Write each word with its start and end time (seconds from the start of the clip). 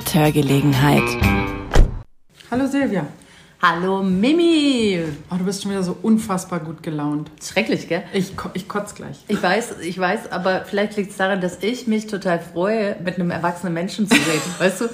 mit 0.00 0.14
Hörgelegenheit. 0.14 1.02
Hallo 2.50 2.66
Silvia. 2.66 3.06
Hallo 3.60 4.02
Mimi. 4.02 4.98
Oh, 5.30 5.36
du 5.36 5.44
bist 5.44 5.62
schon 5.62 5.72
wieder 5.72 5.82
so 5.82 5.94
unfassbar 6.00 6.60
gut 6.60 6.82
gelaunt. 6.82 7.30
Schrecklich, 7.42 7.86
gell? 7.86 8.02
Ich, 8.14 8.32
ich 8.54 8.66
kotze 8.66 8.94
gleich. 8.94 9.22
Ich 9.28 9.42
weiß, 9.42 9.80
ich 9.80 9.98
weiß, 9.98 10.32
aber 10.32 10.64
vielleicht 10.64 10.96
liegt 10.96 11.10
es 11.10 11.18
daran, 11.18 11.42
dass 11.42 11.62
ich 11.62 11.86
mich 11.86 12.06
total 12.06 12.38
freue, 12.38 12.96
mit 13.04 13.16
einem 13.16 13.30
erwachsenen 13.30 13.74
Menschen 13.74 14.08
zu 14.08 14.14
reden. 14.14 14.40
weißt 14.58 14.80
du? 14.80 14.84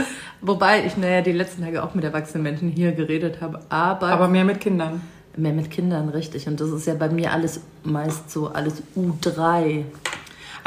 Wobei 0.41 0.85
ich, 0.85 0.97
naja, 0.97 1.23
die 1.23 1.31
letzten 1.31 1.63
Tage 1.63 1.85
auch 1.85 1.95
mit 1.95 2.03
erwachsenen 2.03 2.43
Menschen 2.43 2.69
hier 2.69 2.91
geredet 2.91 3.41
habe. 3.41 3.61
Aber, 3.69 4.09
aber 4.09 4.27
mehr 4.27 4.45
mit 4.45 4.61
Kindern. 4.61 5.03
Mehr 5.37 5.53
mit 5.53 5.71
Kindern, 5.71 6.09
richtig. 6.09 6.49
Und 6.49 6.61
das 6.61 6.71
ist 6.71 6.85
ja 6.85 6.95
bei 6.95 7.11
mir 7.11 7.31
alles 7.31 7.61
meist 7.85 8.29
so, 8.29 8.49
alles 8.49 8.83
U3. 8.97 9.85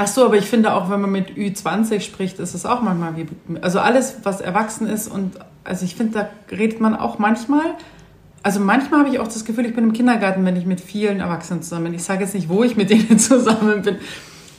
Ach 0.02 0.08
so, 0.08 0.24
aber 0.24 0.38
ich 0.38 0.46
finde 0.46 0.74
auch, 0.76 0.90
wenn 0.90 1.02
man 1.02 1.12
mit 1.12 1.32
Ü20 1.32 2.00
spricht, 2.00 2.40
ist 2.40 2.54
es 2.54 2.66
auch 2.66 2.82
manchmal 2.82 3.18
wie, 3.18 3.28
also 3.60 3.82
alles, 3.82 4.20
was 4.24 4.40
erwachsen 4.40 4.88
ist 4.88 5.10
und, 5.10 5.38
also 5.66 5.84
ich 5.84 5.98
finde, 5.98 6.20
da 6.20 6.56
redet 6.56 6.80
man 6.80 6.96
auch 6.96 7.20
manchmal, 7.20 7.76
also 8.42 8.62
manchmal 8.62 9.02
habe 9.02 9.10
ich 9.10 9.20
auch 9.20 9.28
das 9.28 9.44
Gefühl, 9.44 9.66
ich 9.66 9.76
bin 9.76 9.84
im 9.84 9.92
Kindergarten, 9.92 10.46
wenn 10.46 10.56
ich 10.56 10.66
mit 10.66 10.80
vielen 10.80 11.20
Erwachsenen 11.20 11.64
zusammen 11.64 11.84
bin. 11.84 11.96
Ich 11.96 12.04
sage 12.04 12.24
jetzt 12.24 12.34
nicht, 12.34 12.48
wo 12.48 12.64
ich 12.64 12.78
mit 12.78 12.90
denen 12.90 13.20
zusammen 13.20 13.82
bin, 13.82 13.98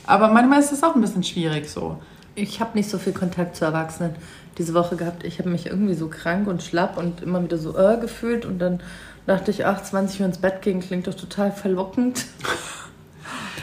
aber 0.05 0.27
manchmal 0.27 0.59
ist 0.59 0.73
es 0.73 0.83
auch 0.83 0.93
ein 0.93 1.01
bisschen 1.01 1.23
schwierig 1.23 1.67
so. 1.67 1.97
Ich 2.35 2.59
habe 2.59 2.77
nicht 2.77 2.91
so 2.91 2.99
viel 2.99 3.13
Kontakt 3.13 3.55
zu 3.55 3.65
Erwachsenen 3.65 4.13
diese 4.59 4.75
Woche 4.75 4.95
gehabt. 4.95 5.23
Ich 5.23 5.39
habe 5.39 5.49
mich 5.49 5.65
irgendwie 5.65 5.95
so 5.95 6.07
krank 6.07 6.45
und 6.45 6.61
schlapp 6.61 6.99
und 6.99 7.23
immer 7.23 7.43
wieder 7.43 7.57
so 7.57 7.75
äh, 7.75 7.97
gefühlt 7.99 8.45
und 8.45 8.59
dann 8.59 8.79
dachte 9.25 9.49
ich, 9.49 9.65
ach, 9.65 9.81
20 9.81 10.19
Uhr 10.19 10.27
ins 10.27 10.37
Bett 10.37 10.61
gehen 10.61 10.81
klingt 10.81 11.07
doch 11.07 11.15
total 11.15 11.51
verlockend. 11.51 12.27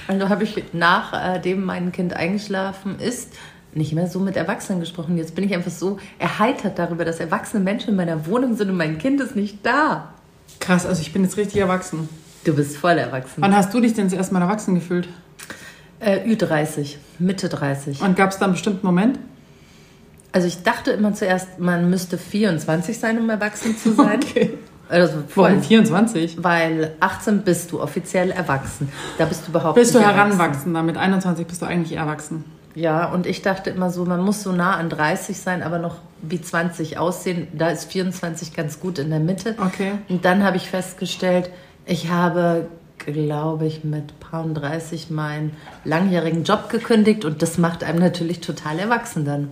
Also 0.09 0.29
habe 0.29 0.43
ich 0.43 0.65
nachdem 0.73 1.65
mein 1.65 1.93
Kind 1.93 2.15
eingeschlafen 2.15 2.98
ist, 2.98 3.35
nicht 3.75 3.92
mehr 3.92 4.06
so 4.06 4.19
mit 4.19 4.37
Erwachsenen 4.37 4.81
gesprochen. 4.81 5.17
Jetzt 5.19 5.34
bin 5.34 5.45
ich 5.45 5.55
einfach 5.55 5.70
so 5.70 5.98
erheitert 6.19 6.78
darüber, 6.78 7.05
dass 7.05 7.20
erwachsene 7.20 7.62
Menschen 7.62 7.91
in 7.91 7.97
meiner 7.97 8.27
Wohnung 8.27 8.56
sind 8.56 8.70
und 8.70 8.77
mein 8.77 8.98
Kind 8.98 9.20
ist 9.20 9.37
nicht 9.37 9.65
da. 9.65 10.15
Krass, 10.61 10.87
also 10.87 11.03
ich 11.03 11.12
bin 11.12 11.23
jetzt 11.23 11.37
richtig 11.37 11.61
erwachsen. 11.61 12.09
Du 12.45 12.55
bist 12.55 12.78
voll 12.78 12.97
erwachsen. 12.98 13.42
Wann 13.42 13.55
hast 13.55 13.73
du 13.75 13.81
dich 13.81 13.92
denn 13.92 14.09
zuerst 14.09 14.33
mal 14.33 14.41
erwachsen 14.41 14.75
gefühlt? 14.75 15.09
Äh, 16.00 16.20
Ü30, 16.27 16.97
Mitte 17.19 17.48
30. 17.48 18.00
Und 18.00 18.17
gab 18.17 18.31
es 18.31 18.39
da 18.39 18.47
einen 18.47 18.55
bestimmten 18.55 18.87
Moment? 18.87 19.19
Also 20.33 20.47
ich 20.47 20.62
dachte 20.62 20.93
immer 20.93 21.15
zuerst, 21.15 21.59
man 21.59 21.91
müsste 21.91 22.17
24 22.17 22.98
sein, 22.98 23.19
um 23.19 23.28
erwachsen 23.28 23.77
zu 23.77 23.93
sein. 23.93 24.20
Okay. 24.28 24.59
Also 24.89 25.22
Warum 25.34 25.62
24? 25.62 26.42
Weil 26.42 26.92
18 27.00 27.42
bist 27.42 27.72
du 27.72 27.81
offiziell 27.81 28.31
erwachsen. 28.31 28.91
Da 29.19 29.27
bist 29.27 29.47
du 29.47 29.50
überhaupt 29.50 29.75
bist 29.75 29.94
du 29.94 30.00
heranwachsen. 30.00 30.72
Mit 30.86 30.97
21 30.97 31.47
bist 31.47 31.62
du 31.62 31.67
eigentlich 31.67 31.98
erwachsen. 31.98 32.44
Ja, 32.75 33.06
und 33.06 33.27
ich 33.27 33.42
dachte 33.42 33.70
immer 33.70 33.91
so, 33.91 34.05
man 34.05 34.20
muss 34.20 34.42
so 34.42 34.53
nah 34.53 34.77
an 34.77 34.89
30 34.89 35.39
sein, 35.39 35.62
aber 35.62 35.78
noch 35.78 35.97
wie 36.22 36.41
20 36.41 36.97
aussehen. 36.97 37.48
Da 37.53 37.70
ist 37.70 37.91
24 37.91 38.55
ganz 38.55 38.78
gut 38.81 38.98
in 38.98 39.11
der 39.11 39.20
Mitte. 39.20 39.56
Okay. 39.59 39.92
Und 40.09 40.25
dann 40.25 40.44
habe 40.44 40.56
ich 40.56 40.70
festgestellt, 40.70 41.50
ich 41.86 42.11
habe, 42.11 42.69
glaube 42.98 43.66
ich, 43.66 43.84
mit 43.84 44.20
paar 44.20 44.47
30 44.47 45.11
meinen 45.11 45.56
langjährigen 45.84 46.44
Job 46.44 46.69
gekündigt 46.69 47.25
und 47.25 47.42
das 47.42 47.59
macht 47.59 47.83
einem 47.83 47.98
natürlich 47.98 48.41
total 48.41 48.78
erwachsen 48.78 49.25
dann. 49.25 49.48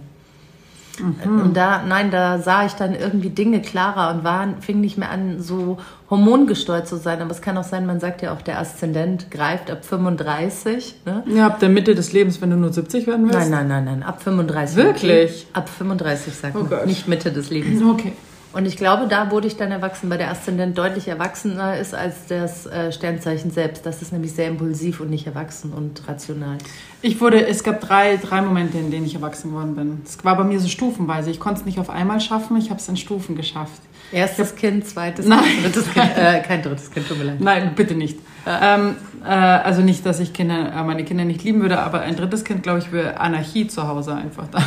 Mhm. 1.00 1.40
Und 1.40 1.56
da, 1.56 1.82
nein, 1.82 2.10
da 2.10 2.38
sah 2.38 2.66
ich 2.66 2.72
dann 2.72 2.94
irgendwie 2.94 3.30
Dinge 3.30 3.60
klarer 3.60 4.14
und 4.14 4.24
war, 4.24 4.48
fing 4.60 4.80
nicht 4.80 4.98
mehr 4.98 5.10
an, 5.10 5.40
so 5.40 5.78
hormongesteuert 6.10 6.86
zu 6.86 6.96
sein. 6.96 7.20
Aber 7.20 7.30
es 7.30 7.40
kann 7.40 7.56
auch 7.58 7.64
sein, 7.64 7.86
man 7.86 8.00
sagt 8.00 8.22
ja 8.22 8.32
auch, 8.32 8.42
der 8.42 8.58
Aszendent 8.58 9.30
greift 9.30 9.70
ab 9.70 9.84
35. 9.84 10.94
Ne? 11.04 11.22
Ja, 11.26 11.46
ab 11.46 11.60
der 11.60 11.68
Mitte 11.68 11.94
des 11.94 12.12
Lebens, 12.12 12.40
wenn 12.40 12.50
du 12.50 12.56
nur 12.56 12.72
70 12.72 13.06
werden 13.06 13.26
willst? 13.26 13.38
Nein, 13.38 13.50
nein, 13.50 13.68
nein, 13.68 13.84
nein, 13.84 14.02
ab 14.02 14.22
35. 14.22 14.76
Wirklich? 14.76 15.46
Okay. 15.48 15.58
Ab 15.58 15.68
35 15.68 16.34
sagt 16.34 16.56
oh 16.56 16.60
man, 16.60 16.70
Gott. 16.70 16.86
nicht 16.86 17.08
Mitte 17.08 17.32
des 17.32 17.50
Lebens. 17.50 17.82
Okay. 17.82 18.12
Und 18.56 18.64
ich 18.64 18.78
glaube, 18.78 19.06
da 19.06 19.30
wurde 19.30 19.46
ich 19.46 19.58
dann 19.58 19.70
erwachsen, 19.70 20.08
weil 20.08 20.16
der 20.16 20.30
Aszendent 20.30 20.78
deutlich 20.78 21.08
erwachsener 21.08 21.76
ist 21.76 21.94
als 21.94 22.24
das 22.26 22.64
äh, 22.64 22.90
Sternzeichen 22.90 23.50
selbst. 23.50 23.84
Das 23.84 24.00
ist 24.00 24.14
nämlich 24.14 24.32
sehr 24.32 24.48
impulsiv 24.48 25.00
und 25.00 25.10
nicht 25.10 25.26
erwachsen 25.26 25.74
und 25.74 26.08
rational. 26.08 26.56
Ich 27.02 27.20
wurde, 27.20 27.46
es 27.46 27.62
gab 27.62 27.82
drei, 27.82 28.16
drei 28.16 28.40
Momente, 28.40 28.78
in 28.78 28.90
denen 28.90 29.04
ich 29.04 29.14
erwachsen 29.14 29.50
geworden 29.50 29.76
bin. 29.76 30.00
Es 30.06 30.24
war 30.24 30.38
bei 30.38 30.44
mir 30.44 30.58
so 30.58 30.68
stufenweise. 30.68 31.30
Ich 31.30 31.38
konnte 31.38 31.60
es 31.60 31.66
nicht 31.66 31.78
auf 31.78 31.90
einmal 31.90 32.18
schaffen, 32.18 32.56
ich 32.56 32.70
habe 32.70 32.80
es 32.80 32.88
in 32.88 32.96
Stufen 32.96 33.36
geschafft. 33.36 33.82
Erstes 34.10 34.52
hab, 34.52 34.56
Kind, 34.56 34.86
zweites 34.86 35.26
nein, 35.26 35.44
Kind, 35.44 35.64
drittes 35.66 35.92
Kind. 35.92 36.16
Äh, 36.16 36.40
kein 36.40 36.62
drittes 36.62 36.90
Kind, 36.90 37.08
tut 37.08 37.18
mir 37.18 37.24
leid. 37.24 37.40
Nein, 37.42 37.72
bitte 37.76 37.94
nicht. 37.94 38.18
Ja. 38.46 38.76
Ähm, 38.76 38.96
äh, 39.22 39.28
also 39.28 39.82
nicht, 39.82 40.06
dass 40.06 40.18
ich 40.18 40.32
Kinder, 40.32 40.72
äh, 40.72 40.82
meine 40.82 41.04
Kinder 41.04 41.26
nicht 41.26 41.44
lieben 41.44 41.60
würde, 41.60 41.78
aber 41.80 42.00
ein 42.00 42.16
drittes 42.16 42.42
Kind, 42.42 42.62
glaube 42.62 42.78
ich, 42.78 42.90
wäre 42.90 43.20
Anarchie 43.20 43.66
zu 43.66 43.86
Hause 43.86 44.14
einfach 44.14 44.48
da. 44.48 44.62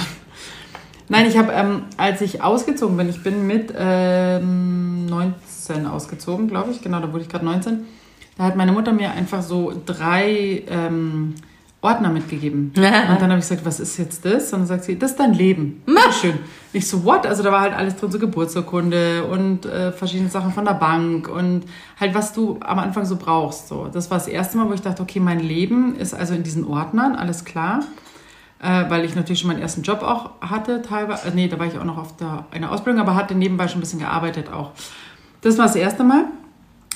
Nein, 1.09 1.25
ich 1.25 1.37
habe, 1.37 1.51
ähm, 1.51 1.83
als 1.97 2.21
ich 2.21 2.43
ausgezogen 2.43 2.95
bin, 2.95 3.09
ich 3.09 3.23
bin 3.23 3.47
mit 3.47 3.73
ähm, 3.75 5.07
19 5.07 5.87
ausgezogen, 5.87 6.47
glaube 6.47 6.71
ich, 6.71 6.81
genau, 6.81 6.99
da 6.99 7.11
wurde 7.11 7.23
ich 7.23 7.29
gerade 7.29 7.45
19. 7.45 7.85
Da 8.37 8.43
hat 8.43 8.55
meine 8.55 8.71
Mutter 8.71 8.93
mir 8.93 9.11
einfach 9.11 9.41
so 9.41 9.73
drei 9.87 10.63
ähm, 10.69 11.33
Ordner 11.81 12.09
mitgegeben. 12.09 12.71
Und 12.75 12.83
dann 12.83 13.23
habe 13.23 13.39
ich 13.39 13.39
gesagt, 13.39 13.65
was 13.65 13.79
ist 13.79 13.97
jetzt 13.97 14.23
das? 14.23 14.53
Und 14.53 14.59
dann 14.59 14.67
sagt 14.67 14.83
sie, 14.83 14.99
das 14.99 15.11
ist 15.11 15.19
dein 15.19 15.33
Leben. 15.33 15.81
Schön. 16.21 16.35
Ich 16.73 16.87
so, 16.87 17.03
what? 17.03 17.25
Also 17.25 17.41
da 17.41 17.51
war 17.51 17.61
halt 17.61 17.73
alles 17.73 17.95
drin, 17.95 18.11
so 18.11 18.19
Geburtsurkunde 18.19 19.25
und 19.25 19.65
äh, 19.65 19.91
verschiedene 19.91 20.29
Sachen 20.29 20.53
von 20.53 20.63
der 20.63 20.73
Bank 20.73 21.27
und 21.27 21.63
halt, 21.99 22.13
was 22.13 22.33
du 22.33 22.59
am 22.61 22.77
Anfang 22.77 23.05
so 23.05 23.15
brauchst. 23.15 23.67
So. 23.67 23.89
Das 23.91 24.11
war 24.11 24.19
das 24.19 24.27
erste 24.27 24.57
Mal, 24.57 24.69
wo 24.69 24.73
ich 24.73 24.81
dachte, 24.81 25.01
okay, 25.01 25.19
mein 25.19 25.39
Leben 25.39 25.95
ist 25.95 26.13
also 26.13 26.35
in 26.35 26.43
diesen 26.43 26.65
Ordnern, 26.65 27.15
alles 27.15 27.45
klar 27.45 27.81
äh, 28.61 28.89
weil 28.89 29.05
ich 29.05 29.15
natürlich 29.15 29.39
schon 29.39 29.47
meinen 29.49 29.61
ersten 29.61 29.83
Job 29.83 30.01
auch 30.01 30.31
hatte, 30.41 30.81
teilweise. 30.81 31.27
Äh, 31.27 31.31
nee, 31.33 31.47
da 31.47 31.57
war 31.59 31.67
ich 31.67 31.77
auch 31.77 31.85
noch 31.85 31.97
auf 31.97 32.17
der, 32.17 32.45
einer 32.51 32.71
Ausbildung, 32.71 33.01
aber 33.01 33.15
hatte 33.15 33.35
nebenbei 33.35 33.67
schon 33.67 33.79
ein 33.79 33.81
bisschen 33.81 33.99
gearbeitet 33.99 34.51
auch. 34.51 34.71
Das 35.41 35.57
war 35.57 35.65
das 35.65 35.75
erste 35.75 36.03
Mal. 36.03 36.25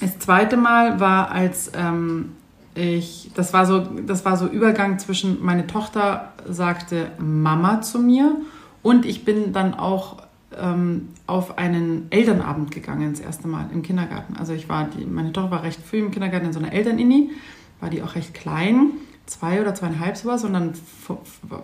Das 0.02 0.20
zweite 0.20 0.58
Mal 0.58 1.00
war, 1.00 1.32
als 1.32 1.72
ähm, 1.76 2.34
ich, 2.76 3.32
das 3.36 3.54
war 3.54 3.66
so, 3.66 3.80
das 3.80 4.26
war 4.26 4.36
so 4.36 4.48
Übergang 4.48 5.00
zwischen, 5.00 5.44
meine 5.44 5.68
Tochter 5.68 6.34
sagte 6.48 7.12
Mama 7.20 7.82
zu 7.82 8.00
mir 8.00 8.36
und 8.82 9.06
ich 9.06 9.24
bin 9.24 9.54
dann 9.54 9.74
auch 9.74 10.18
ähm, 10.58 11.10
auf 11.28 11.58
einen 11.58 12.08
Elternabend 12.10 12.72
gegangen, 12.72 13.12
das 13.12 13.20
erste 13.20 13.48
Mal 13.48 13.70
im 13.72 13.82
Kindergarten. 13.82 14.36
Also 14.38 14.54
ich 14.54 14.68
war, 14.68 14.86
die, 14.86 15.06
meine 15.06 15.32
Tochter 15.32 15.52
war 15.52 15.64
recht 15.64 15.80
früh 15.82 16.00
im 16.00 16.12
Kindergarten 16.12 16.48
in 16.48 16.54
so 16.54 16.60
einer 16.60 16.74
Elterninni, 16.74 17.32
war 17.80 17.90
die 17.90 18.02
auch 18.04 18.16
recht 18.16 18.34
klein 18.34 18.92
zwei 19.26 19.62
oder 19.62 19.74
zweieinhalb 19.74 20.18
sowas 20.18 20.44
und 20.44 20.54
dann 20.54 20.74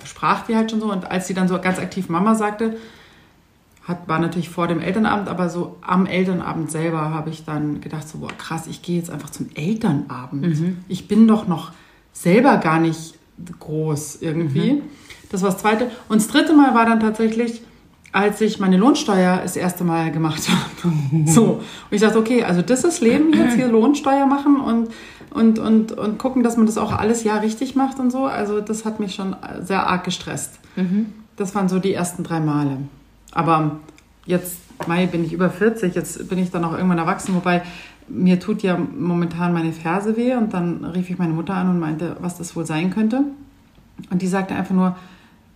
sprach 0.06 0.46
die 0.46 0.56
halt 0.56 0.72
schon 0.72 0.80
so 0.80 0.92
und 0.92 1.10
als 1.10 1.28
sie 1.28 1.34
dann 1.34 1.48
so 1.48 1.60
ganz 1.60 1.80
aktiv 1.80 2.10
Mama 2.10 2.36
sagte, 2.36 2.78
hat, 3.84 4.08
war 4.08 4.20
natürlich 4.20 4.50
vor 4.50 4.68
dem 4.68 4.80
Elternabend, 4.80 5.28
aber 5.28 5.50
so 5.50 5.78
am 5.82 6.06
Elternabend 6.06 6.72
selber 6.72 7.10
habe 7.10 7.32
ich 7.32 7.44
dann 7.44 7.82
gedacht 7.82 8.08
so, 8.08 8.20
boah 8.20 8.32
krass, 8.38 8.68
ich 8.68 8.82
gehe 8.82 8.98
jetzt 8.98 9.10
einfach 9.10 9.32
zum 9.32 9.48
Elternabend. 9.56 10.60
Mhm. 10.60 10.78
Ich 10.88 11.08
bin 11.08 11.28
doch 11.28 11.48
noch 11.48 11.72
selber 12.14 12.58
gar 12.58 12.80
nicht 12.80 13.16
groß 13.60 14.22
irgendwie. 14.22 14.74
Mhm. 14.74 14.82
Das 15.32 15.42
war 15.42 15.52
das 15.52 15.60
zweite. 15.60 15.92
Und 16.08 16.22
das 16.22 16.28
dritte 16.28 16.54
Mal 16.54 16.74
war 16.76 16.86
dann 16.86 17.00
tatsächlich, 17.00 17.62
als 18.12 18.42
ich 18.42 18.60
meine 18.60 18.78
Lohnsteuer 18.78 19.40
das 19.44 19.56
erste 19.56 19.84
Mal 19.84 20.12
gemacht 20.12 20.50
habe. 20.50 20.94
so. 21.26 21.44
Und 21.54 21.64
ich 21.92 22.02
dachte, 22.02 22.18
okay, 22.18 22.44
also 22.44 22.62
das 22.62 22.84
ist 22.84 23.02
Leben 23.02 23.34
jetzt 23.34 23.56
hier 23.56 23.68
Lohnsteuer 23.68 24.26
machen 24.26 24.60
und 24.60 24.90
und, 25.32 25.60
und, 25.60 25.92
und 25.92 26.18
gucken, 26.18 26.44
dass 26.44 26.58
man 26.58 26.66
das 26.66 26.78
auch 26.78 26.92
alles 26.92 27.24
ja 27.24 27.38
richtig 27.38 27.76
macht 27.76 28.00
und 28.00 28.12
so. 28.12 28.26
Also 28.26 28.62
das 28.62 28.86
hat 28.86 29.00
mich 29.00 29.16
schon 29.16 29.36
sehr 29.62 29.88
arg 29.88 30.04
gestresst. 30.04 30.60
Mhm. 30.76 31.08
Das 31.36 31.56
waren 31.56 31.70
so 31.70 31.80
die 31.80 31.94
ersten 31.94 32.24
drei 32.24 32.40
Male. 32.40 32.78
Aber 33.32 33.78
jetzt, 34.26 34.58
Mai, 34.88 35.06
bin 35.06 35.24
ich 35.24 35.34
über 35.34 35.50
40, 35.50 35.94
jetzt 35.96 36.30
bin 36.30 36.40
ich 36.40 36.52
dann 36.52 36.64
auch 36.66 36.74
irgendwann 36.74 36.98
erwachsen, 36.98 37.36
wobei 37.36 37.62
mir 38.08 38.40
tut 38.40 38.64
ja 38.64 38.78
momentan 38.78 39.54
meine 39.54 39.72
Ferse 39.72 40.18
weh 40.18 40.34
und 40.34 40.54
dann 40.54 40.84
rief 40.84 41.10
ich 41.10 41.20
meine 41.20 41.34
Mutter 41.34 41.54
an 41.54 41.70
und 41.70 41.80
meinte, 41.80 42.18
was 42.20 42.38
das 42.38 42.56
wohl 42.56 42.66
sein 42.66 42.90
könnte. 42.90 43.24
Und 44.10 44.22
die 44.22 44.28
sagte 44.28 44.56
einfach 44.56 44.74
nur, 44.74 44.96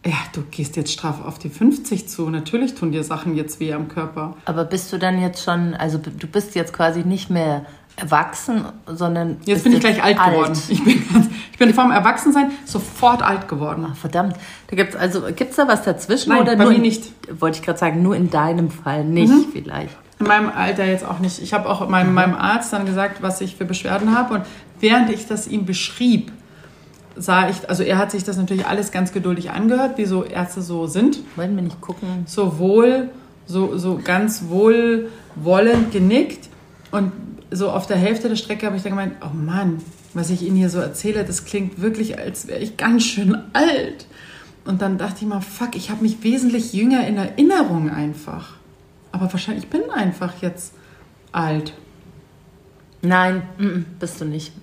ja, 0.06 0.18
du 0.34 0.42
gehst 0.42 0.76
jetzt 0.76 0.92
straff 0.92 1.24
auf 1.24 1.40
die 1.40 1.50
50 1.50 2.10
zu. 2.10 2.30
Natürlich 2.30 2.76
tun 2.76 2.92
dir 2.92 3.04
Sachen 3.04 3.36
jetzt 3.36 3.60
weh 3.60 3.74
am 3.74 3.88
Körper. 3.88 4.36
Aber 4.46 4.66
bist 4.66 4.92
du 4.92 4.98
dann 4.98 5.22
jetzt 5.22 5.44
schon, 5.44 5.74
also 5.76 5.98
du 5.98 6.28
bist 6.28 6.56
jetzt 6.56 6.74
quasi 6.74 7.04
nicht 7.04 7.30
mehr 7.30 7.66
erwachsen, 7.96 8.66
sondern. 8.88 9.38
Jetzt 9.46 9.64
bin 9.64 9.74
ich 9.74 9.80
gleich 9.80 10.04
alt, 10.04 10.20
alt, 10.20 10.32
geworden. 10.32 10.60
Ich 10.68 10.84
bin, 10.84 11.04
ich 11.52 11.58
bin 11.58 11.74
vom 11.74 11.92
Erwachsensein 11.92 12.52
sofort 12.66 13.22
alt 13.22 13.48
geworden. 13.48 13.86
Ach, 13.90 13.96
verdammt. 13.96 14.36
Da 14.68 14.76
gibt's 14.76 14.96
also, 14.96 15.22
gibt's 15.34 15.56
da 15.56 15.68
was 15.68 15.84
dazwischen? 15.84 16.30
Nein, 16.30 16.42
oder 16.42 16.56
bei 16.56 16.64
nur 16.64 16.74
mir 16.74 16.80
nicht. 16.80 17.12
Wollte 17.40 17.60
ich 17.60 17.66
gerade 17.66 17.80
sagen, 17.80 18.02
nur 18.02 18.16
in 18.16 18.30
deinem 18.30 18.72
Fall 18.72 19.06
nicht, 19.06 19.32
mhm. 19.32 19.46
vielleicht. 19.54 19.96
In 20.20 20.28
meinem 20.28 20.50
Alter 20.50 20.86
jetzt 20.86 21.06
auch 21.06 21.20
nicht. 21.20 21.42
Ich 21.42 21.54
habe 21.54 21.70
auch 21.70 21.88
meinem, 21.88 22.10
mhm. 22.10 22.16
meinem 22.16 22.36
Arzt 22.36 22.74
dann 22.74 22.86
gesagt, 22.86 23.22
was 23.22 23.42
ich 23.42 23.56
für 23.56 23.66
Beschwerden 23.66 24.18
habe. 24.18 24.34
Und 24.34 24.46
während 24.80 25.10
ich 25.10 25.28
das 25.28 25.48
ihm 25.48 25.66
beschrieb, 25.66 26.32
sah 27.16 27.50
ich, 27.50 27.70
also 27.70 27.84
er 27.84 27.98
hat 27.98 28.12
sich 28.12 28.24
das 28.24 28.38
natürlich 28.38 28.66
alles 28.66 28.92
ganz 28.92 29.12
geduldig 29.12 29.52
angehört, 29.52 29.98
wie 29.98 30.06
so 30.06 30.24
Ärzte 30.24 30.62
so 30.62 30.88
sind. 30.88 31.20
Wollen 31.36 31.56
wir 31.56 31.64
nicht 31.64 31.82
gucken? 31.82 32.24
So 32.26 32.58
wohl, 32.60 33.10
so, 33.46 33.78
so 33.78 34.00
ganz 34.04 34.46
wohlwollend 34.48 35.92
genickt. 35.92 36.50
Und 36.92 37.12
so 37.52 37.70
auf 37.70 37.88
der 37.88 37.98
Hälfte 37.98 38.30
der 38.30 38.36
Strecke 38.36 38.66
habe 38.66 38.78
ich 38.78 38.84
dann 38.84 38.92
gemeint, 38.92 39.14
oh 39.22 39.36
Mann, 39.36 39.82
was 40.14 40.30
ich 40.30 40.44
Ihnen 40.44 40.56
hier 40.56 40.70
so 40.70 40.80
erzähle, 40.80 41.24
das 41.24 41.46
klingt 41.46 41.82
wirklich, 41.82 42.18
als 42.20 42.48
wäre 42.48 42.60
ich 42.60 42.78
ganz 42.78 43.04
schön 43.04 43.38
alt. 43.54 44.08
und 44.66 44.82
dann 44.82 44.98
dachte 44.98 45.18
ich 45.22 45.28
mal, 45.28 45.42
fuck, 45.42 45.76
ich 45.76 45.90
habe 45.90 46.02
mich 46.04 46.24
wesentlich 46.24 46.74
jünger 46.74 47.06
in 47.06 47.18
Erinnerung 47.18 47.90
einfach. 47.90 48.54
Aber 49.12 49.32
wahrscheinlich, 49.32 49.66
ich 49.66 49.70
bin 49.70 49.90
einfach 49.90 50.42
jetzt 50.42 50.74
alt. 51.32 51.74
Nein, 53.02 53.44
bist 54.00 54.22
du 54.22 54.26
nicht. 54.26 54.54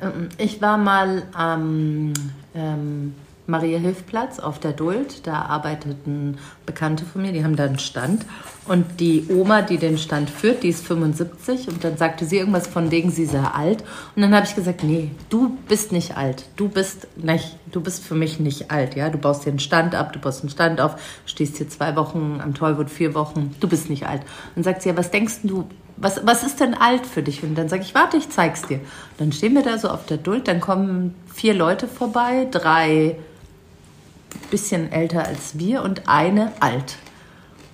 Mm 0.00 0.28
ich 0.38 0.62
war 0.62 0.78
mal 0.78 1.24
am 1.32 2.12
ähm, 2.54 3.14
Maria 3.48 3.78
Hilfplatz 3.78 4.38
auf 4.38 4.58
der 4.58 4.72
Duld. 4.72 5.26
Da 5.26 5.42
arbeiteten 5.42 6.36
Bekannte 6.66 7.04
von 7.04 7.22
mir, 7.22 7.32
die 7.32 7.42
haben 7.42 7.56
da 7.56 7.64
einen 7.64 7.78
Stand. 7.78 8.26
Und 8.66 9.00
die 9.00 9.24
Oma, 9.30 9.62
die 9.62 9.78
den 9.78 9.96
Stand 9.96 10.28
führt, 10.28 10.62
die 10.62 10.68
ist 10.68 10.86
75. 10.86 11.68
Und 11.68 11.82
dann 11.82 11.96
sagte 11.96 12.26
sie 12.26 12.36
irgendwas 12.36 12.66
von 12.66 12.90
wegen, 12.90 13.10
sie 13.10 13.24
sei 13.24 13.40
alt. 13.40 13.82
Und 14.14 14.22
dann 14.22 14.34
habe 14.34 14.44
ich 14.46 14.54
gesagt, 14.54 14.84
nee, 14.84 15.10
du 15.30 15.56
bist 15.66 15.92
nicht 15.92 16.16
alt. 16.18 16.44
Du 16.56 16.68
bist 16.68 17.08
nicht, 17.16 17.56
du 17.72 17.80
bist 17.80 18.04
für 18.04 18.14
mich 18.14 18.38
nicht 18.38 18.70
alt. 18.70 18.94
Ja, 18.96 19.08
du 19.08 19.16
baust 19.16 19.46
dir 19.46 19.50
einen 19.50 19.60
Stand 19.60 19.94
ab, 19.94 20.12
du 20.12 20.18
baust 20.18 20.42
einen 20.42 20.50
Stand 20.50 20.82
auf, 20.82 20.96
stehst 21.24 21.56
hier 21.56 21.70
zwei 21.70 21.96
Wochen 21.96 22.40
am 22.42 22.52
Tollwood, 22.52 22.90
vier 22.90 23.14
Wochen. 23.14 23.54
Du 23.60 23.68
bist 23.68 23.88
nicht 23.88 24.06
alt. 24.06 24.20
Und 24.20 24.56
dann 24.56 24.64
sagt 24.64 24.82
sie, 24.82 24.90
ja, 24.90 24.96
was 24.96 25.10
denkst 25.10 25.38
du, 25.44 25.66
was, 26.00 26.24
was 26.24 26.42
ist 26.42 26.60
denn 26.60 26.74
alt 26.74 27.06
für 27.06 27.22
dich? 27.22 27.42
Und 27.42 27.56
dann 27.56 27.68
sage 27.68 27.82
ich, 27.82 27.94
warte, 27.94 28.16
ich 28.16 28.28
zeig's 28.30 28.62
dir. 28.62 28.80
dann 29.18 29.32
stehen 29.32 29.54
wir 29.54 29.62
da 29.62 29.78
so 29.78 29.88
auf 29.88 30.06
der 30.06 30.18
Duld, 30.18 30.48
dann 30.48 30.60
kommen 30.60 31.14
vier 31.32 31.54
Leute 31.54 31.88
vorbei, 31.88 32.46
drei 32.50 33.16
bisschen 34.50 34.92
älter 34.92 35.24
als 35.26 35.58
wir 35.58 35.82
und 35.82 36.08
eine 36.08 36.52
alt. 36.60 36.96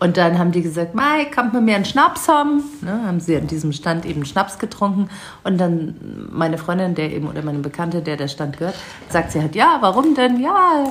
Und 0.00 0.16
dann 0.16 0.38
haben 0.38 0.52
die 0.52 0.60
gesagt, 0.60 0.94
Mai, 0.94 1.24
kann 1.26 1.52
man 1.52 1.64
mir 1.64 1.76
einen 1.76 1.84
Schnaps 1.84 2.28
haben? 2.28 2.62
Ne, 2.82 3.06
haben 3.06 3.20
sie 3.20 3.36
an 3.36 3.46
diesem 3.46 3.72
Stand 3.72 4.04
eben 4.04 4.24
Schnaps 4.26 4.58
getrunken. 4.58 5.08
Und 5.44 5.58
dann 5.58 6.28
meine 6.30 6.58
Freundin, 6.58 6.94
der 6.94 7.12
eben, 7.12 7.28
oder 7.28 7.42
meine 7.42 7.60
Bekannte, 7.60 8.02
der 8.02 8.16
der 8.16 8.28
Stand 8.28 8.58
gehört, 8.58 8.74
sagt 9.08 9.32
sie 9.32 9.40
halt, 9.40 9.54
ja, 9.54 9.78
warum 9.80 10.14
denn? 10.14 10.40
Ja, 10.40 10.84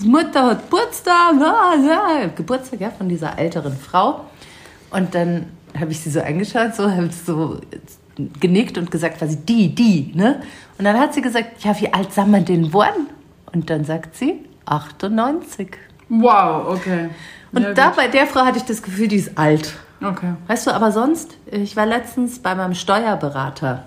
die 0.00 0.06
Mutter 0.06 0.46
hat 0.46 0.70
Geburtstag, 0.70 1.32
ja, 1.40 1.74
ja. 1.74 2.26
Geburtstag, 2.36 2.80
ja, 2.80 2.90
von 2.90 3.08
dieser 3.08 3.38
älteren 3.38 3.76
Frau. 3.76 4.26
Und 4.90 5.14
dann 5.14 5.46
habe 5.78 5.92
ich 5.92 6.00
sie 6.00 6.10
so 6.10 6.20
angeschaut, 6.20 6.74
so, 6.74 6.90
habe 6.90 7.10
so 7.10 7.60
genickt 8.40 8.78
und 8.78 8.90
gesagt, 8.90 9.18
quasi 9.18 9.36
die, 9.36 9.74
die, 9.74 10.12
ne? 10.14 10.42
Und 10.78 10.84
dann 10.84 10.98
hat 10.98 11.14
sie 11.14 11.22
gesagt, 11.22 11.64
ja, 11.64 11.78
wie 11.80 11.92
alt 11.92 12.12
soll 12.12 12.26
man 12.26 12.44
denn 12.44 12.72
worden? 12.72 13.08
Und 13.52 13.70
dann 13.70 13.84
sagt 13.84 14.16
sie, 14.16 14.40
98. 14.66 15.68
Wow, 16.08 16.68
okay. 16.68 17.10
Und 17.52 17.62
ja, 17.62 17.74
da 17.74 17.86
gut. 17.88 17.96
bei 17.96 18.08
der 18.08 18.26
Frau 18.26 18.44
hatte 18.44 18.58
ich 18.58 18.64
das 18.64 18.82
Gefühl, 18.82 19.08
die 19.08 19.16
ist 19.16 19.38
alt. 19.38 19.74
Okay. 20.02 20.34
Weißt 20.48 20.66
du, 20.66 20.72
aber 20.72 20.90
sonst, 20.90 21.36
ich 21.50 21.76
war 21.76 21.86
letztens 21.86 22.40
bei 22.40 22.54
meinem 22.54 22.74
Steuerberater 22.74 23.84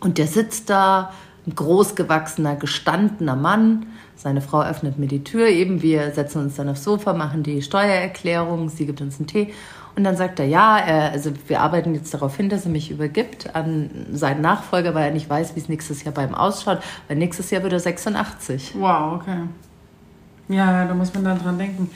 und 0.00 0.18
der 0.18 0.26
sitzt 0.26 0.68
da, 0.68 1.12
ein 1.46 1.54
großgewachsener, 1.54 2.56
gestandener 2.56 3.36
Mann. 3.36 3.86
Seine 4.14 4.40
Frau 4.40 4.62
öffnet 4.62 4.98
mir 4.98 5.08
die 5.08 5.24
Tür, 5.24 5.48
eben 5.48 5.82
wir 5.82 6.12
setzen 6.12 6.42
uns 6.42 6.54
dann 6.54 6.68
aufs 6.68 6.84
Sofa, 6.84 7.12
machen 7.12 7.42
die 7.42 7.62
Steuererklärung, 7.62 8.68
sie 8.68 8.86
gibt 8.86 9.00
uns 9.00 9.18
einen 9.18 9.26
Tee 9.26 9.52
und 9.94 10.04
dann 10.04 10.16
sagt 10.16 10.40
er, 10.40 10.46
ja, 10.46 10.78
er, 10.78 11.12
also 11.12 11.32
wir 11.48 11.60
arbeiten 11.60 11.94
jetzt 11.94 12.14
darauf 12.14 12.36
hin, 12.36 12.48
dass 12.48 12.64
er 12.64 12.70
mich 12.70 12.90
übergibt 12.90 13.54
an 13.54 13.90
seinen 14.12 14.40
Nachfolger, 14.40 14.94
weil 14.94 15.04
er 15.06 15.10
nicht 15.12 15.28
weiß, 15.28 15.54
wie 15.54 15.60
es 15.60 15.68
nächstes 15.68 16.04
Jahr 16.04 16.14
bei 16.14 16.24
ihm 16.24 16.34
ausschaut, 16.34 16.78
weil 17.08 17.16
nächstes 17.16 17.50
Jahr 17.50 17.62
wird 17.62 17.72
er 17.72 17.80
86. 17.80 18.74
Wow, 18.78 19.20
okay. 19.20 19.38
Ja, 20.48 20.84
da 20.84 20.94
muss 20.94 21.12
man 21.14 21.24
dann 21.24 21.38
dran 21.38 21.58
denken. 21.58 21.90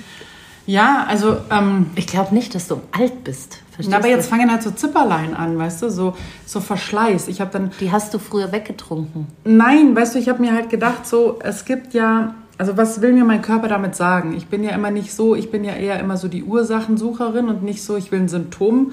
Ja, 0.67 1.07
also. 1.09 1.37
Ähm, 1.51 1.91
ich 1.95 2.07
glaube 2.07 2.35
nicht, 2.35 2.55
dass 2.55 2.69
du 2.69 2.81
alt 2.93 3.25
bist. 3.25 3.63
Verstehst 3.71 3.97
aber 3.97 4.09
jetzt 4.09 4.29
fangen 4.29 4.51
halt 4.51 4.63
so 4.63 4.71
Zipperlein 4.71 5.35
an, 5.35 5.57
weißt 5.57 5.83
du, 5.83 5.91
so, 5.91 6.15
so 6.45 6.61
Verschleiß. 6.61 7.29
Ich 7.29 7.41
habe 7.41 7.53
dann. 7.53 7.71
Die 7.81 7.93
hast 7.93 8.13
du 8.13 8.19
früher 8.19 8.51
weggetrunken. 8.51 9.29
Nein, 9.45 9.95
weißt 9.95 10.15
du, 10.15 10.19
ich 10.19 10.29
habe 10.29 10.41
mir 10.41 10.53
halt 10.53 10.69
gedacht, 10.69 11.07
so, 11.07 11.39
es 11.43 11.65
gibt 11.65 11.95
ja. 11.95 12.35
Also 12.59 12.77
was 12.77 13.03
will 13.03 13.13
mir 13.13 13.25
mein 13.25 13.43
Körper 13.43 13.69
damit 13.69 13.95
sagen? 13.95 14.35
Ich 14.35 14.47
bin 14.47 14.65
ja 14.65 14.71
immer 14.71 14.91
nicht 14.91 15.13
so, 15.13 15.35
ich 15.35 15.51
bin 15.51 15.63
ja 15.65 15.75
eher 15.75 16.01
immer 16.01 16.17
so 16.17 16.29
die 16.29 16.43
Ursachensucherin 16.43 17.49
und 17.49 17.63
nicht 17.63 17.83
so, 17.83 17.97
ich 17.97 18.11
will 18.11 18.21
ein 18.21 18.29
Symptom 18.29 18.93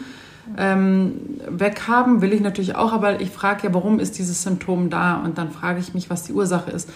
ähm, 0.57 1.39
weghaben, 1.49 2.21
will 2.21 2.33
ich 2.33 2.41
natürlich 2.41 2.75
auch, 2.75 2.91
aber 2.91 3.21
ich 3.21 3.29
frage 3.29 3.67
ja, 3.67 3.73
warum 3.73 3.99
ist 3.99 4.17
dieses 4.17 4.43
Symptom 4.43 4.89
da? 4.89 5.15
Und 5.15 5.37
dann 5.37 5.51
frage 5.51 5.79
ich 5.79 5.93
mich, 5.93 6.09
was 6.09 6.23
die 6.23 6.33
Ursache 6.33 6.71
ist. 6.71 6.89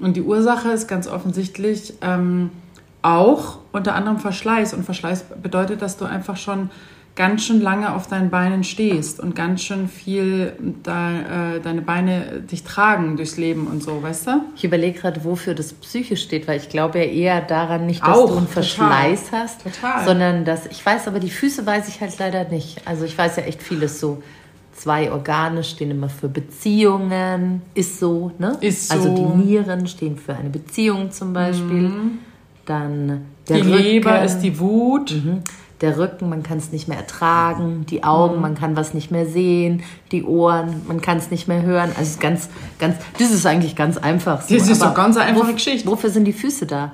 Und 0.00 0.16
die 0.16 0.22
Ursache 0.22 0.70
ist 0.70 0.88
ganz 0.88 1.06
offensichtlich 1.06 1.94
ähm, 2.00 2.50
auch 3.02 3.58
unter 3.70 3.94
anderem 3.94 4.18
Verschleiß. 4.18 4.74
Und 4.74 4.84
Verschleiß 4.84 5.24
bedeutet, 5.40 5.82
dass 5.82 5.96
du 5.96 6.04
einfach 6.04 6.36
schon 6.36 6.70
ganz 7.14 7.44
schön 7.44 7.60
lange 7.60 7.94
auf 7.94 8.06
deinen 8.06 8.30
Beinen 8.30 8.64
stehst 8.64 9.20
und 9.20 9.34
ganz 9.34 9.62
schön 9.62 9.88
viel 9.88 10.54
da, 10.82 11.56
äh, 11.56 11.60
deine 11.60 11.82
Beine 11.82 12.40
dich 12.50 12.64
tragen 12.64 13.16
durchs 13.16 13.36
Leben 13.36 13.66
und 13.66 13.82
so, 13.82 14.02
weißt 14.02 14.26
du? 14.28 14.30
Ich 14.56 14.64
überlege 14.64 14.98
gerade, 14.98 15.22
wofür 15.24 15.54
das 15.54 15.74
psychisch 15.74 16.22
steht, 16.22 16.48
weil 16.48 16.58
ich 16.58 16.70
glaube 16.70 16.98
ja 16.98 17.04
eher 17.04 17.40
daran 17.42 17.86
nicht, 17.86 18.02
dass 18.02 18.16
Auch, 18.16 18.30
du 18.30 18.38
einen 18.38 18.48
Verschleiß 18.48 19.24
total, 19.26 19.40
hast, 19.42 19.62
total. 19.62 20.04
sondern 20.06 20.44
dass 20.44 20.66
ich 20.66 20.84
weiß, 20.84 21.06
aber 21.06 21.20
die 21.20 21.30
Füße 21.30 21.66
weiß 21.66 21.88
ich 21.88 22.00
halt 22.00 22.18
leider 22.18 22.44
nicht. 22.44 22.80
Also 22.86 23.04
ich 23.04 23.16
weiß 23.16 23.36
ja 23.36 23.42
echt 23.42 23.62
vieles 23.62 24.00
so 24.00 24.22
Zwei 24.74 25.12
Organe 25.12 25.62
stehen 25.62 25.90
immer 25.90 26.08
für 26.08 26.28
Beziehungen, 26.28 27.60
ist 27.74 28.00
so, 28.00 28.32
ne? 28.38 28.56
Ist 28.62 28.88
so. 28.88 28.94
Also 28.94 29.14
die 29.14 29.44
Nieren 29.44 29.86
stehen 29.86 30.16
für 30.16 30.34
eine 30.34 30.48
Beziehung 30.48 31.10
zum 31.12 31.34
Beispiel. 31.34 31.88
Mhm. 31.88 32.18
Dann 32.64 33.26
der 33.48 33.56
die 33.58 33.70
Rücken. 33.70 33.82
Leber 33.82 34.24
ist 34.24 34.38
die 34.40 34.58
Wut. 34.58 35.12
Mhm. 35.12 35.42
Der 35.82 35.98
Rücken, 35.98 36.28
man 36.28 36.42
kann 36.42 36.58
es 36.58 36.72
nicht 36.72 36.88
mehr 36.88 36.96
ertragen. 36.98 37.84
Die 37.90 38.04
Augen, 38.04 38.36
Mhm. 38.36 38.40
man 38.42 38.54
kann 38.54 38.76
was 38.76 38.94
nicht 38.94 39.10
mehr 39.10 39.26
sehen. 39.26 39.82
Die 40.12 40.22
Ohren, 40.24 40.82
man 40.88 41.00
kann 41.02 41.18
es 41.18 41.30
nicht 41.30 41.48
mehr 41.48 41.62
hören. 41.62 41.90
Also 41.90 42.02
es 42.02 42.08
ist 42.10 42.20
ganz, 42.20 42.48
ganz, 42.78 42.96
das 43.18 43.30
ist 43.32 43.44
eigentlich 43.44 43.74
ganz 43.76 43.98
einfach. 43.98 44.42
So. 44.42 44.56
Das 44.56 44.68
ist 44.68 44.80
doch 44.80 44.94
ganz 44.94 45.16
einfache 45.16 45.48
wo- 45.48 45.52
Geschichte. 45.52 45.88
Wofür 45.88 46.08
sind 46.10 46.24
die 46.24 46.32
Füße 46.32 46.66
da? 46.66 46.92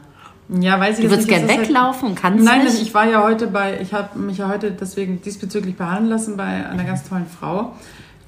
Ja, 0.48 0.80
weiß 0.80 0.98
ich 0.98 1.04
Du 1.04 1.10
würdest 1.10 1.28
nicht, 1.28 1.36
gern 1.36 1.42
das 1.46 1.50
ist 1.52 1.58
halt- 1.58 1.68
weglaufen 1.68 2.08
und 2.08 2.14
kannst 2.14 2.42
Nein, 2.42 2.64
nicht. 2.64 2.80
ich 2.80 2.94
war 2.94 3.06
ja 3.06 3.22
heute 3.22 3.48
bei, 3.48 3.78
ich 3.82 3.92
habe 3.92 4.18
mich 4.18 4.38
ja 4.38 4.48
heute 4.48 4.70
deswegen 4.70 5.20
diesbezüglich 5.20 5.76
behandeln 5.76 6.08
lassen 6.08 6.38
bei 6.38 6.44
einer 6.66 6.84
ganz 6.84 7.06
tollen 7.06 7.26
Frau, 7.26 7.72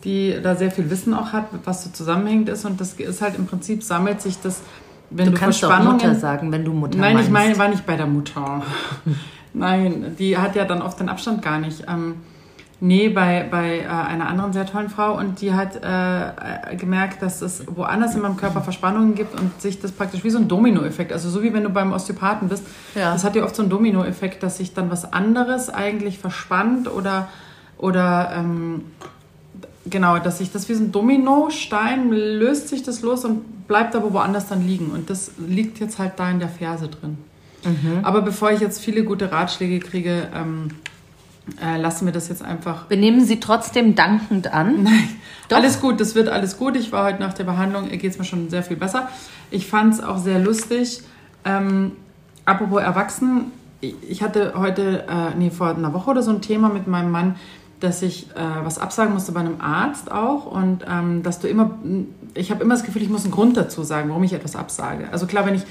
die 0.04 0.36
da 0.42 0.54
sehr 0.54 0.70
viel 0.70 0.90
Wissen 0.90 1.14
auch 1.14 1.32
hat, 1.32 1.46
was 1.64 1.84
so 1.84 1.90
zusammenhängend 1.90 2.50
ist. 2.50 2.66
Und 2.66 2.78
das 2.78 2.92
ist 2.92 3.22
halt 3.22 3.36
im 3.38 3.46
Prinzip 3.46 3.82
sammelt 3.82 4.20
sich 4.20 4.38
das, 4.42 4.60
wenn 5.08 5.24
du 5.26 5.32
du, 5.32 5.38
kannst 5.38 5.62
doch. 5.62 5.82
Mutter 5.82 6.14
sagen, 6.14 6.52
wenn 6.52 6.62
du 6.66 6.72
Mutter 6.74 6.98
Nein, 6.98 7.14
meinst. 7.14 7.28
ich 7.28 7.32
meine, 7.32 7.56
war 7.58 7.68
nicht 7.68 7.86
bei 7.86 7.96
der 7.96 8.06
Mutter. 8.06 8.62
Nein, 9.52 10.17
die 10.19 10.38
hat 10.38 10.55
ja 10.56 10.64
dann 10.64 10.82
oft 10.82 11.00
den 11.00 11.08
Abstand 11.08 11.43
gar 11.43 11.58
nicht. 11.58 11.85
Ähm, 11.88 12.17
nee, 12.81 13.08
bei, 13.08 13.47
bei 13.50 13.81
äh, 13.81 13.87
einer 13.87 14.29
anderen 14.29 14.52
sehr 14.52 14.64
tollen 14.67 14.88
Frau 14.88 15.19
und 15.19 15.41
die 15.41 15.52
hat 15.52 15.76
äh, 15.82 16.73
äh, 16.73 16.76
gemerkt, 16.76 17.20
dass 17.23 17.43
es 17.43 17.64
woanders 17.67 18.14
in 18.14 18.23
meinem 18.23 18.37
Körper 18.37 18.61
Verspannungen 18.61 19.14
gibt 19.14 19.38
und 19.38 19.61
sich 19.61 19.81
das 19.81 19.93
praktisch 19.93 20.24
wie 20.24 20.31
so 20.31 20.39
ein 20.39 20.48
Dominoeffekt, 20.48 21.13
also 21.13 21.29
so 21.29 21.43
wie 21.43 21.53
wenn 21.53 21.65
du 21.65 21.69
beim 21.70 21.93
Osteopathen 21.93 22.48
bist, 22.48 22.65
Ja. 22.94 23.13
das 23.13 23.24
hat 23.24 23.34
ja 23.36 23.44
oft 23.44 23.56
so 23.56 23.63
einen 23.63 23.70
Dominoeffekt, 23.70 24.43
dass 24.43 24.58
sich 24.58 24.72
dann 24.72 24.91
was 24.91 25.13
anderes 25.13 25.69
eigentlich 25.69 26.19
verspannt 26.19 26.91
oder, 26.91 27.29
oder 27.77 28.32
ähm, 28.36 28.84
genau, 29.86 30.19
dass 30.19 30.39
sich 30.39 30.53
das 30.53 30.69
wie 30.69 30.74
so 30.74 30.84
ein 30.84 30.93
Dominostein 30.93 32.10
löst 32.10 32.69
sich 32.69 32.82
das 32.82 33.03
los 33.03 33.24
und 33.24 33.67
bleibt 33.67 33.94
aber 33.94 34.13
woanders 34.13 34.48
dann 34.48 34.67
liegen. 34.67 34.91
Und 34.91 35.10
das 35.10 35.32
liegt 35.39 35.81
jetzt 35.81 35.98
halt 35.98 36.13
da 36.17 36.31
in 36.31 36.39
der 36.39 36.48
Ferse 36.48 36.89
drin. 36.89 37.19
Aber 38.02 38.22
bevor 38.22 38.50
ich 38.52 38.60
jetzt 38.60 38.81
viele 38.81 39.05
gute 39.05 39.32
Ratschläge 39.32 39.81
kriege, 39.81 40.29
ähm, 40.34 40.70
äh, 41.62 41.79
lassen 41.79 42.06
wir 42.06 42.12
das 42.12 42.29
jetzt 42.29 42.43
einfach. 42.43 42.88
Wir 42.88 42.96
nehmen 42.96 43.24
sie 43.24 43.40
trotzdem 43.40 43.94
dankend 43.94 44.52
an. 44.52 44.88
Doch. 45.48 45.56
Alles 45.56 45.81
gut, 45.81 46.00
das 46.00 46.14
wird 46.14 46.29
alles 46.29 46.58
gut. 46.58 46.76
Ich 46.76 46.93
war 46.93 47.05
heute 47.05 47.20
nach 47.20 47.32
der 47.32 47.44
Behandlung, 47.44 47.88
geht 47.88 48.05
es 48.05 48.19
mir 48.19 48.24
schon 48.24 48.50
sehr 48.50 48.62
viel 48.62 48.76
besser. 48.76 49.08
Ich 49.50 49.67
fand 49.67 49.94
es 49.94 50.02
auch 50.02 50.19
sehr 50.19 50.38
lustig. 50.38 51.02
Ähm, 51.44 51.93
apropos 52.44 52.81
Erwachsenen, 52.81 53.52
ich 53.81 53.94
ich 54.08 54.22
hatte 54.22 54.52
heute, 54.56 55.05
äh, 55.08 55.36
nee, 55.36 55.50
vor 55.50 55.74
einer 55.74 55.93
Woche 55.93 56.10
oder 56.10 56.22
so 56.22 56.31
ein 56.31 56.40
Thema 56.40 56.69
mit 56.69 56.86
meinem 56.86 57.10
Mann, 57.10 57.36
dass 57.81 58.02
ich 58.02 58.31
äh, 58.36 58.64
was 58.64 58.79
absagen 58.79 59.14
musste 59.14 59.32
bei 59.32 59.40
einem 59.40 59.60
Arzt 59.60 60.12
auch 60.12 60.46
und 60.46 60.84
ähm, 60.86 61.22
dass 61.22 61.40
du 61.40 61.48
immer, 61.48 61.79
ich 62.34 62.50
habe 62.50 62.62
immer 62.62 62.74
das 62.74 62.84
Gefühl, 62.84 63.02
ich 63.02 63.08
muss 63.08 63.24
einen 63.24 63.32
Grund 63.32 63.56
dazu 63.56 63.82
sagen, 63.82 64.10
warum 64.10 64.22
ich 64.22 64.34
etwas 64.34 64.55
absage. 64.55 65.08
Also 65.10 65.26
klar, 65.26 65.46
wenn 65.46 65.55
ich 65.55 65.62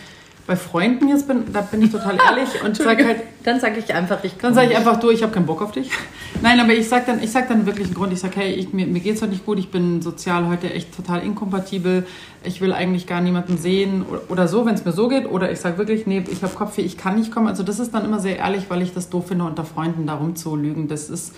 bei 0.50 0.56
Freunden 0.56 1.08
jetzt 1.10 1.28
bin, 1.28 1.54
da 1.54 1.62
bin 1.62 1.84
ich 1.84 1.92
total 1.92 2.18
ehrlich 2.18 2.50
und 2.66 2.76
sage 2.76 3.06
halt, 3.06 3.22
Dann 3.44 3.60
sage 3.60 3.78
ich 3.78 3.94
einfach, 3.94 4.24
ich 4.24 4.36
dann 4.36 4.56
sage 4.56 4.72
ich 4.72 4.76
einfach, 4.76 5.00
du, 5.00 5.12
ich 5.12 5.22
habe 5.22 5.32
keinen 5.32 5.46
Bock 5.46 5.62
auf 5.62 5.72
dich. 5.72 5.92
Nein, 6.42 6.60
aber 6.60 6.74
ich 6.74 6.90
sage 6.90 7.04
dann, 7.06 7.22
ich 7.22 7.32
sag 7.32 7.48
dann 7.50 7.68
wirklich 7.68 7.86
einen 7.86 7.94
Grund. 7.94 8.12
Ich 8.14 8.20
sage, 8.20 8.38
hey, 8.38 8.54
ich, 8.54 8.74
mir, 8.74 8.88
mir 8.88 9.00
geht 9.00 9.16
es 9.16 9.22
heute 9.22 9.34
nicht 9.34 9.46
gut, 9.46 9.60
ich 9.60 9.70
bin 9.70 10.02
sozial 10.02 10.48
heute 10.48 10.74
echt 10.74 10.96
total 10.96 11.22
inkompatibel. 11.22 12.08
Ich 12.44 12.62
will 12.62 12.74
eigentlich 12.74 13.06
gar 13.06 13.22
niemanden 13.22 13.60
sehen 13.60 14.04
oder, 14.10 14.22
oder 14.30 14.48
so, 14.48 14.66
wenn 14.66 14.74
es 14.74 14.84
mir 14.84 14.92
so 14.92 15.08
geht. 15.08 15.30
Oder 15.30 15.52
ich 15.52 15.60
sage 15.60 15.78
wirklich, 15.78 16.08
nee, 16.08 16.24
ich 16.32 16.42
habe 16.42 16.56
Kopfweh, 16.56 16.82
ich 16.82 16.98
kann 16.98 17.20
nicht 17.20 17.32
kommen. 17.32 17.48
Also 17.48 17.62
das 17.62 17.80
ist 17.80 17.94
dann 17.94 18.04
immer 18.04 18.20
sehr 18.20 18.40
ehrlich, 18.40 18.66
weil 18.70 18.82
ich 18.82 18.92
das 18.92 19.12
doof 19.12 19.28
finde, 19.28 19.46
unter 19.46 19.66
Freunden 19.66 20.08
darum 20.08 20.36
zu 20.36 20.56
lügen. 20.56 20.88
Das 20.88 21.12
ist 21.12 21.36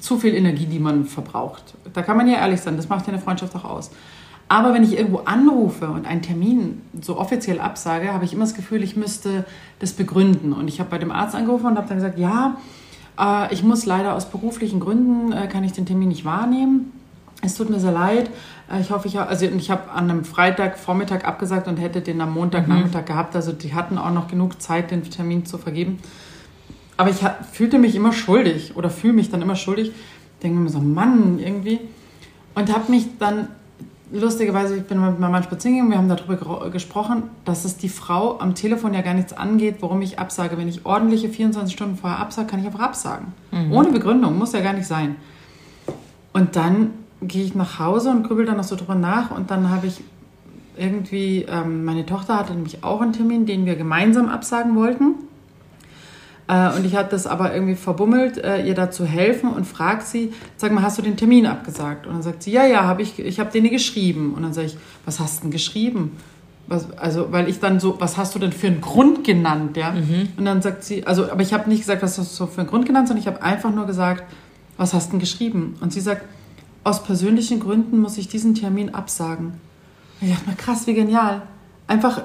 zu 0.00 0.18
viel 0.18 0.34
Energie, 0.34 0.66
die 0.66 0.80
man 0.80 1.04
verbraucht. 1.04 1.74
Da 1.92 2.02
kann 2.02 2.16
man 2.16 2.26
ja 2.26 2.38
ehrlich 2.38 2.60
sein, 2.60 2.76
das 2.76 2.88
macht 2.88 3.06
ja 3.06 3.12
eine 3.12 3.22
Freundschaft 3.22 3.54
auch 3.54 3.64
aus. 3.64 3.92
Aber 4.48 4.72
wenn 4.72 4.82
ich 4.82 4.96
irgendwo 4.96 5.18
anrufe 5.18 5.88
und 5.88 6.06
einen 6.06 6.22
Termin 6.22 6.80
so 7.00 7.18
offiziell 7.18 7.60
absage, 7.60 8.12
habe 8.14 8.24
ich 8.24 8.32
immer 8.32 8.44
das 8.44 8.54
Gefühl, 8.54 8.82
ich 8.82 8.96
müsste 8.96 9.44
das 9.78 9.92
begründen. 9.92 10.52
Und 10.54 10.68
ich 10.68 10.80
habe 10.80 10.88
bei 10.88 10.98
dem 10.98 11.10
Arzt 11.10 11.34
angerufen 11.34 11.66
und 11.66 11.76
habe 11.76 11.86
dann 11.86 11.98
gesagt, 11.98 12.18
ja, 12.18 12.56
äh, 13.18 13.52
ich 13.52 13.62
muss 13.62 13.84
leider 13.84 14.14
aus 14.14 14.30
beruflichen 14.30 14.80
Gründen, 14.80 15.32
äh, 15.32 15.48
kann 15.48 15.64
ich 15.64 15.72
den 15.72 15.84
Termin 15.84 16.08
nicht 16.08 16.24
wahrnehmen. 16.24 16.92
es 17.42 17.54
tut 17.56 17.68
mir 17.68 17.78
sehr 17.78 17.92
leid. 17.92 18.30
Äh, 18.72 18.80
Ich 18.80 18.90
hoffe, 18.90 19.06
ich 19.06 19.16
habe, 19.18 19.28
also 19.28 19.44
ich 19.44 19.70
habe 19.70 19.90
an 19.90 20.10
einem 20.10 20.24
Freitagvormittag 20.24 21.24
abgesagt 21.24 21.68
und 21.68 21.76
hätte 21.76 22.00
den 22.00 22.20
am 22.22 22.32
Montagnachmittag 22.32 23.04
gehabt. 23.04 23.36
Also 23.36 23.52
die 23.52 23.74
hatten 23.74 23.98
auch 23.98 24.12
noch 24.12 24.28
genug 24.28 24.62
Zeit, 24.62 24.90
den 24.90 25.02
Termin 25.04 25.44
zu 25.44 25.58
vergeben. 25.58 25.98
Aber 26.96 27.10
ich 27.10 27.18
fühlte 27.52 27.78
mich 27.78 27.94
immer 27.94 28.12
schuldig 28.12 28.76
oder 28.76 28.88
fühle 28.90 29.12
mich 29.12 29.30
dann 29.30 29.42
immer 29.42 29.56
schuldig. 29.56 29.92
Denke 30.42 30.58
mir 30.58 30.68
so, 30.68 30.80
Mann, 30.80 31.38
irgendwie. 31.38 31.80
Und 32.54 32.74
habe 32.74 32.90
mich 32.90 33.06
dann, 33.18 33.48
lustigerweise, 34.12 34.76
ich 34.76 34.84
bin 34.84 35.00
mit 35.00 35.18
meinem 35.18 35.32
Mann 35.32 35.42
spazieren 35.42 35.74
gegangen, 35.74 35.90
wir 35.90 35.98
haben 35.98 36.08
darüber 36.08 36.70
gesprochen, 36.70 37.24
dass 37.44 37.64
es 37.64 37.76
die 37.76 37.88
Frau 37.88 38.38
am 38.40 38.54
Telefon 38.54 38.94
ja 38.94 39.02
gar 39.02 39.14
nichts 39.14 39.32
angeht, 39.32 39.76
warum 39.80 40.02
ich 40.02 40.18
absage. 40.18 40.56
Wenn 40.56 40.68
ich 40.68 40.86
ordentliche 40.86 41.28
24 41.28 41.74
Stunden 41.74 41.96
vorher 41.96 42.18
absage, 42.18 42.48
kann 42.48 42.60
ich 42.60 42.66
einfach 42.66 42.80
absagen. 42.80 43.28
Ohne 43.72 43.90
Begründung, 43.90 44.38
muss 44.38 44.52
ja 44.52 44.60
gar 44.60 44.72
nicht 44.72 44.86
sein. 44.86 45.16
Und 46.32 46.56
dann 46.56 46.90
gehe 47.20 47.44
ich 47.44 47.54
nach 47.54 47.78
Hause 47.78 48.10
und 48.10 48.22
grübel 48.22 48.46
dann 48.46 48.56
noch 48.56 48.64
so 48.64 48.76
drüber 48.76 48.94
nach 48.94 49.30
und 49.30 49.50
dann 49.50 49.70
habe 49.70 49.88
ich 49.88 50.02
irgendwie, 50.76 51.44
ähm, 51.48 51.84
meine 51.84 52.06
Tochter 52.06 52.38
hatte 52.38 52.54
nämlich 52.54 52.84
auch 52.84 53.00
einen 53.00 53.12
Termin, 53.12 53.46
den 53.46 53.66
wir 53.66 53.74
gemeinsam 53.74 54.28
absagen 54.28 54.76
wollten. 54.76 55.14
Äh, 56.48 56.74
und 56.74 56.84
ich 56.84 56.96
habe 56.96 57.08
das 57.10 57.26
aber 57.26 57.54
irgendwie 57.54 57.74
verbummelt, 57.74 58.38
äh, 58.38 58.66
ihr 58.66 58.74
da 58.74 58.90
zu 58.90 59.04
helfen 59.04 59.50
und 59.50 59.66
frage 59.66 60.02
sie, 60.02 60.32
sag 60.56 60.72
mal, 60.72 60.82
hast 60.82 60.98
du 60.98 61.02
den 61.02 61.16
Termin 61.16 61.46
abgesagt? 61.46 62.06
Und 62.06 62.14
dann 62.14 62.22
sagt 62.22 62.42
sie, 62.42 62.50
ja, 62.50 62.66
ja, 62.66 62.84
habe 62.84 63.02
ich, 63.02 63.18
ich 63.18 63.38
habe 63.38 63.50
den 63.52 63.68
geschrieben. 63.68 64.32
Und 64.34 64.42
dann 64.42 64.54
sage 64.54 64.68
ich, 64.68 64.78
was 65.04 65.20
hast 65.20 65.38
du 65.38 65.42
denn 65.42 65.50
geschrieben? 65.50 66.16
Was, 66.66 66.90
also, 66.98 67.32
weil 67.32 67.48
ich 67.48 67.60
dann 67.60 67.80
so, 67.80 67.98
was 67.98 68.16
hast 68.16 68.34
du 68.34 68.38
denn 68.38 68.52
für 68.52 68.66
einen 68.66 68.80
Grund 68.80 69.24
genannt, 69.24 69.76
ja? 69.76 69.94
Und 70.36 70.44
dann 70.44 70.60
sagt 70.60 70.84
sie, 70.84 71.06
also, 71.06 71.30
aber 71.30 71.40
ich 71.40 71.54
habe 71.54 71.68
nicht 71.68 71.80
gesagt, 71.80 72.02
was 72.02 72.18
hast 72.18 72.38
du 72.38 72.46
für 72.46 72.60
einen 72.60 72.68
Grund 72.68 72.84
genannt, 72.84 73.08
sondern 73.08 73.22
ich 73.22 73.26
habe 73.26 73.42
einfach 73.42 73.72
nur 73.72 73.86
gesagt, 73.86 74.24
was 74.76 74.92
hast 74.92 75.08
du 75.08 75.10
denn 75.12 75.20
geschrieben? 75.20 75.76
Und 75.80 75.94
sie 75.94 76.00
sagt, 76.00 76.24
aus 76.84 77.02
persönlichen 77.02 77.60
Gründen 77.60 77.98
muss 77.98 78.18
ich 78.18 78.28
diesen 78.28 78.54
Termin 78.54 78.94
absagen. 78.94 79.54
Und 80.20 80.28
ich 80.28 80.34
dachte 80.34 80.48
mir, 80.48 80.56
krass, 80.56 80.86
wie 80.86 80.94
genial. 80.94 81.42
Einfach, 81.86 82.22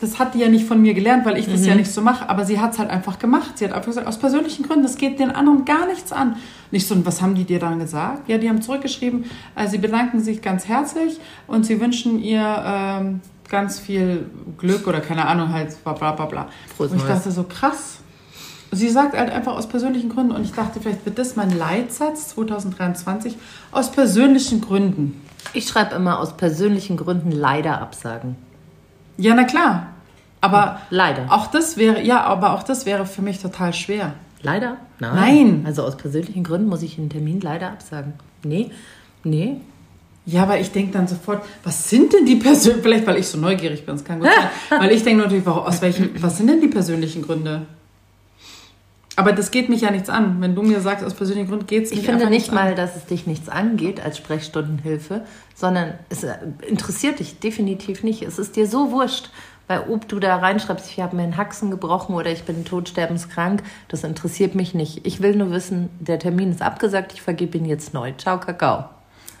das 0.00 0.18
hat 0.18 0.34
die 0.34 0.40
ja 0.40 0.48
nicht 0.48 0.66
von 0.66 0.80
mir 0.80 0.92
gelernt, 0.92 1.24
weil 1.24 1.38
ich 1.38 1.46
das 1.46 1.64
ja 1.64 1.74
nicht 1.74 1.90
so 1.90 2.02
mache, 2.02 2.28
aber 2.28 2.44
sie 2.44 2.60
hat 2.60 2.72
es 2.72 2.78
halt 2.78 2.90
einfach 2.90 3.18
gemacht. 3.18 3.56
Sie 3.56 3.64
hat 3.64 3.72
einfach 3.72 3.86
gesagt, 3.86 4.06
aus 4.06 4.18
persönlichen 4.18 4.66
Gründen, 4.66 4.82
das 4.82 4.96
geht 4.96 5.18
den 5.18 5.30
anderen 5.30 5.64
gar 5.64 5.86
nichts 5.86 6.12
an. 6.12 6.36
Nicht 6.70 6.86
so, 6.86 6.94
und 6.94 7.06
was 7.06 7.22
haben 7.22 7.34
die 7.34 7.44
dir 7.44 7.58
dann 7.58 7.78
gesagt? 7.78 8.28
Ja, 8.28 8.36
die 8.36 8.48
haben 8.48 8.60
zurückgeschrieben, 8.60 9.24
äh, 9.54 9.68
sie 9.68 9.78
bedanken 9.78 10.20
sich 10.20 10.42
ganz 10.42 10.68
herzlich 10.68 11.18
und 11.46 11.64
sie 11.64 11.80
wünschen 11.80 12.20
ihr 12.22 12.62
ähm, 12.66 13.20
ganz 13.48 13.78
viel 13.78 14.26
Glück 14.58 14.86
oder 14.86 15.00
keine 15.00 15.26
Ahnung, 15.26 15.52
halt 15.52 15.82
bla 15.82 15.94
bla 15.94 16.12
bla 16.12 16.26
bla. 16.26 16.48
Und 16.78 16.94
ich 16.94 17.02
dachte 17.02 17.30
so, 17.30 17.44
krass. 17.44 17.98
Sie 18.72 18.88
sagt 18.88 19.16
halt 19.16 19.30
einfach 19.30 19.54
aus 19.54 19.68
persönlichen 19.68 20.10
Gründen 20.10 20.32
und 20.32 20.42
ich 20.42 20.52
dachte, 20.52 20.80
vielleicht 20.80 21.06
wird 21.06 21.18
das 21.18 21.36
mein 21.36 21.56
Leitsatz 21.56 22.30
2023 22.30 23.36
aus 23.70 23.92
persönlichen 23.92 24.60
Gründen. 24.60 25.22
Ich 25.54 25.68
schreibe 25.68 25.94
immer 25.94 26.18
aus 26.18 26.36
persönlichen 26.36 26.96
Gründen 26.96 27.30
leider 27.30 27.80
absagen. 27.80 28.36
Ja, 29.16 29.34
na 29.34 29.44
klar. 29.44 29.88
Aber 30.40 30.80
Leider. 30.90 31.26
auch 31.30 31.48
das 31.48 31.76
wäre, 31.76 32.02
ja, 32.02 32.22
aber 32.22 32.52
auch 32.52 32.62
das 32.62 32.86
wäre 32.86 33.06
für 33.06 33.22
mich 33.22 33.40
total 33.40 33.72
schwer. 33.72 34.12
Leider? 34.42 34.76
Nein. 35.00 35.14
Nein. 35.14 35.62
Also 35.66 35.82
aus 35.82 35.96
persönlichen 35.96 36.44
Gründen 36.44 36.68
muss 36.68 36.82
ich 36.82 36.98
einen 36.98 37.10
Termin 37.10 37.40
leider 37.40 37.68
absagen. 37.70 38.12
Nee, 38.44 38.70
nee. 39.24 39.56
Ja, 40.24 40.42
aber 40.42 40.58
ich 40.58 40.72
denke 40.72 40.92
dann 40.92 41.06
sofort, 41.06 41.44
was 41.62 41.88
sind 41.88 42.12
denn 42.12 42.26
die 42.26 42.36
persönlichen, 42.36 42.82
vielleicht 42.82 43.06
weil 43.06 43.16
ich 43.16 43.28
so 43.28 43.38
neugierig 43.38 43.86
bin, 43.86 43.94
das 43.94 44.04
kann 44.04 44.18
gut 44.18 44.28
sein, 44.28 44.80
weil 44.80 44.90
ich 44.90 45.04
denke 45.04 45.22
natürlich, 45.22 45.46
aus 45.46 45.80
welchen, 45.82 46.20
was 46.20 46.36
sind 46.36 46.48
denn 46.48 46.60
die 46.60 46.68
persönlichen 46.68 47.22
Gründe? 47.22 47.62
Aber 49.16 49.32
das 49.32 49.50
geht 49.50 49.70
mich 49.70 49.80
ja 49.80 49.90
nichts 49.90 50.10
an. 50.10 50.40
Wenn 50.40 50.54
du 50.54 50.62
mir 50.62 50.80
sagst, 50.80 51.04
aus 51.04 51.14
persönlichen 51.14 51.48
Gründen 51.48 51.66
geht 51.66 51.84
es 51.84 51.90
mich 51.90 52.00
Ich 52.00 52.06
finde 52.06 52.28
nicht 52.28 52.52
mal, 52.52 52.70
an. 52.70 52.76
dass 52.76 52.96
es 52.96 53.06
dich 53.06 53.26
nichts 53.26 53.48
angeht 53.48 53.98
als 54.04 54.18
Sprechstundenhilfe, 54.18 55.22
sondern 55.54 55.94
es 56.10 56.22
äh, 56.22 56.34
interessiert 56.68 57.18
dich 57.18 57.40
definitiv 57.40 58.04
nicht. 58.04 58.22
Es 58.22 58.38
ist 58.38 58.56
dir 58.56 58.66
so 58.66 58.92
wurscht, 58.92 59.30
weil 59.68 59.80
ob 59.88 60.06
du 60.06 60.20
da 60.20 60.36
reinschreibst, 60.36 60.90
ich 60.90 61.00
habe 61.00 61.16
mir 61.16 61.22
einen 61.22 61.38
Haxen 61.38 61.70
gebrochen 61.70 62.14
oder 62.14 62.30
ich 62.30 62.44
bin 62.44 62.64
todsterbenskrank, 62.66 63.62
das 63.88 64.04
interessiert 64.04 64.54
mich 64.54 64.74
nicht. 64.74 65.06
Ich 65.06 65.22
will 65.22 65.34
nur 65.34 65.50
wissen, 65.50 65.88
der 65.98 66.18
Termin 66.18 66.50
ist 66.50 66.60
abgesagt, 66.60 67.14
ich 67.14 67.22
vergebe 67.22 67.56
ihn 67.56 67.64
jetzt 67.64 67.94
neu. 67.94 68.12
Ciao, 68.18 68.38
Kakao. 68.38 68.84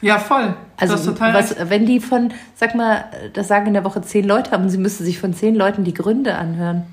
Ja, 0.00 0.18
voll. 0.18 0.54
Also 0.78 0.94
das 0.94 1.02
ist 1.02 1.06
total 1.06 1.34
was, 1.34 1.54
wenn 1.70 1.86
die 1.86 2.00
von, 2.00 2.32
sag 2.54 2.74
mal, 2.74 3.04
das 3.32 3.48
sagen 3.48 3.66
in 3.66 3.74
der 3.74 3.84
Woche 3.84 4.02
zehn 4.02 4.26
Leute 4.26 4.50
haben, 4.50 4.68
sie 4.68 4.78
müsste 4.78 5.04
sich 5.04 5.18
von 5.18 5.32
zehn 5.32 5.54
Leuten 5.54 5.84
die 5.84 5.94
Gründe 5.94 6.34
anhören. 6.34 6.84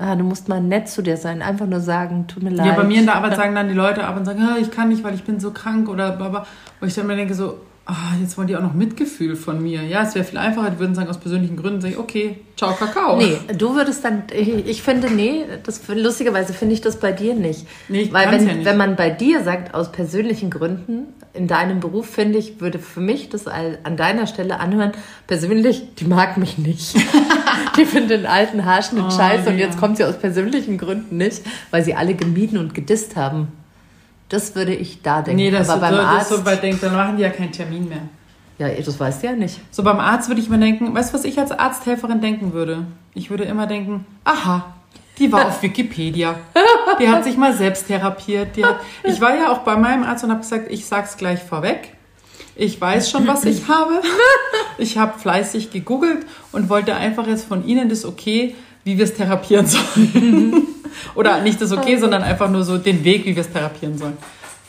Ah, 0.00 0.14
du 0.14 0.22
musst 0.22 0.48
mal 0.48 0.60
nett 0.60 0.88
zu 0.88 1.02
dir 1.02 1.16
sein, 1.16 1.42
einfach 1.42 1.66
nur 1.66 1.80
sagen, 1.80 2.28
tut 2.28 2.44
mir 2.44 2.50
leid. 2.50 2.66
Ja, 2.66 2.72
bei 2.74 2.84
mir 2.84 3.00
in 3.00 3.06
der 3.06 3.16
Arbeit 3.16 3.34
sagen 3.42 3.54
dann 3.56 3.66
die 3.68 3.74
Leute 3.74 4.04
ab 4.04 4.16
und 4.16 4.24
sagen, 4.24 4.40
"Ah, 4.40 4.56
ich 4.60 4.70
kann 4.70 4.88
nicht, 4.90 5.02
weil 5.02 5.14
ich 5.14 5.24
bin 5.24 5.40
so 5.40 5.50
krank 5.50 5.88
oder 5.88 6.12
bla 6.12 6.28
bla. 6.28 6.46
Wo 6.78 6.86
ich 6.86 6.94
dann 6.94 7.08
mir 7.08 7.16
denke 7.16 7.34
so, 7.34 7.58
ah, 7.88 8.14
jetzt 8.20 8.36
wollen 8.36 8.46
die 8.46 8.56
auch 8.56 8.62
noch 8.62 8.74
Mitgefühl 8.74 9.34
von 9.34 9.62
mir. 9.62 9.82
Ja, 9.82 10.02
es 10.02 10.14
wäre 10.14 10.24
viel 10.24 10.38
einfacher, 10.38 10.70
die 10.70 10.78
würden 10.78 10.94
sagen, 10.94 11.08
aus 11.08 11.18
persönlichen 11.18 11.56
Gründen, 11.56 11.80
sage 11.80 11.94
ich, 11.94 11.98
okay, 11.98 12.36
ciao, 12.54 12.74
Kakao. 12.74 13.16
Nee, 13.16 13.38
du 13.56 13.74
würdest 13.74 14.04
dann, 14.04 14.24
ich, 14.32 14.66
ich 14.66 14.82
finde, 14.82 15.10
nee, 15.10 15.44
das, 15.64 15.80
lustigerweise 15.88 16.52
finde 16.52 16.74
ich 16.74 16.82
das 16.82 17.00
bei 17.00 17.12
dir 17.12 17.34
nicht. 17.34 17.66
Nee, 17.88 18.02
ich 18.02 18.12
Weil 18.12 18.30
wenn, 18.30 18.46
ja 18.46 18.54
nicht. 18.54 18.66
wenn 18.66 18.76
man 18.76 18.94
bei 18.96 19.08
dir 19.10 19.42
sagt, 19.42 19.74
aus 19.74 19.90
persönlichen 19.90 20.50
Gründen, 20.50 21.06
in 21.32 21.46
deinem 21.46 21.80
Beruf, 21.80 22.08
finde 22.08 22.38
ich, 22.38 22.60
würde 22.60 22.78
für 22.78 23.00
mich 23.00 23.28
das 23.28 23.46
an 23.46 23.96
deiner 23.96 24.26
Stelle 24.26 24.60
anhören, 24.60 24.92
persönlich, 25.26 25.94
die 25.94 26.04
mag 26.04 26.36
mich 26.36 26.58
nicht. 26.58 26.94
die 27.76 27.84
findet 27.86 28.20
den 28.20 28.26
alten 28.26 28.64
Haarschnitt 28.64 29.04
Oh, 29.06 29.10
scheiße 29.10 29.48
und 29.48 29.58
ja. 29.58 29.66
jetzt 29.66 29.78
kommt 29.78 29.96
sie 29.96 30.04
aus 30.04 30.18
persönlichen 30.18 30.76
Gründen 30.78 31.16
nicht, 31.16 31.42
weil 31.70 31.84
sie 31.84 31.94
alle 31.94 32.14
gemieden 32.14 32.58
und 32.58 32.74
gedisst 32.74 33.16
haben. 33.16 33.48
Das 34.28 34.54
würde 34.54 34.74
ich 34.74 35.02
da 35.02 35.22
denken. 35.22 35.36
Nee, 35.36 35.50
das, 35.50 35.68
Aber 35.70 35.88
so, 35.88 35.96
beim 35.96 35.96
das 35.96 36.14
Arzt, 36.14 36.28
so 36.30 36.44
weit 36.44 36.62
denkt, 36.62 36.82
dann 36.82 36.94
machen 36.94 37.16
die 37.16 37.22
ja 37.22 37.30
keinen 37.30 37.52
Termin 37.52 37.88
mehr. 37.88 38.02
ja, 38.58 38.68
das 38.68 38.98
weißt 39.00 39.22
du 39.22 39.26
ja 39.28 39.32
nicht. 39.34 39.58
So 39.70 39.82
beim 39.82 39.98
Arzt 40.00 40.28
würde 40.28 40.40
ich 40.40 40.48
mir 40.48 40.58
denken, 40.58 40.94
weißt 40.94 41.10
du, 41.10 41.14
was 41.14 41.24
ich 41.24 41.38
als 41.38 41.50
Arzthelferin 41.50 42.20
denken 42.20 42.52
würde? 42.52 42.84
Ich 43.14 43.30
würde 43.30 43.44
immer 43.44 43.66
denken, 43.66 44.04
aha, 44.24 44.74
die 45.18 45.32
war 45.32 45.46
auf 45.46 45.62
Wikipedia. 45.62 46.36
Die 47.00 47.08
hat 47.08 47.24
sich 47.24 47.36
mal 47.36 47.52
selbst 47.54 47.86
therapiert. 47.88 48.48
Hat, 48.62 48.80
ich 49.02 49.20
war 49.20 49.34
ja 49.36 49.50
auch 49.50 49.58
bei 49.58 49.76
meinem 49.76 50.04
Arzt 50.04 50.24
und 50.24 50.30
habe 50.30 50.40
gesagt, 50.40 50.70
ich 50.70 50.86
sag's 50.86 51.16
gleich 51.16 51.42
vorweg. 51.42 51.94
Ich 52.54 52.80
weiß 52.80 53.10
schon, 53.10 53.26
was 53.26 53.44
ich 53.44 53.68
habe. 53.68 54.00
Ich 54.78 54.98
habe 54.98 55.18
fleißig 55.18 55.70
gegoogelt 55.70 56.26
und 56.52 56.68
wollte 56.68 56.94
einfach 56.94 57.26
jetzt 57.26 57.46
von 57.46 57.66
Ihnen 57.66 57.88
das 57.88 58.04
okay, 58.04 58.54
wie 58.88 58.96
wir 58.96 59.04
es 59.04 59.12
therapieren 59.12 59.66
sollen. 59.66 60.66
Oder 61.14 61.42
nicht 61.42 61.60
das 61.60 61.72
okay, 61.72 61.98
sondern 61.98 62.22
einfach 62.22 62.48
nur 62.48 62.64
so 62.64 62.78
den 62.78 63.04
Weg, 63.04 63.26
wie 63.26 63.36
wir 63.36 63.42
es 63.42 63.52
therapieren 63.52 63.98
sollen. 63.98 64.16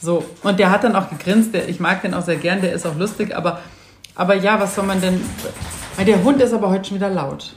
So. 0.01 0.25
Und 0.43 0.59
der 0.59 0.71
hat 0.71 0.83
dann 0.83 0.93
auch 0.97 1.09
gegrinst. 1.09 1.53
Der, 1.53 1.69
ich 1.69 1.79
mag 1.79 2.01
den 2.01 2.13
auch 2.13 2.21
sehr 2.21 2.35
gern, 2.35 2.59
der 2.59 2.73
ist 2.73 2.85
auch 2.85 2.97
lustig, 2.97 3.33
aber, 3.33 3.61
aber 4.15 4.35
ja, 4.35 4.59
was 4.59 4.75
soll 4.75 4.85
man 4.85 4.99
denn. 4.99 5.21
Weil 5.95 6.03
der 6.03 6.21
Hund 6.21 6.41
ist 6.41 6.51
aber 6.51 6.69
heute 6.69 6.89
schon 6.89 6.97
wieder 6.97 7.09
laut. 7.09 7.53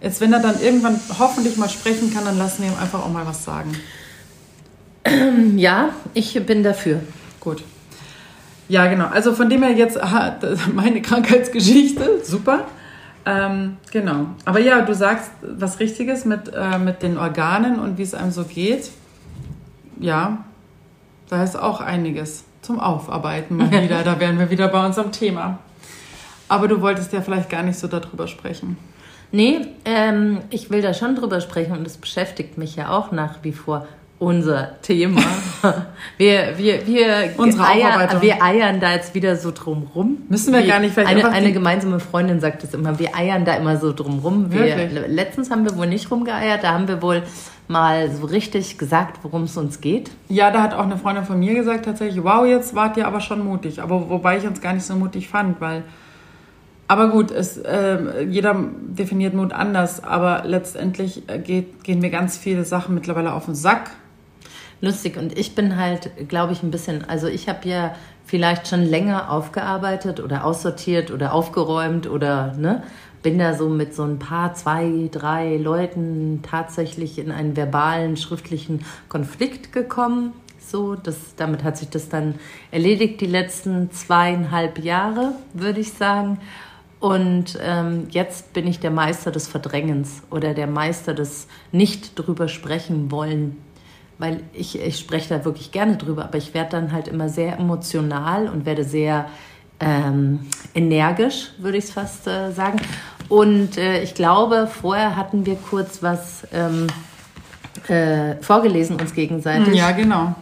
Jetzt, 0.00 0.20
wenn 0.20 0.32
er 0.32 0.38
dann 0.38 0.60
irgendwann 0.60 1.00
hoffentlich 1.18 1.56
mal 1.56 1.68
sprechen 1.68 2.14
kann, 2.14 2.24
dann 2.24 2.38
lassen 2.38 2.62
wir 2.62 2.70
ihm 2.70 2.78
einfach 2.80 3.00
auch 3.00 3.10
mal 3.10 3.26
was 3.26 3.44
sagen. 3.44 3.72
Ja, 5.56 5.90
ich 6.14 6.34
bin 6.46 6.62
dafür. 6.62 7.00
Gut. 7.40 7.64
Ja, 8.68 8.86
genau. 8.86 9.06
Also 9.06 9.34
von 9.34 9.50
dem 9.50 9.64
her 9.64 9.72
jetzt 9.72 9.98
meine 10.74 11.02
Krankheitsgeschichte, 11.02 12.20
super. 12.22 12.66
Ähm, 13.24 13.76
genau. 13.90 14.26
Aber 14.44 14.58
ja, 14.58 14.82
du 14.82 14.94
sagst 14.94 15.30
was 15.42 15.80
Richtiges 15.80 16.24
mit, 16.24 16.52
äh, 16.54 16.78
mit 16.78 17.02
den 17.02 17.18
Organen 17.18 17.78
und 17.78 17.98
wie 17.98 18.02
es 18.02 18.14
einem 18.14 18.32
so 18.32 18.44
geht. 18.44 18.90
Ja, 20.00 20.44
da 21.28 21.42
ist 21.44 21.56
auch 21.56 21.80
einiges 21.80 22.44
zum 22.62 22.80
Aufarbeiten 22.80 23.56
mal 23.56 23.70
wieder. 23.82 24.02
Da 24.02 24.18
wären 24.18 24.38
wir 24.38 24.50
wieder 24.50 24.68
bei 24.68 24.84
unserem 24.84 25.12
Thema. 25.12 25.58
Aber 26.48 26.68
du 26.68 26.80
wolltest 26.80 27.12
ja 27.12 27.20
vielleicht 27.20 27.48
gar 27.48 27.62
nicht 27.62 27.78
so 27.78 27.86
darüber 27.88 28.26
sprechen. 28.26 28.76
Nee, 29.30 29.60
ähm, 29.86 30.40
ich 30.50 30.70
will 30.70 30.82
da 30.82 30.92
schon 30.92 31.16
drüber 31.16 31.40
sprechen 31.40 31.72
und 31.72 31.86
es 31.86 31.96
beschäftigt 31.96 32.58
mich 32.58 32.76
ja 32.76 32.90
auch 32.90 33.12
nach 33.12 33.36
wie 33.42 33.52
vor 33.52 33.86
unser 34.22 34.80
Thema. 34.82 35.20
wir, 36.16 36.56
wir, 36.56 36.86
wir, 36.86 37.34
Unsere 37.36 37.66
eiern, 37.66 38.22
wir 38.22 38.40
eiern 38.40 38.78
da 38.78 38.92
jetzt 38.92 39.16
wieder 39.16 39.34
so 39.34 39.50
drum 39.50 39.90
rum. 39.94 40.18
Müssen 40.28 40.54
wir 40.54 40.62
Wie 40.62 40.68
gar 40.68 40.78
nicht, 40.78 40.94
vielleicht 40.94 41.10
eine, 41.10 41.28
eine 41.28 41.52
gemeinsame 41.52 41.98
Freundin 41.98 42.38
sagt 42.38 42.62
es 42.62 42.72
immer, 42.72 43.00
wir 43.00 43.16
eiern 43.16 43.44
da 43.44 43.54
immer 43.54 43.78
so 43.78 43.92
drum 43.92 44.20
rum. 44.20 44.52
Wir, 44.52 44.86
letztens 45.08 45.50
haben 45.50 45.64
wir 45.64 45.76
wohl 45.76 45.88
nicht 45.88 46.08
rumgeeiert, 46.08 46.62
da 46.62 46.72
haben 46.72 46.86
wir 46.86 47.02
wohl 47.02 47.24
mal 47.66 48.12
so 48.12 48.26
richtig 48.26 48.78
gesagt, 48.78 49.18
worum 49.24 49.44
es 49.44 49.56
uns 49.56 49.80
geht. 49.80 50.12
Ja, 50.28 50.52
da 50.52 50.62
hat 50.62 50.72
auch 50.74 50.84
eine 50.84 50.98
Freundin 50.98 51.24
von 51.24 51.40
mir 51.40 51.54
gesagt 51.54 51.84
tatsächlich, 51.84 52.22
wow, 52.22 52.46
jetzt 52.46 52.76
wart 52.76 52.96
ihr 52.96 53.08
aber 53.08 53.20
schon 53.20 53.44
mutig. 53.44 53.82
Aber 53.82 54.08
wobei 54.08 54.38
ich 54.38 54.46
uns 54.46 54.60
gar 54.60 54.72
nicht 54.72 54.86
so 54.86 54.94
mutig 54.94 55.28
fand, 55.28 55.60
weil. 55.60 55.82
Aber 56.86 57.08
gut, 57.08 57.30
es, 57.30 57.56
äh, 57.56 58.22
jeder 58.28 58.54
definiert 58.80 59.34
Mut 59.34 59.52
anders, 59.52 60.04
aber 60.04 60.42
letztendlich 60.44 61.28
äh, 61.28 61.38
geht, 61.38 61.82
gehen 61.84 62.00
mir 62.00 62.10
ganz 62.10 62.36
viele 62.36 62.64
Sachen 62.64 62.94
mittlerweile 62.94 63.32
auf 63.32 63.46
den 63.46 63.54
Sack. 63.54 63.92
Lustig 64.84 65.16
und 65.16 65.38
ich 65.38 65.54
bin 65.54 65.76
halt, 65.76 66.28
glaube 66.28 66.52
ich, 66.52 66.64
ein 66.64 66.72
bisschen, 66.72 67.08
also 67.08 67.28
ich 67.28 67.48
habe 67.48 67.68
ja 67.68 67.94
vielleicht 68.24 68.66
schon 68.66 68.82
länger 68.82 69.30
aufgearbeitet 69.30 70.18
oder 70.18 70.44
aussortiert 70.44 71.12
oder 71.12 71.32
aufgeräumt 71.32 72.08
oder 72.08 72.52
ne, 72.54 72.82
bin 73.22 73.38
da 73.38 73.54
so 73.54 73.68
mit 73.68 73.94
so 73.94 74.02
ein 74.02 74.18
paar, 74.18 74.54
zwei, 74.54 75.08
drei 75.12 75.56
Leuten 75.56 76.40
tatsächlich 76.42 77.20
in 77.20 77.30
einen 77.30 77.56
verbalen, 77.56 78.16
schriftlichen 78.16 78.84
Konflikt 79.08 79.72
gekommen. 79.72 80.32
So, 80.58 80.96
das, 80.96 81.36
damit 81.36 81.62
hat 81.62 81.76
sich 81.76 81.88
das 81.88 82.08
dann 82.08 82.34
erledigt, 82.72 83.20
die 83.20 83.26
letzten 83.26 83.92
zweieinhalb 83.92 84.80
Jahre, 84.80 85.36
würde 85.54 85.78
ich 85.78 85.92
sagen. 85.92 86.40
Und 86.98 87.56
ähm, 87.62 88.08
jetzt 88.10 88.52
bin 88.52 88.66
ich 88.66 88.80
der 88.80 88.90
Meister 88.90 89.30
des 89.30 89.46
Verdrängens 89.46 90.22
oder 90.28 90.54
der 90.54 90.66
Meister 90.66 91.14
des 91.14 91.46
Nicht 91.70 92.18
drüber 92.18 92.48
sprechen 92.48 93.12
wollen. 93.12 93.58
Weil 94.22 94.38
ich, 94.52 94.80
ich 94.80 95.00
spreche 95.00 95.28
da 95.30 95.44
wirklich 95.44 95.72
gerne 95.72 95.96
drüber, 95.96 96.22
aber 96.22 96.38
ich 96.38 96.54
werde 96.54 96.70
dann 96.70 96.92
halt 96.92 97.08
immer 97.08 97.28
sehr 97.28 97.58
emotional 97.58 98.48
und 98.48 98.64
werde 98.66 98.84
sehr 98.84 99.26
ähm, 99.80 100.46
energisch, 100.76 101.50
würde 101.58 101.78
ich 101.78 101.86
es 101.86 101.90
fast 101.90 102.28
äh, 102.28 102.52
sagen. 102.52 102.80
Und 103.28 103.76
äh, 103.76 104.00
ich 104.00 104.14
glaube, 104.14 104.68
vorher 104.68 105.16
hatten 105.16 105.44
wir 105.44 105.56
kurz 105.56 106.04
was 106.04 106.46
ähm, 106.52 106.86
äh, 107.88 108.36
vorgelesen 108.40 108.94
uns 109.00 109.12
gegenseitig. 109.12 109.74
Ja, 109.74 109.90
genau. 109.90 110.36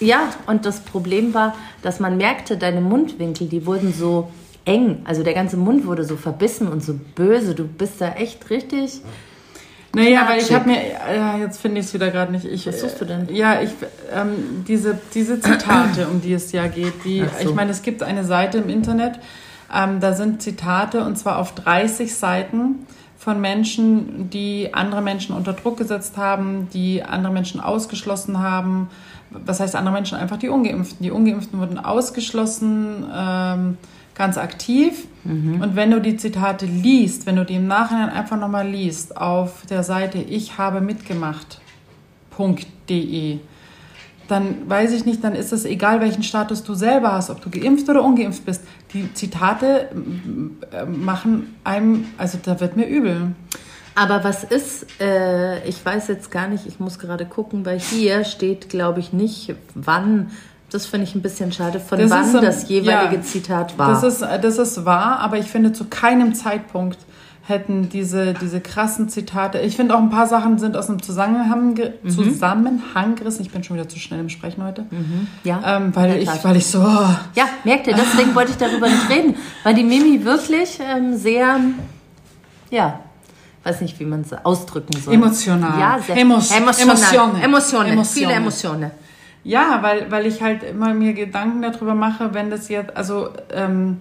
Ja, 0.00 0.30
und 0.46 0.64
das 0.64 0.80
Problem 0.80 1.34
war, 1.34 1.54
dass 1.82 2.00
man 2.00 2.16
merkte, 2.16 2.56
deine 2.56 2.80
Mundwinkel, 2.80 3.46
die 3.46 3.66
wurden 3.66 3.92
so 3.92 4.30
eng. 4.64 5.02
Also 5.04 5.22
der 5.22 5.34
ganze 5.34 5.58
Mund 5.58 5.86
wurde 5.86 6.04
so 6.04 6.16
verbissen 6.16 6.66
und 6.66 6.82
so 6.82 6.98
böse. 7.14 7.54
Du 7.54 7.64
bist 7.66 8.00
da 8.00 8.12
echt 8.12 8.48
richtig. 8.48 9.02
Naja, 9.94 10.26
weil 10.26 10.40
ich 10.40 10.52
habe 10.52 10.70
mir, 10.70 10.80
ja, 11.14 11.36
jetzt 11.36 11.60
finde 11.60 11.80
ich 11.80 11.86
es 11.86 11.94
wieder 11.94 12.10
gerade 12.10 12.32
nicht. 12.32 12.46
Ich, 12.46 12.66
Was 12.66 12.80
suchst 12.80 13.00
du 13.00 13.04
denn? 13.04 13.28
Ja, 13.30 13.60
ich, 13.60 13.70
ähm, 14.14 14.64
diese, 14.66 14.98
diese 15.14 15.38
Zitate, 15.38 16.08
um 16.08 16.22
die 16.22 16.32
es 16.32 16.50
ja 16.52 16.66
geht, 16.66 17.04
die, 17.04 17.20
so. 17.20 17.48
ich 17.48 17.54
meine, 17.54 17.70
es 17.70 17.82
gibt 17.82 18.02
eine 18.02 18.24
Seite 18.24 18.58
im 18.58 18.70
Internet, 18.70 19.20
ähm, 19.72 20.00
da 20.00 20.14
sind 20.14 20.40
Zitate 20.40 21.04
und 21.04 21.16
zwar 21.16 21.38
auf 21.38 21.54
30 21.54 22.14
Seiten 22.14 22.86
von 23.18 23.40
Menschen, 23.40 24.30
die 24.30 24.70
andere 24.72 25.02
Menschen 25.02 25.36
unter 25.36 25.52
Druck 25.52 25.76
gesetzt 25.76 26.16
haben, 26.16 26.68
die 26.72 27.02
andere 27.02 27.32
Menschen 27.32 27.60
ausgeschlossen 27.60 28.40
haben. 28.40 28.88
Was 29.30 29.60
heißt 29.60 29.76
andere 29.76 29.94
Menschen? 29.94 30.18
Einfach 30.18 30.38
die 30.38 30.48
Ungeimpften. 30.48 31.04
Die 31.04 31.10
Ungeimpften 31.10 31.60
wurden 31.60 31.78
ausgeschlossen, 31.78 33.06
ähm, 33.14 33.76
ganz 34.14 34.38
aktiv. 34.38 35.06
Und 35.24 35.76
wenn 35.76 35.92
du 35.92 36.00
die 36.00 36.16
Zitate 36.16 36.66
liest, 36.66 37.26
wenn 37.26 37.36
du 37.36 37.44
die 37.44 37.54
im 37.54 37.68
Nachhinein 37.68 38.08
einfach 38.08 38.38
nochmal 38.38 38.68
liest, 38.68 39.16
auf 39.16 39.64
der 39.70 39.84
Seite 39.84 40.18
ich 40.18 40.58
habe 40.58 40.80
mitgemacht.de, 40.80 43.38
dann 44.28 44.68
weiß 44.68 44.92
ich 44.92 45.04
nicht, 45.04 45.22
dann 45.22 45.34
ist 45.34 45.52
es 45.52 45.64
egal, 45.64 46.00
welchen 46.00 46.22
Status 46.22 46.64
du 46.64 46.74
selber 46.74 47.12
hast, 47.12 47.30
ob 47.30 47.40
du 47.40 47.50
geimpft 47.50 47.88
oder 47.88 48.02
ungeimpft 48.02 48.44
bist. 48.44 48.64
Die 48.94 49.12
Zitate 49.14 49.90
äh, 50.72 50.86
machen 50.86 51.54
einem, 51.64 52.06
also 52.18 52.38
da 52.42 52.58
wird 52.58 52.76
mir 52.76 52.86
übel. 52.86 53.34
Aber 53.94 54.24
was 54.24 54.42
ist, 54.42 54.86
äh, 55.00 55.66
ich 55.68 55.84
weiß 55.84 56.08
jetzt 56.08 56.30
gar 56.30 56.48
nicht, 56.48 56.66
ich 56.66 56.80
muss 56.80 56.98
gerade 56.98 57.26
gucken, 57.26 57.66
weil 57.66 57.78
hier 57.78 58.24
steht, 58.24 58.70
glaube 58.70 59.00
ich, 59.00 59.12
nicht, 59.12 59.54
wann, 59.74 60.30
das 60.74 60.86
finde 60.86 61.06
ich 61.06 61.14
ein 61.14 61.22
bisschen 61.22 61.52
schade, 61.52 61.80
von 61.80 61.98
Das 61.98 62.10
wann 62.10 62.24
ist, 62.26 62.34
ähm, 62.34 62.40
das 62.42 62.68
jeweilige 62.68 63.16
ja, 63.16 63.22
Zitat 63.22 63.78
war. 63.78 63.88
Das 63.90 64.02
ist, 64.02 64.20
das 64.22 64.58
ist 64.58 64.84
wahr, 64.84 65.20
aber 65.20 65.38
ich 65.38 65.46
finde, 65.46 65.72
zu 65.72 65.84
keinem 65.84 66.34
Zeitpunkt 66.34 66.98
hätten 67.44 67.88
diese, 67.88 68.34
diese 68.34 68.60
krassen 68.60 69.08
Zitate, 69.08 69.58
ich 69.58 69.74
finde 69.74 69.96
auch 69.96 69.98
ein 69.98 70.10
paar 70.10 70.28
Sachen 70.28 70.58
sind 70.60 70.76
aus 70.76 70.86
dem 70.86 71.02
Zusammenhang, 71.02 71.76
Mhm. 72.02 72.08
Zusammenhang 72.10 73.16
gerissen. 73.16 73.42
Ich 73.42 73.50
bin 73.50 73.64
schon 73.64 73.76
wieder 73.76 73.88
zu 73.88 73.98
schnell 73.98 74.20
im 74.20 74.28
Sprechen 74.28 74.62
heute. 74.64 74.86
ja, 75.42 75.60
Ähm, 75.78 75.90
weil, 75.94 76.18
ich, 76.22 76.28
weil 76.44 76.56
ich 76.56 76.66
so, 76.68 76.78
oh, 76.80 77.08
Ja, 77.34 77.44
merkt 77.64 77.88
ihr, 77.88 77.94
deswegen 77.96 78.34
wollte 78.36 78.52
ich 78.52 78.58
darüber 78.58 78.88
nicht 78.88 79.08
reden, 79.10 79.34
weil 79.64 79.74
die 79.74 79.82
Mimi 79.82 80.24
wirklich 80.24 80.78
ähm, 80.80 81.16
sehr, 81.16 81.58
ja, 82.70 83.00
weiß 83.64 83.80
nicht, 83.80 83.98
wie 84.00 84.04
man 84.04 84.20
es 84.22 84.32
ausdrücken 84.44 84.92
soll. 85.00 85.14
Emotional. 85.14 85.78
Ja, 85.80 85.98
sehr 86.00 86.16
Emos- 86.16 86.50
emotional. 86.52 87.42
Emotionen. 87.42 87.42
Emotionen. 87.42 88.04
Viele 88.04 88.32
Emotionen. 88.32 88.90
Ja, 89.44 89.82
weil, 89.82 90.10
weil 90.10 90.26
ich 90.26 90.40
halt 90.40 90.62
immer 90.62 90.94
mir 90.94 91.14
Gedanken 91.14 91.62
darüber 91.62 91.94
mache, 91.94 92.32
wenn 92.34 92.50
das 92.50 92.68
jetzt, 92.68 92.96
also 92.96 93.30
ähm, 93.52 93.98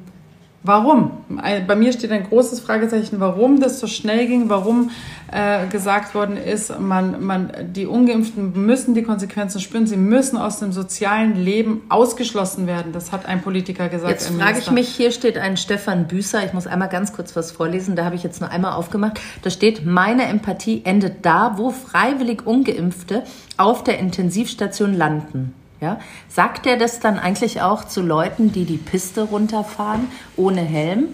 warum? 0.63 1.11
Ein- 1.37 1.65
Bei 1.67 1.75
mir 1.75 1.91
steht 1.93 2.11
ein 2.11 2.23
großes 2.27 2.59
Fragezeichen, 2.59 3.19
warum 3.19 3.59
das 3.59 3.79
so 3.79 3.87
schnell 3.87 4.27
ging, 4.27 4.49
warum 4.49 4.91
äh, 5.31 5.65
gesagt 5.67 6.13
worden 6.13 6.35
ist, 6.37 6.77
man, 6.79 7.23
man, 7.23 7.51
die 7.73 7.85
Ungeimpften 7.85 8.65
müssen 8.65 8.93
die 8.93 9.03
Konsequenzen 9.03 9.61
spüren, 9.61 9.87
sie 9.87 9.95
müssen 9.97 10.37
aus 10.37 10.59
dem 10.59 10.71
sozialen 10.73 11.35
Leben 11.41 11.81
ausgeschlossen 11.89 12.67
werden. 12.67 12.91
Das 12.91 13.11
hat 13.11 13.25
ein 13.25 13.41
Politiker 13.41 13.87
gesagt. 13.89 14.11
Jetzt 14.11 14.29
frage 14.29 14.59
ich 14.59 14.71
mich, 14.71 14.89
hier 14.89 15.11
steht 15.11 15.37
ein 15.37 15.55
Stefan 15.57 16.07
Büßer, 16.07 16.45
ich 16.45 16.53
muss 16.53 16.67
einmal 16.67 16.89
ganz 16.89 17.13
kurz 17.13 17.35
was 17.35 17.51
vorlesen, 17.51 17.95
da 17.95 18.03
habe 18.05 18.15
ich 18.15 18.23
jetzt 18.23 18.41
nur 18.41 18.49
einmal 18.49 18.73
aufgemacht. 18.73 19.19
Da 19.41 19.49
steht, 19.49 19.85
meine 19.85 20.23
Empathie 20.25 20.81
endet 20.83 21.25
da, 21.25 21.53
wo 21.57 21.71
freiwillig 21.71 22.45
Ungeimpfte 22.45 23.23
auf 23.57 23.83
der 23.83 23.99
Intensivstation 23.99 24.93
landen. 24.93 25.53
Ja? 25.81 25.99
Sagt 26.29 26.65
er 26.67 26.77
das 26.77 26.99
dann 26.99 27.17
eigentlich 27.19 27.61
auch 27.61 27.83
zu 27.85 28.01
Leuten, 28.01 28.51
die 28.51 28.65
die 28.65 28.77
Piste 28.77 29.23
runterfahren, 29.23 30.07
ohne 30.37 30.61
Helm? 30.61 31.05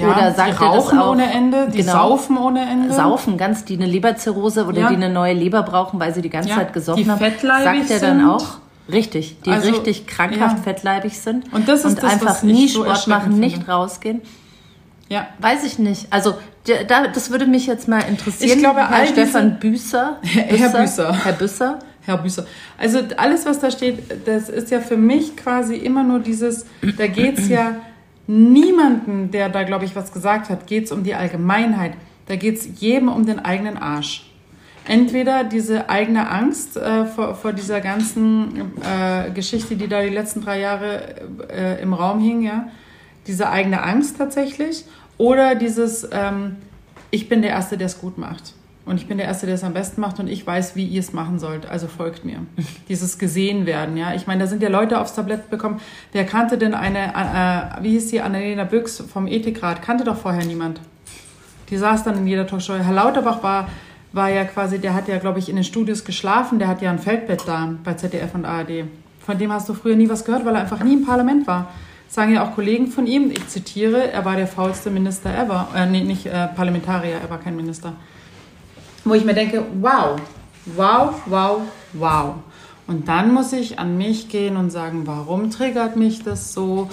Ja, 0.00 0.08
Oder 0.08 0.30
die 0.30 0.36
sagt 0.36 0.48
er 0.48 0.52
das 0.54 0.60
rauchen 0.62 0.98
auch, 0.98 1.10
ohne 1.10 1.30
Ende, 1.30 1.68
die 1.70 1.78
Genau. 1.80 1.92
saufen 1.92 2.38
ohne 2.38 2.62
Ende. 2.62 2.92
Saufen, 2.94 3.36
ganz, 3.36 3.66
die 3.66 3.74
eine 3.76 3.84
Leberzirrhose 3.84 4.64
oder 4.64 4.80
Ja. 4.80 4.88
die 4.88 4.94
eine 4.96 5.10
neue 5.10 5.34
Leber 5.34 5.62
brauchen, 5.62 6.00
weil 6.00 6.14
sie 6.14 6.22
die 6.22 6.30
ganze 6.30 6.48
Ja, 6.48 6.54
Zeit 6.56 6.72
gesoffen 6.72 7.04
die 7.04 7.10
haben. 7.10 7.20
Sagt 7.20 7.90
er 7.90 8.00
dann 8.00 8.26
auch, 8.26 8.46
richtig, 8.90 9.36
die 9.44 9.50
Also, 9.50 9.68
richtig 9.70 10.06
krankhaft 10.06 10.60
fettleibig 10.64 11.18
sind 11.20 11.52
Und 11.52 11.68
das 11.68 11.84
ist 11.84 12.02
das, 12.02 12.12
einfach 12.12 12.42
nie 12.42 12.66
so 12.66 12.80
Sport 12.80 12.88
erschreckend 12.96 13.26
machen, 13.28 13.40
nicht 13.40 13.56
finde. 13.56 13.70
rausgehen. 13.72 14.22
Ja, 15.10 15.26
Weiß 15.38 15.64
ich 15.64 15.78
nicht. 15.78 16.06
Also 16.10 16.32
da, 16.88 17.06
das 17.08 17.30
würde 17.30 17.44
mich 17.46 17.66
jetzt 17.66 17.86
mal 17.86 18.00
interessieren. 18.08 18.52
Ich 18.52 18.58
glaube, 18.58 18.88
Herr 18.88 19.06
Stefan 19.06 19.58
Büßer, 19.60 20.16
Herr 20.22 20.70
Büßer. 20.70 21.12
Herr 21.24 21.32
Büßer. 21.34 21.78
Herr 22.04 22.18
Büßer. 22.18 22.46
Also 22.78 23.00
alles, 23.16 23.46
was 23.46 23.60
da 23.60 23.70
steht, 23.70 24.26
das 24.26 24.48
ist 24.48 24.70
ja 24.70 24.80
für 24.80 24.96
mich 24.96 25.36
quasi 25.36 25.76
immer 25.76 26.02
nur 26.02 26.20
dieses, 26.20 26.66
da 26.98 27.06
geht 27.06 27.38
es 27.38 27.48
ja 27.48 27.76
niemanden, 28.26 29.30
der 29.30 29.48
da, 29.48 29.62
glaube 29.62 29.84
ich, 29.84 29.96
was 29.96 30.12
gesagt 30.12 30.48
hat, 30.48 30.66
geht 30.66 30.84
es 30.84 30.92
um 30.92 31.02
die 31.02 31.14
Allgemeinheit. 31.14 31.92
Da 32.26 32.36
geht 32.36 32.58
es 32.58 32.80
jedem 32.80 33.08
um 33.08 33.26
den 33.26 33.38
eigenen 33.38 33.76
Arsch. 33.76 34.30
Entweder 34.86 35.44
diese 35.44 35.88
eigene 35.88 36.30
Angst 36.30 36.76
äh, 36.76 37.06
vor, 37.06 37.34
vor 37.34 37.52
dieser 37.54 37.80
ganzen 37.80 38.72
äh, 38.82 39.30
Geschichte, 39.30 39.76
die 39.76 39.88
da 39.88 40.02
die 40.02 40.10
letzten 40.10 40.42
drei 40.42 40.60
Jahre 40.60 41.14
äh, 41.48 41.82
im 41.82 41.94
Raum 41.94 42.20
hing, 42.20 42.42
ja, 42.42 42.68
diese 43.26 43.48
eigene 43.48 43.82
Angst 43.82 44.18
tatsächlich, 44.18 44.84
oder 45.16 45.54
dieses, 45.54 46.06
ähm, 46.12 46.56
ich 47.10 47.30
bin 47.30 47.40
der 47.40 47.52
Erste, 47.52 47.78
der 47.78 47.86
es 47.86 47.98
gut 47.98 48.18
macht. 48.18 48.52
Und 48.86 49.00
ich 49.00 49.06
bin 49.06 49.16
der 49.16 49.26
Erste, 49.26 49.46
der 49.46 49.54
es 49.54 49.64
am 49.64 49.72
besten 49.72 50.00
macht 50.02 50.20
und 50.20 50.28
ich 50.28 50.46
weiß, 50.46 50.76
wie 50.76 50.84
ihr 50.84 51.00
es 51.00 51.14
machen 51.14 51.38
sollt. 51.38 51.66
Also 51.66 51.86
folgt 51.88 52.24
mir. 52.24 52.40
Dieses 52.88 53.18
gesehen 53.18 53.64
werden, 53.64 53.96
ja. 53.96 54.14
Ich 54.14 54.26
meine, 54.26 54.40
da 54.40 54.46
sind 54.46 54.62
ja 54.62 54.68
Leute 54.68 55.00
aufs 55.00 55.14
Tablett 55.14 55.48
bekommen. 55.48 55.80
Wer 56.12 56.26
kannte 56.26 56.58
denn 56.58 56.74
eine, 56.74 57.14
äh, 57.14 57.82
wie 57.82 57.90
hieß 57.90 58.10
die, 58.10 58.20
Annalena 58.20 58.64
Büchs 58.64 59.02
vom 59.10 59.26
Ethikrat? 59.26 59.80
Kannte 59.80 60.04
doch 60.04 60.18
vorher 60.18 60.44
niemand. 60.44 60.80
Die 61.70 61.78
saß 61.78 62.04
dann 62.04 62.18
in 62.18 62.26
jeder 62.26 62.46
Talkshow. 62.46 62.74
Herr 62.74 62.92
Lauterbach 62.92 63.42
war, 63.42 63.68
war 64.12 64.28
ja 64.28 64.44
quasi, 64.44 64.78
der 64.78 64.94
hat 64.94 65.08
ja, 65.08 65.18
glaube 65.18 65.38
ich, 65.38 65.48
in 65.48 65.56
den 65.56 65.64
Studios 65.64 66.04
geschlafen. 66.04 66.58
Der 66.58 66.68
hat 66.68 66.82
ja 66.82 66.90
ein 66.90 66.98
Feldbett 66.98 67.44
da 67.46 67.74
bei 67.82 67.94
ZDF 67.94 68.34
und 68.34 68.44
ARD. 68.44 68.84
Von 69.20 69.38
dem 69.38 69.50
hast 69.50 69.66
du 69.70 69.74
früher 69.74 69.96
nie 69.96 70.10
was 70.10 70.26
gehört, 70.26 70.44
weil 70.44 70.54
er 70.54 70.60
einfach 70.60 70.84
nie 70.84 70.92
im 70.92 71.06
Parlament 71.06 71.46
war. 71.46 71.72
Sagen 72.06 72.34
ja 72.34 72.46
auch 72.46 72.54
Kollegen 72.54 72.88
von 72.88 73.06
ihm, 73.06 73.30
ich 73.30 73.48
zitiere, 73.48 74.12
er 74.12 74.24
war 74.26 74.36
der 74.36 74.46
faulste 74.46 74.90
Minister 74.90 75.36
ever. 75.36 75.68
Äh, 75.74 75.86
nee, 75.86 76.04
nicht 76.04 76.26
äh, 76.26 76.48
Parlamentarier, 76.48 77.16
er 77.22 77.30
war 77.30 77.40
kein 77.40 77.56
Minister. 77.56 77.94
Wo 79.04 79.14
ich 79.14 79.24
mir 79.24 79.34
denke, 79.34 79.64
wow, 79.80 80.18
wow, 80.66 81.14
wow, 81.26 81.60
wow. 81.92 82.34
Und 82.86 83.08
dann 83.08 83.32
muss 83.32 83.52
ich 83.52 83.78
an 83.78 83.96
mich 83.96 84.28
gehen 84.28 84.56
und 84.56 84.70
sagen, 84.70 85.06
warum 85.06 85.50
triggert 85.50 85.96
mich 85.96 86.22
das 86.22 86.52
so? 86.52 86.90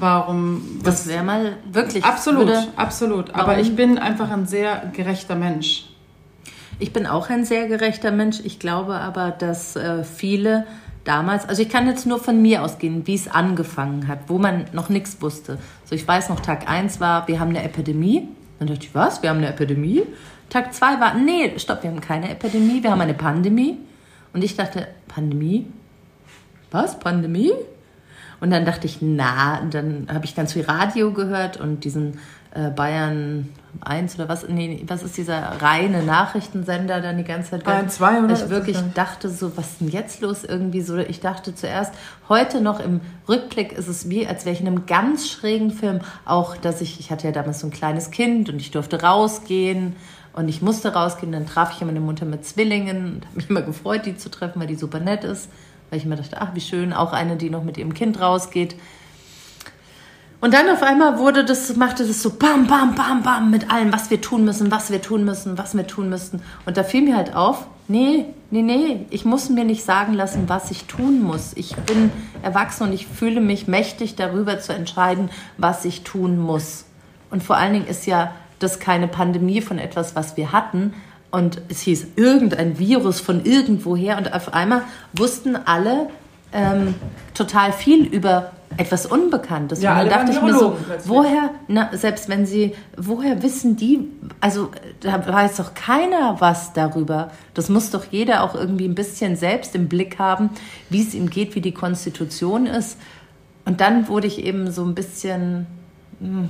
Warum? 0.00 0.80
Das 0.82 1.06
wäre 1.06 1.22
mal 1.22 1.56
wirklich. 1.70 2.04
Absolut, 2.04 2.46
Würde, 2.48 2.66
absolut. 2.74 3.34
Aber 3.34 3.48
Warum? 3.52 3.60
ich 3.62 3.76
bin 3.76 3.98
einfach 3.98 4.30
ein 4.30 4.46
sehr 4.46 4.90
gerechter 4.92 5.36
Mensch. 5.36 5.84
ich 6.80 6.92
bin 6.92 7.06
auch 7.06 7.30
ein 7.30 7.44
sehr 7.44 7.68
gerechter 7.68 8.10
Mensch. 8.10 8.40
Ich 8.42 8.58
glaube 8.58 8.94
aber, 8.94 9.30
dass 9.30 9.76
äh, 9.76 10.02
viele 10.04 10.64
damals, 11.04 11.48
also 11.48 11.62
ich 11.62 11.68
kann 11.68 11.86
jetzt 11.86 12.04
nur 12.06 12.18
von 12.18 12.42
mir 12.42 12.62
ausgehen, 12.64 13.06
wie 13.06 13.14
es 13.14 13.28
angefangen 13.28 14.08
hat, 14.08 14.20
wo 14.26 14.38
man 14.38 14.64
noch 14.72 14.88
nichts 14.88 15.22
wusste. 15.22 15.58
So, 15.84 15.94
ich 15.94 16.06
weiß 16.06 16.28
noch, 16.30 16.40
Tag 16.40 16.68
1 16.68 17.00
war, 17.00 17.28
wir 17.28 17.38
haben 17.38 17.50
eine 17.50 17.62
Epidemie. 17.62 18.28
Dann 18.58 18.66
dachte 18.68 18.82
ich, 18.82 18.94
was? 18.94 19.22
Wir 19.22 19.30
haben 19.30 19.38
eine 19.38 19.48
Epidemie? 19.48 20.02
Tag 20.50 20.74
2 20.74 21.00
war, 21.00 21.14
nee, 21.14 21.58
stopp, 21.58 21.82
wir 21.82 21.90
haben 21.90 22.00
keine 22.00 22.30
Epidemie, 22.30 22.82
wir 22.82 22.90
haben 22.90 23.00
eine 23.00 23.14
Pandemie. 23.14 23.78
Und 24.32 24.42
ich 24.44 24.56
dachte, 24.56 24.88
Pandemie? 25.06 25.66
Was? 26.70 26.98
Pandemie? 26.98 27.52
Und 28.40 28.50
dann 28.50 28.64
dachte 28.64 28.86
ich, 28.86 28.98
na, 29.00 29.62
dann 29.70 30.06
habe 30.12 30.24
ich 30.24 30.34
ganz 30.34 30.52
viel 30.52 30.64
Radio 30.64 31.12
gehört 31.12 31.56
und 31.56 31.84
diesen 31.84 32.18
äh, 32.54 32.70
Bayern 32.70 33.48
1 33.80 34.14
oder 34.14 34.28
was, 34.28 34.48
nee, 34.48 34.82
was 34.86 35.02
ist 35.02 35.16
dieser 35.16 35.60
reine 35.60 36.02
Nachrichtensender 36.02 37.00
dann 37.00 37.18
die 37.18 37.24
ganze 37.24 37.50
Zeit? 37.50 37.64
Bayern 37.64 37.88
2 37.88 38.22
oder? 38.22 38.34
Ich 38.34 38.48
wirklich 38.48 38.78
dachte 38.94 39.28
so, 39.28 39.56
was 39.56 39.72
ist 39.72 39.80
denn 39.80 39.88
jetzt 39.88 40.20
los 40.20 40.44
irgendwie 40.44 40.80
so? 40.80 40.96
Ich 40.96 41.20
dachte 41.20 41.54
zuerst, 41.54 41.92
heute 42.28 42.60
noch 42.60 42.80
im 42.80 43.00
Rückblick 43.28 43.72
ist 43.72 43.88
es 43.88 44.08
wie, 44.08 44.26
als 44.26 44.44
wäre 44.44 44.54
ich 44.54 44.60
in 44.60 44.66
einem 44.66 44.86
ganz 44.86 45.28
schrägen 45.28 45.70
Film, 45.70 46.00
auch 46.24 46.56
dass 46.56 46.80
ich, 46.80 47.00
ich 47.00 47.10
hatte 47.10 47.26
ja 47.26 47.32
damals 47.32 47.60
so 47.60 47.66
ein 47.66 47.70
kleines 47.70 48.10
Kind 48.10 48.48
und 48.48 48.60
ich 48.60 48.70
durfte 48.70 49.02
rausgehen 49.02 49.96
und 50.32 50.48
ich 50.48 50.62
musste 50.62 50.92
rausgehen, 50.92 51.32
dann 51.32 51.46
traf 51.46 51.72
ich 51.74 51.82
immer 51.82 51.90
eine 51.90 52.00
Mutter 52.00 52.24
mit 52.24 52.44
Zwillingen 52.44 53.14
und 53.14 53.26
habe 53.26 53.36
mich 53.36 53.50
immer 53.50 53.62
gefreut, 53.62 54.06
die 54.06 54.16
zu 54.16 54.30
treffen, 54.30 54.60
weil 54.60 54.66
die 54.66 54.76
super 54.76 55.00
nett 55.00 55.24
ist, 55.24 55.50
weil 55.90 55.98
ich 55.98 56.04
immer 56.04 56.16
dachte, 56.16 56.40
ach 56.40 56.54
wie 56.54 56.60
schön, 56.60 56.92
auch 56.92 57.12
eine, 57.12 57.36
die 57.36 57.50
noch 57.50 57.64
mit 57.64 57.76
ihrem 57.76 57.94
Kind 57.94 58.20
rausgeht. 58.20 58.76
Und 60.40 60.54
dann 60.54 60.68
auf 60.68 60.82
einmal 60.82 61.18
wurde 61.18 61.44
das, 61.44 61.74
machte 61.74 62.06
das 62.06 62.22
so 62.22 62.30
bam, 62.30 62.68
bam, 62.68 62.94
bam, 62.94 63.22
bam 63.22 63.50
mit 63.50 63.72
allem, 63.72 63.92
was 63.92 64.10
wir 64.10 64.20
tun 64.20 64.44
müssen, 64.44 64.70
was 64.70 64.92
wir 64.92 65.02
tun 65.02 65.24
müssen, 65.24 65.58
was 65.58 65.76
wir 65.76 65.86
tun 65.86 66.08
müssen. 66.08 66.42
Und 66.64 66.76
da 66.76 66.84
fiel 66.84 67.02
mir 67.02 67.16
halt 67.16 67.34
auf, 67.34 67.66
nee, 67.88 68.26
nee, 68.50 68.62
nee, 68.62 69.06
ich 69.10 69.24
muss 69.24 69.50
mir 69.50 69.64
nicht 69.64 69.84
sagen 69.84 70.14
lassen, 70.14 70.48
was 70.48 70.70
ich 70.70 70.84
tun 70.84 71.22
muss. 71.22 71.52
Ich 71.56 71.74
bin 71.74 72.12
erwachsen 72.42 72.84
und 72.84 72.92
ich 72.92 73.08
fühle 73.08 73.40
mich 73.40 73.66
mächtig 73.66 74.14
darüber 74.14 74.60
zu 74.60 74.72
entscheiden, 74.72 75.28
was 75.56 75.84
ich 75.84 76.04
tun 76.04 76.38
muss. 76.38 76.84
Und 77.30 77.42
vor 77.42 77.56
allen 77.56 77.72
Dingen 77.72 77.88
ist 77.88 78.06
ja 78.06 78.32
das 78.58 78.78
keine 78.78 79.08
Pandemie 79.08 79.60
von 79.60 79.78
etwas, 79.78 80.16
was 80.16 80.36
wir 80.36 80.52
hatten. 80.52 80.94
Und 81.30 81.60
es 81.68 81.82
hieß 81.82 82.08
irgendein 82.16 82.78
Virus 82.78 83.20
von 83.20 83.44
irgendwoher. 83.44 84.16
Und 84.16 84.32
auf 84.32 84.54
einmal 84.54 84.82
wussten 85.12 85.56
alle 85.56 86.08
ähm, 86.52 86.94
total 87.34 87.72
viel 87.72 88.06
über 88.06 88.52
etwas 88.76 89.06
Unbekanntes. 89.06 89.82
Ja, 89.82 89.92
und 89.92 89.98
dann 89.98 90.08
dachte 90.08 90.32
ich 90.32 90.42
mir 90.42 90.54
so, 90.54 90.70
plötzlich. 90.70 91.08
woher, 91.08 91.50
na, 91.66 91.90
selbst 91.92 92.28
wenn 92.28 92.46
sie, 92.46 92.74
woher 92.96 93.42
wissen 93.42 93.76
die, 93.76 94.08
also 94.40 94.70
da 95.00 95.26
weiß 95.26 95.56
doch 95.56 95.74
keiner 95.74 96.40
was 96.40 96.72
darüber. 96.72 97.30
Das 97.54 97.68
muss 97.68 97.90
doch 97.90 98.04
jeder 98.10 98.44
auch 98.44 98.54
irgendwie 98.54 98.86
ein 98.86 98.94
bisschen 98.94 99.36
selbst 99.36 99.74
im 99.74 99.88
Blick 99.88 100.18
haben, 100.18 100.50
wie 100.90 101.02
es 101.02 101.14
ihm 101.14 101.30
geht, 101.30 101.54
wie 101.54 101.60
die 101.60 101.72
Konstitution 101.72 102.66
ist. 102.66 102.98
Und 103.64 103.80
dann 103.80 104.08
wurde 104.08 104.26
ich 104.26 104.44
eben 104.44 104.70
so 104.70 104.84
ein 104.84 104.94
bisschen, 104.94 105.66
hm, 106.20 106.48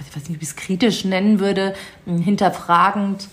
ich 0.00 0.16
weiß 0.16 0.28
nicht, 0.28 0.40
wie 0.40 0.44
ich 0.44 0.50
es 0.50 0.56
kritisch 0.56 1.04
nennen 1.04 1.40
würde, 1.40 1.74
hm, 2.06 2.18
hinterfragend. 2.18 3.28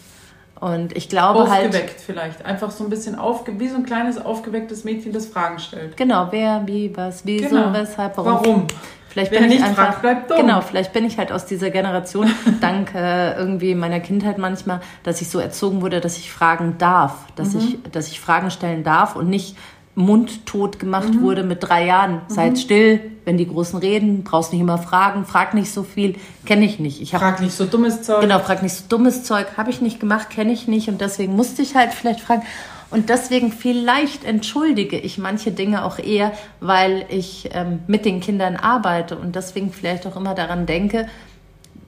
Und 0.60 0.96
ich 0.98 1.08
glaube 1.08 1.50
halt, 1.50 1.68
Aufgeweckt 1.68 2.02
vielleicht. 2.02 2.44
Einfach 2.46 2.70
so 2.72 2.84
ein 2.84 2.90
bisschen 2.90 3.16
aufge 3.18 3.58
wie 3.60 3.70
so 3.70 3.78
ein 3.78 3.86
kleines 3.86 4.18
aufgewecktes 4.18 4.84
Mädchen, 4.84 5.14
das 5.14 5.26
Fragen 5.28 5.58
stellt. 5.60 5.96
genau, 5.96 6.28
wer, 6.32 6.64
wie, 6.66 6.96
was, 6.98 7.26
wieso, 7.26 7.50
Genau. 7.56 7.72
weshalb, 7.74 8.18
warum. 8.18 8.34
Warum? 8.34 8.68
Vielleicht 9.08 9.32
Wer 9.32 9.40
bin 9.40 9.52
ich 9.52 9.64
einfach, 9.64 9.86
fragt, 9.86 10.02
bleibt 10.04 10.30
dumm. 10.30 10.38
genau, 10.38 10.62
vielleicht 10.62 10.94
bin 10.94 11.04
ich 11.06 11.18
halt 11.18 11.32
aus 11.32 11.46
dieser 11.48 11.72
Generation, 11.72 12.30
dank 12.62 12.94
äh, 12.94 13.34
irgendwie 13.38 13.74
meiner 13.74 14.02
Kindheit 14.02 14.38
manchmal, 14.38 14.82
dass 15.04 15.20
ich 15.22 15.30
so 15.30 15.40
erzogen 15.40 15.82
wurde, 15.82 16.00
dass 16.00 16.18
ich 16.18 16.32
fragen 16.32 16.76
darf, 16.78 17.14
dass 17.36 17.54
Mhm. 17.56 17.60
ich, 17.86 17.92
dass 17.92 18.08
ich 18.10 18.20
Fragen 18.20 18.52
stellen 18.52 18.84
darf 18.84 19.16
und 19.16 19.28
nicht 19.30 19.56
mundtot 20.00 20.80
gemacht 20.80 21.14
Mhm. 21.14 21.22
wurde 21.22 21.44
mit 21.44 21.62
drei 21.62 21.86
Jahren. 21.86 22.22
Seid 22.30 22.58
still, 22.58 23.12
wenn 23.26 23.38
die 23.38 23.48
Großen 23.48 23.78
reden, 23.80 24.24
brauchst 24.24 24.52
nicht 24.54 24.62
immer 24.62 24.78
fragen, 24.78 25.26
frag 25.26 25.54
nicht 25.54 25.72
so 25.72 25.84
viel, 25.84 26.16
kenne 26.46 26.66
ich 26.66 26.80
nicht. 26.80 27.02
Ich 27.02 27.14
habe 27.14 27.26
Frag 27.26 27.42
nicht 27.42 27.54
so 27.56 27.66
dummes 27.66 28.02
Zeug. 28.04 28.22
Genau, 28.22 28.40
frag 28.40 28.64
nicht 28.64 28.74
so 28.76 28.84
dummes 28.88 29.24
Zeug, 29.24 29.46
habe 29.58 29.70
ich 29.70 29.82
nicht 29.82 30.00
gemacht, 30.00 30.30
kenne 30.30 30.54
ich 30.54 30.68
nicht 30.68 30.88
und 30.88 31.02
deswegen 31.02 31.36
musste 31.36 31.62
ich 31.62 31.76
halt 31.76 31.94
vielleicht 31.94 32.22
fragen. 32.22 32.44
Und 32.92 33.10
deswegen 33.10 33.52
vielleicht 33.52 34.24
entschuldige 34.24 34.98
ich 34.98 35.18
manche 35.20 35.52
Dinge 35.52 35.84
auch 35.86 36.00
eher, 36.00 36.32
weil 36.60 37.06
ich 37.10 37.50
ähm, 37.54 37.80
mit 37.86 38.04
den 38.06 38.20
Kindern 38.22 38.56
arbeite 38.56 39.16
und 39.18 39.36
deswegen 39.36 39.72
vielleicht 39.72 40.08
auch 40.08 40.16
immer 40.16 40.34
daran 40.34 40.66
denke, 40.66 41.08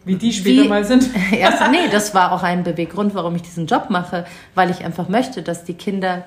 Wie 0.06 0.16
die 0.16 0.34
später 0.34 0.64
Wie- 0.64 0.68
mal 0.68 0.84
sind. 0.84 1.10
Erst, 1.32 1.62
nee, 1.72 1.88
das 1.92 2.14
war 2.14 2.34
auch 2.34 2.44
ein 2.44 2.64
Beweggrund, 2.64 3.16
warum 3.16 3.36
ich 3.36 3.42
diesen 3.42 3.68
Job 3.68 3.86
mache, 3.90 4.26
weil 4.54 4.70
ich 4.70 4.84
einfach 4.84 5.08
möchte, 5.10 5.42
dass 5.42 5.64
die 5.64 5.76
Kinder 5.76 6.24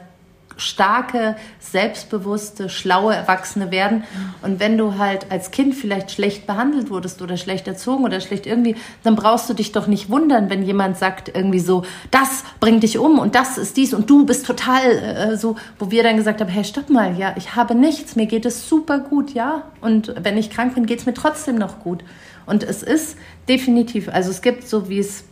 starke, 0.56 1.36
selbstbewusste, 1.58 2.68
schlaue 2.68 3.14
Erwachsene 3.14 3.70
werden. 3.70 4.04
Und 4.42 4.60
wenn 4.60 4.78
du 4.78 4.98
halt 4.98 5.30
als 5.30 5.50
Kind 5.50 5.74
vielleicht 5.74 6.10
schlecht 6.10 6.46
behandelt 6.46 6.90
wurdest 6.90 7.22
oder 7.22 7.36
schlecht 7.36 7.66
erzogen 7.66 8.04
oder 8.04 8.20
schlecht 8.20 8.46
irgendwie, 8.46 8.76
dann 9.02 9.16
brauchst 9.16 9.48
du 9.48 9.54
dich 9.54 9.72
doch 9.72 9.86
nicht 9.86 10.10
wundern, 10.10 10.50
wenn 10.50 10.62
jemand 10.62 10.98
sagt 10.98 11.30
irgendwie 11.34 11.60
so, 11.60 11.84
das 12.10 12.44
bringt 12.60 12.82
dich 12.82 12.98
um 12.98 13.18
und 13.18 13.34
das 13.34 13.58
ist 13.58 13.76
dies 13.76 13.94
und 13.94 14.08
du 14.08 14.26
bist 14.26 14.46
total 14.46 14.90
äh, 14.90 15.36
so, 15.36 15.56
wo 15.78 15.90
wir 15.90 16.02
dann 16.02 16.16
gesagt 16.16 16.40
haben, 16.40 16.50
hey, 16.50 16.64
stopp 16.64 16.90
mal, 16.90 17.16
ja, 17.16 17.34
ich 17.36 17.56
habe 17.56 17.74
nichts, 17.74 18.16
mir 18.16 18.26
geht 18.26 18.46
es 18.46 18.68
super 18.68 18.98
gut, 18.98 19.34
ja. 19.34 19.64
Und 19.80 20.14
wenn 20.22 20.38
ich 20.38 20.50
krank 20.50 20.74
bin, 20.74 20.86
geht 20.86 21.00
es 21.00 21.06
mir 21.06 21.14
trotzdem 21.14 21.56
noch 21.56 21.80
gut. 21.80 22.04
Und 22.46 22.62
es 22.62 22.82
ist 22.82 23.16
definitiv, 23.48 24.08
also 24.08 24.30
es 24.30 24.42
gibt 24.42 24.68
so 24.68 24.88
wie 24.88 24.98
es 24.98 25.24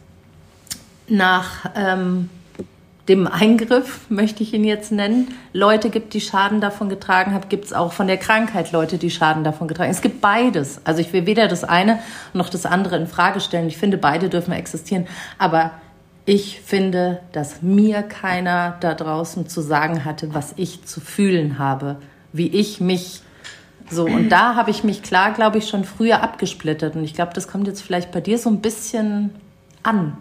nach 1.09 1.71
ähm, 1.77 2.31
dem 3.09 3.27
Eingriff, 3.27 4.09
möchte 4.09 4.43
ich 4.43 4.55
ihn 4.55 4.65
jetzt 4.65 4.93
nennen, 4.93 5.35
Leute 5.53 5.91
gibt, 5.91 6.15
die 6.15 6.21
Schaden 6.21 6.61
davon 6.61 6.89
getragen 6.89 7.35
haben, 7.35 7.49
gibt 7.49 7.65
es 7.65 7.73
auch 7.73 7.93
von 7.93 8.07
der 8.07 8.17
Krankheit 8.17 8.71
Leute, 8.71 8.97
die 8.97 9.11
Schaden 9.11 9.43
davon 9.43 9.67
getragen 9.67 9.89
haben. 9.89 9.97
Es 9.97 10.03
gibt 10.03 10.21
beides. 10.21 10.81
Also 10.85 11.01
ich 11.01 11.13
will 11.13 11.27
weder 11.27 11.49
das 11.49 11.65
eine 11.65 11.99
noch 12.33 12.49
das 12.49 12.65
andere 12.65 12.97
in 12.97 13.09
Frage 13.09 13.41
stellen. 13.41 13.67
Ich 13.67 13.77
finde, 13.77 13.99
beide 13.99 14.29
dürfen 14.29 14.53
existieren. 14.53 15.07
Aber 15.39 15.73
ich 16.25 16.61
finde, 16.61 17.21
dass 17.33 17.63
mir 17.63 18.03
keiner 18.03 18.77
da 18.81 18.95
draußen 18.95 19.49
zu 19.49 19.61
sagen 19.61 20.05
hatte, 20.05 20.33
was 20.33 20.55
ich 20.57 20.85
zu 20.85 21.01
fühlen 21.01 21.59
habe, 21.59 21.97
wie 22.33 22.49
ich 22.49 22.81
mich 22.81 23.23
so. 23.91 24.05
Und 24.05 24.29
da 24.29 24.55
habe 24.55 24.71
ich 24.71 24.85
mich 24.85 25.03
klar, 25.03 25.33
glaube 25.33 25.59
ich, 25.59 25.69
schon 25.69 25.85
früher 25.85 26.23
abgesplittert. 26.23 26.95
Und 26.95 27.03
ich 27.03 27.15
glaube, 27.15 27.33
das 27.35 27.49
kommt 27.49 27.67
jetzt 27.67 27.83
vielleicht 27.83 28.13
bei 28.13 28.21
dir 28.21 28.39
so 28.39 28.49
ein 28.49 28.61
bisschen 28.61 29.31
an. 29.83 30.17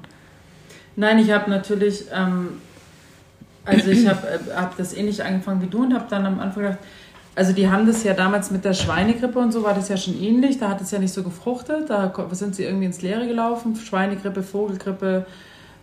Nein, 0.95 1.19
ich 1.19 1.31
habe 1.31 1.49
natürlich, 1.49 2.05
ähm, 2.13 2.49
also 3.65 3.89
ich 3.89 4.07
habe 4.07 4.27
äh, 4.27 4.55
hab 4.55 4.77
das 4.77 4.93
ähnlich 4.93 5.23
angefangen 5.23 5.61
wie 5.61 5.67
du 5.67 5.83
und 5.83 5.93
habe 5.93 6.05
dann 6.09 6.25
am 6.25 6.39
Anfang 6.39 6.63
gedacht, 6.63 6.79
also 7.35 7.53
die 7.53 7.69
haben 7.69 7.87
das 7.87 8.03
ja 8.03 8.13
damals 8.13 8.51
mit 8.51 8.65
der 8.65 8.73
Schweinegrippe 8.73 9.39
und 9.39 9.51
so 9.51 9.63
war 9.63 9.73
das 9.73 9.87
ja 9.89 9.95
schon 9.95 10.21
ähnlich. 10.21 10.59
Da 10.59 10.69
hat 10.69 10.81
es 10.81 10.91
ja 10.91 10.99
nicht 10.99 11.13
so 11.13 11.23
gefruchtet. 11.23 11.89
Da 11.89 12.13
sind 12.31 12.55
sie 12.55 12.63
irgendwie 12.63 12.85
ins 12.85 13.01
Leere 13.01 13.25
gelaufen. 13.25 13.75
Schweinegrippe, 13.75 14.43
Vogelgrippe, 14.43 15.25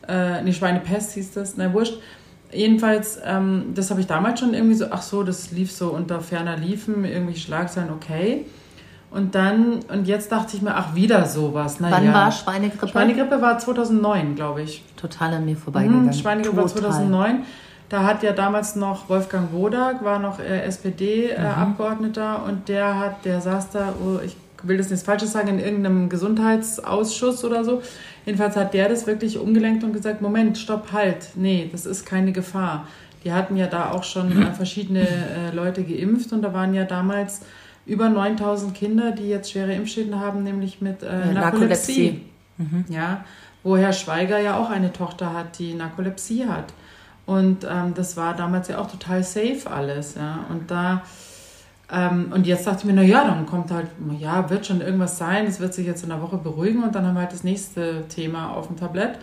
äh, 0.06 0.42
nee, 0.42 0.52
Schweinepest 0.52 1.12
hieß 1.12 1.32
das, 1.32 1.56
na 1.56 1.72
wurscht. 1.72 1.98
Jedenfalls, 2.52 3.18
ähm, 3.24 3.72
das 3.74 3.90
habe 3.90 4.00
ich 4.00 4.06
damals 4.06 4.40
schon 4.40 4.54
irgendwie 4.54 4.74
so, 4.74 4.86
ach 4.90 5.02
so, 5.02 5.22
das 5.22 5.50
lief 5.50 5.70
so 5.70 5.90
unter 5.90 6.20
ferner 6.20 6.56
Liefen, 6.56 7.04
irgendwelche 7.04 7.40
Schlagzeilen, 7.40 7.90
okay. 7.90 8.46
Und 9.10 9.34
dann, 9.34 9.80
und 9.90 10.06
jetzt 10.06 10.32
dachte 10.32 10.56
ich 10.56 10.62
mir, 10.62 10.74
ach, 10.74 10.94
wieder 10.94 11.24
sowas. 11.26 11.78
Na 11.80 11.90
Wann 11.90 12.06
ja. 12.06 12.12
war 12.12 12.32
Schweinegrippe? 12.32 12.88
Schweinegrippe 12.88 13.40
war 13.40 13.58
2009, 13.58 14.34
glaube 14.34 14.62
ich. 14.62 14.82
Total 14.96 15.34
an 15.34 15.44
mir 15.44 15.56
vorbeigegangen. 15.56 16.06
Mhm, 16.06 16.12
Schweinegrippe 16.12 16.56
war 16.56 16.66
Total. 16.66 16.90
2009. 16.90 17.42
Da 17.88 18.04
hat 18.04 18.22
ja 18.22 18.32
damals 18.32 18.76
noch 18.76 19.08
Wolfgang 19.08 19.52
Wodak, 19.52 20.04
war 20.04 20.18
noch 20.18 20.38
äh, 20.40 20.62
SPD-Abgeordneter 20.62 22.44
und 22.44 22.68
der 22.68 22.98
hat, 22.98 23.24
der 23.24 23.40
saß 23.40 23.70
da, 23.70 23.94
oh, 24.04 24.18
ich 24.24 24.36
will 24.62 24.76
das 24.76 24.90
nichts 24.90 25.04
Falsches 25.06 25.32
sagen, 25.32 25.48
in 25.48 25.58
irgendeinem 25.58 26.08
Gesundheitsausschuss 26.08 27.44
oder 27.44 27.64
so. 27.64 27.80
Jedenfalls 28.26 28.56
hat 28.56 28.74
der 28.74 28.88
das 28.88 29.06
wirklich 29.06 29.38
umgelenkt 29.38 29.84
und 29.84 29.92
gesagt, 29.92 30.20
Moment, 30.20 30.58
stopp, 30.58 30.92
halt, 30.92 31.28
nee, 31.34 31.68
das 31.72 31.86
ist 31.86 32.04
keine 32.04 32.32
Gefahr. 32.32 32.86
Die 33.24 33.32
hatten 33.32 33.56
ja 33.56 33.66
da 33.66 33.90
auch 33.90 34.04
schon 34.04 34.42
äh, 34.42 34.52
verschiedene 34.52 35.00
äh, 35.06 35.54
Leute 35.54 35.82
geimpft 35.82 36.32
und 36.32 36.42
da 36.42 36.52
waren 36.52 36.74
ja 36.74 36.84
damals 36.84 37.40
über 37.86 38.08
9000 38.10 38.74
Kinder, 38.74 39.12
die 39.12 39.28
jetzt 39.28 39.50
schwere 39.52 39.72
Impfschäden 39.72 40.20
haben, 40.20 40.42
nämlich 40.42 40.80
mit 40.82 41.02
äh, 41.02 41.06
Äh, 41.06 41.32
Narkolepsie. 41.32 42.20
Narkolepsie. 42.58 42.92
Ja, 42.94 43.24
wo 43.62 43.76
Herr 43.76 43.92
Schweiger 43.92 44.38
ja 44.38 44.58
auch 44.58 44.68
eine 44.70 44.92
Tochter 44.92 45.32
hat, 45.32 45.58
die 45.58 45.74
Narkolepsie 45.74 46.46
hat. 46.46 46.72
Und 47.28 47.66
ähm, 47.70 47.92
das 47.94 48.16
war 48.16 48.34
damals 48.34 48.68
ja 48.68 48.78
auch 48.78 48.90
total 48.90 49.22
safe 49.22 49.70
alles. 49.70 50.14
Ja. 50.14 50.46
Und 50.48 50.70
da 50.70 51.02
ähm, 51.92 52.32
und 52.34 52.46
jetzt 52.46 52.66
dachte 52.66 52.80
ich 52.80 52.84
mir, 52.84 52.94
na 52.94 53.02
ja, 53.02 53.22
dann 53.24 53.44
kommt 53.44 53.70
halt, 53.70 53.88
ja, 54.18 54.48
wird 54.48 54.64
schon 54.64 54.80
irgendwas 54.80 55.18
sein, 55.18 55.46
es 55.46 55.60
wird 55.60 55.74
sich 55.74 55.86
jetzt 55.86 56.02
in 56.02 56.08
der 56.08 56.22
Woche 56.22 56.38
beruhigen 56.38 56.82
und 56.82 56.94
dann 56.94 57.06
haben 57.06 57.14
wir 57.14 57.20
halt 57.20 57.32
das 57.32 57.44
nächste 57.44 58.06
Thema 58.08 58.50
auf 58.50 58.68
dem 58.68 58.76
Tablett. 58.76 59.18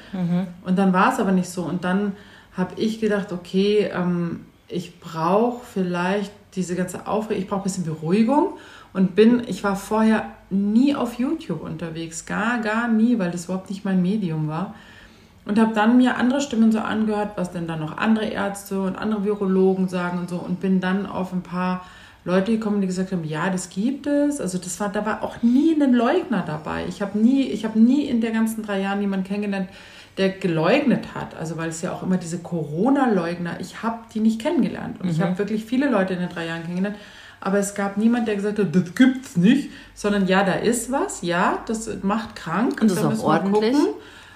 Und 0.64 0.78
dann 0.78 0.94
war 0.94 1.14
es 1.14 1.20
aber 1.20 1.32
nicht 1.32 1.50
so. 1.50 1.64
Und 1.64 1.84
dann 1.84 2.14
habe 2.56 2.80
ich 2.80 3.00
gedacht, 3.00 3.32
okay, 3.32 3.90
ähm, 3.94 4.46
ich 4.68 5.00
brauche 5.00 5.66
vielleicht 5.66 6.32
diese 6.56 6.76
ganze 6.76 7.08
Aufregung, 7.08 7.42
ich 7.44 7.50
brauche 7.50 7.62
ein 7.62 7.64
bisschen 7.64 7.86
Beruhigung 7.86 8.54
und 8.94 9.16
bin, 9.16 9.44
ich 9.48 9.64
war 9.64 9.76
vorher 9.76 10.32
nie 10.52 10.96
auf 10.96 11.16
YouTube 11.20 11.64
unterwegs, 11.64 12.26
gar, 12.28 12.62
gar 12.62 12.88
nie, 12.88 13.18
weil 13.18 13.32
das 13.32 13.46
überhaupt 13.46 13.70
nicht 13.70 13.84
mein 13.84 14.02
Medium 14.02 14.48
war. 14.48 14.76
Und 15.46 15.60
habe 15.60 15.74
dann 15.76 15.98
mir 15.98 16.18
andere 16.18 16.42
Stimmen 16.42 16.72
so 16.72 16.80
angehört, 16.80 17.34
was 17.36 17.52
denn 17.52 17.68
dann 17.68 17.80
noch 17.80 17.98
andere 17.98 18.26
Ärzte 18.26 18.82
und 18.82 18.96
andere 18.96 19.24
Virologen 19.24 19.88
sagen 19.88 20.18
und 20.20 20.30
so 20.30 20.38
und 20.38 20.60
bin 20.60 20.82
dann 20.82 21.06
auf 21.06 21.34
ein 21.34 21.44
paar 21.44 21.86
Leute 22.24 22.52
gekommen, 22.52 22.82
die 22.82 22.88
gesagt 22.88 23.12
haben, 23.12 23.24
ja, 23.24 23.52
das 23.52 23.70
gibt 23.70 24.08
es. 24.08 24.42
Also 24.42 24.58
das 24.58 24.80
war, 24.80 24.90
da 24.90 25.06
war 25.06 25.22
auch 25.22 25.44
nie 25.44 25.80
ein 25.80 25.94
Leugner 25.94 26.44
dabei. 26.46 26.86
Ich 26.90 27.04
habe 27.04 27.20
nie, 27.20 27.44
ich 27.44 27.64
habe 27.64 27.80
nie 27.80 28.06
in 28.06 28.20
der 28.22 28.32
ganzen 28.32 28.64
drei 28.64 28.82
Jahren 28.82 29.00
jemanden 29.00 29.28
kennengelernt, 29.28 29.70
der 30.18 30.30
geleugnet 30.30 31.14
hat. 31.14 31.36
Also 31.38 31.58
weil 31.58 31.70
es 31.70 31.84
ja 31.84 31.92
auch 31.92 32.02
immer 32.02 32.18
diese 32.18 32.40
Corona-Leugner, 32.40 33.60
ich 33.60 33.84
habe 33.84 34.00
die 34.14 34.22
nicht 34.22 34.42
kennengelernt. 34.42 35.00
Und 35.00 35.10
ich 35.10 35.22
habe 35.22 35.38
wirklich 35.38 35.66
viele 35.66 35.88
Leute 35.90 36.14
in 36.16 36.20
den 36.20 36.30
drei 36.30 36.48
Jahren 36.48 36.64
kennengelernt. 36.64 36.98
aber 37.40 37.60
es 37.60 37.76
gab 37.76 37.98
niemand, 37.98 38.28
der 38.28 38.36
gesagt 38.38 38.58
hat, 38.58 38.76
das 38.76 38.96
gibt's 38.96 39.38
nicht, 39.38 39.70
sondern 39.94 40.26
ja, 40.26 40.44
da 40.44 40.54
ist 40.54 40.92
was, 40.92 41.22
ja, 41.22 41.60
das 41.68 41.88
macht 42.02 42.36
krank 42.36 42.82
Und 42.82 42.90
das 42.90 43.00
da 43.00 43.12
ist 43.12 43.20
auch 43.24 43.44
müssen 43.44 43.52
wir 43.52 43.58
ordentlich. 43.60 43.74
gucken 43.74 43.94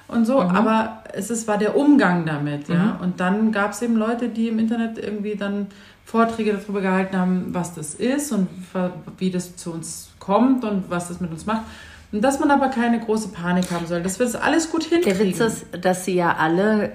und 0.10 0.26
so, 0.26 0.41
Mhm. 0.43 0.56
aber 0.56 1.04
es 1.13 1.30
ist, 1.30 1.48
war 1.48 1.58
der 1.58 1.76
Umgang 1.78 2.26
damit, 2.26 2.67
ja. 2.69 2.98
Und 3.02 3.19
dann 3.19 3.52
gab 3.52 3.72
es 3.72 3.82
eben 3.82 3.95
Leute, 3.95 4.30
die 4.30 4.48
im 4.50 4.60
Internet 4.60 4.98
irgendwie 4.98 5.36
dann 5.36 5.67
Vorträge 6.06 6.54
darüber 6.54 6.82
gehalten 6.82 7.17
haben, 7.17 7.45
was 7.54 7.76
das 7.76 7.93
ist 7.93 8.32
und 8.32 8.48
wie 9.17 9.30
das 9.32 9.56
zu 9.56 9.72
uns 9.72 10.10
kommt 10.19 10.63
und 10.65 10.89
was 10.89 11.08
das 11.08 11.19
mit 11.22 11.32
uns 11.32 11.45
macht. 11.45 11.62
Und 12.12 12.22
dass 12.24 12.39
man 12.39 12.50
aber 12.50 12.69
keine 12.69 13.00
große 13.00 13.30
Panik 13.30 13.72
haben 13.72 13.86
soll, 13.86 14.02
dass 14.02 14.17
wir 14.17 14.26
das 14.26 14.36
alles 14.36 14.72
gut 14.72 14.84
hinkriegen. 14.84 15.17
Der 15.19 15.28
Witz 15.28 15.39
ist, 15.39 15.65
dass 15.86 16.06
sie 16.06 16.15
ja 16.15 16.36
alle 16.39 16.91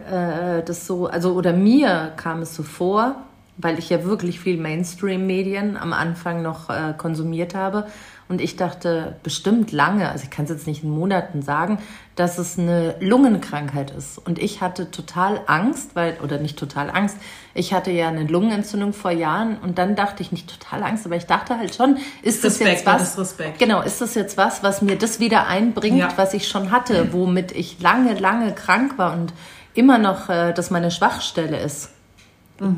äh, 0.61 0.65
das 0.65 0.87
so, 0.89 1.07
also 1.07 1.35
oder 1.35 1.53
mir 1.53 2.13
kam 2.17 2.43
es 2.43 2.57
so 2.57 2.65
vor, 2.65 3.15
weil 3.57 3.79
ich 3.79 3.89
ja 3.91 4.05
wirklich 4.05 4.41
viel 4.41 4.57
Mainstream-Medien 4.57 5.77
am 5.77 5.93
Anfang 5.93 6.43
noch 6.43 6.71
äh, 6.71 6.95
konsumiert 6.97 7.55
habe. 7.55 7.87
Und 8.27 8.41
ich 8.41 8.57
dachte 8.57 9.17
bestimmt 9.23 9.71
lange, 9.71 10.09
also 10.11 10.25
ich 10.25 10.31
kann 10.31 10.45
es 10.47 10.51
jetzt 10.51 10.67
nicht 10.67 10.83
in 10.83 10.89
Monaten 10.91 11.43
sagen, 11.43 11.79
dass 12.17 12.39
es 12.39 12.59
eine 12.59 12.95
Lungenkrankheit 12.99 13.91
ist. 13.91 14.17
Und 14.19 14.39
ich 14.39 14.63
hatte 14.63 14.91
total 14.91 15.43
Angst, 15.47 15.91
weil, 15.95 16.17
oder 16.23 16.39
nicht 16.39 16.59
total 16.59 16.91
Angst, 16.91 17.19
ich 17.53 17.75
hatte 17.75 17.91
ja 17.91 18.09
eine 18.09 18.25
Lungenentzündung 18.25 18.95
vor 18.95 19.11
Jahren 19.11 19.59
und 19.59 19.77
dann 19.77 19.95
dachte 19.95 20.23
ich 20.23 20.33
nicht 20.33 20.49
total 20.49 20.83
Angst, 20.83 21.05
aber 21.05 21.17
ich 21.17 21.27
dachte 21.27 21.59
halt 21.59 21.75
schon, 21.75 21.99
ist 22.23 22.43
das 22.45 22.55
Respekt, 22.55 22.71
jetzt 22.71 22.87
was? 22.87 23.03
das 23.03 23.19
Respekt. 23.19 23.59
Genau, 23.59 23.83
ist 23.83 24.01
das 24.01 24.15
jetzt 24.15 24.39
was, 24.39 24.63
was 24.63 24.81
mir 24.81 24.97
das 24.97 25.21
wieder 25.21 25.47
einbringt, 25.47 25.99
Ja. 25.99 26.13
was 26.17 26.33
ich 26.33 26.49
schon 26.49 26.71
hatte, 26.71 27.13
womit 27.13 27.53
ich 27.53 27.81
lange, 27.83 28.15
lange 28.19 28.53
krank 28.53 28.97
war 28.97 29.13
und 29.13 29.35
immer 29.75 29.99
noch 29.99 30.31
äh, 30.31 30.53
das 30.55 30.71
meine 30.71 30.91
Schwachstelle 30.91 31.59
ist. 31.61 31.91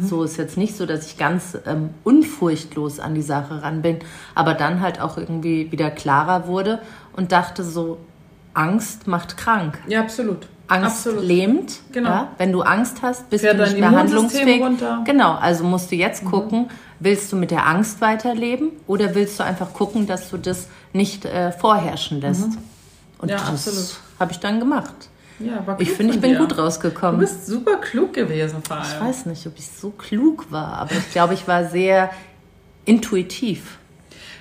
So 0.01 0.25
ist 0.25 0.39
jetzt 0.39 0.57
nicht 0.57 0.75
so, 0.75 0.87
dass 0.87 1.07
ich 1.07 1.19
ganz 1.19 1.57
ähm, 1.67 1.91
unfurchtlos 2.03 2.99
an 2.99 3.15
die 3.15 3.23
Sache 3.23 3.63
ran 3.63 3.83
bin, 3.83 3.99
aber 4.35 4.55
dann 4.55 4.81
halt 4.81 5.01
auch 5.03 5.19
irgendwie 5.19 5.71
wieder 5.71 5.91
klarer 5.91 6.47
wurde 6.47 6.81
und 7.15 7.31
dachte 7.31 7.63
so, 7.63 7.99
Angst 8.55 9.07
macht 9.07 9.37
krank. 9.37 9.79
Ja, 9.87 10.01
absolut. 10.01 10.49
Angst 10.69 11.07
absolut. 11.07 11.25
lähmt. 11.25 11.81
Genau. 11.93 12.09
Ja? 12.09 12.29
Wenn 12.39 12.53
du 12.53 12.63
Angst 12.63 13.03
hast, 13.03 13.29
bist 13.29 13.45
Fährt 13.45 13.59
du 13.59 13.65
nicht 13.65 13.79
mehr 13.79 13.91
handlungsfähig. 13.91 14.63
runter. 14.63 15.01
Mhm. 15.01 15.05
Genau, 15.05 15.35
also 15.35 15.63
musst 15.65 15.93
du 15.93 15.95
jetzt 15.97 16.25
gucken, 16.25 16.69
willst 16.99 17.31
du 17.31 17.37
mit 17.37 17.51
der 17.51 17.67
Angst 17.67 18.01
weiterleben 18.01 18.71
oder 18.87 19.15
willst 19.15 19.39
du 19.39 19.45
einfach 19.45 19.75
gucken, 19.75 20.07
dass 20.07 20.31
du 20.31 20.39
das 20.39 20.69
nicht 20.95 21.27
äh, 21.27 21.53
vorherrschen 21.53 22.21
lässt? 22.23 22.53
Und 23.19 23.25
Mhm. 23.25 23.29
Ja, 23.29 23.43
das 23.51 23.99
habe 24.19 24.33
ich 24.33 24.41
dann 24.41 24.59
gemacht. 24.59 25.11
Ja, 25.39 25.67
war 25.67 25.81
Ich 25.81 25.91
finde, 25.93 26.15
ich 26.15 26.21
bin 26.21 26.33
dir. 26.33 26.39
gut 26.39 26.53
Du 26.53 26.57
rausgekommen. 26.57 27.21
bist 27.21 27.47
super 27.47 27.77
klug 27.77 28.15
gewesen 28.15 28.63
vor 28.67 28.77
allem. 28.79 28.87
Ich 28.87 29.01
weiß 29.01 29.27
nicht, 29.27 29.47
ob 29.47 29.53
ich 29.59 29.69
so 29.69 29.91
klug 29.91 30.51
war, 30.51 30.79
aber 30.79 30.93
ich 30.93 31.11
glaube, 31.11 31.35
ich 31.35 31.47
war 31.47 31.67
sehr 31.67 32.11
intuitiv. 32.85 33.79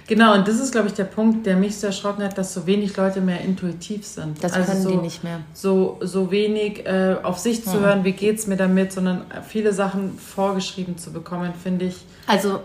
Genau, 0.08 0.36
und 0.36 0.47
das 0.47 0.60
ist, 0.60 0.71
glaube 0.71 0.88
ich, 0.88 0.93
der 0.93 1.05
Punkt, 1.05 1.47
der 1.47 1.55
mich 1.55 1.77
so 1.77 1.88
erschrocken 1.88 2.23
hat, 2.23 2.38
dass 2.38 2.53
so 2.53 2.67
wenig 2.67 2.95
Leute 2.95 3.21
mehr 3.21 3.41
intuitiv 3.41 4.05
sind. 4.05 4.43
Das 4.43 4.53
also 4.53 4.71
können 4.71 4.84
so, 4.84 4.89
die 4.91 4.97
nicht 4.97 5.23
mehr. 5.23 5.39
So, 5.53 5.97
so 6.01 6.29
wenig 6.29 6.86
äh, 6.86 7.15
auf 7.23 7.39
sich 7.39 7.63
zu 7.63 7.79
hören, 7.79 8.03
wie 8.03 8.12
geht's 8.12 8.45
mir 8.45 8.55
damit, 8.55 8.93
sondern 8.93 9.25
viele 9.47 9.73
Sachen 9.73 10.17
vorgeschrieben 10.19 10.99
zu 10.99 11.12
bekommen, 11.12 11.53
finde 11.62 11.86
ich. 11.86 12.05
Also, 12.27 12.60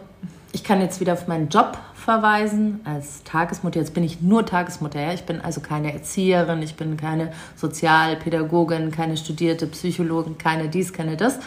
ich 0.52 0.64
kann 0.64 0.82
jetzt 0.82 1.00
wieder 1.00 1.14
auf 1.14 1.28
meinen 1.28 1.48
Job 1.48 1.78
verweisen 2.00 2.80
als 2.84 3.22
Tagesmutter. 3.24 3.80
Jetzt 3.80 3.94
bin 3.94 4.04
ich 4.04 4.20
nur 4.20 4.44
Tagesmutter. 4.46 5.00
Ja? 5.00 5.12
Ich 5.12 5.24
bin 5.24 5.40
also 5.40 5.60
keine 5.60 5.92
Erzieherin, 5.92 6.62
ich 6.62 6.74
bin 6.74 6.96
keine 6.96 7.32
Sozialpädagogin, 7.56 8.90
keine 8.90 9.16
studierte 9.16 9.66
Psychologin, 9.66 10.38
keine 10.38 10.68
dies, 10.68 10.92
keine 10.92 11.16
das. 11.16 11.38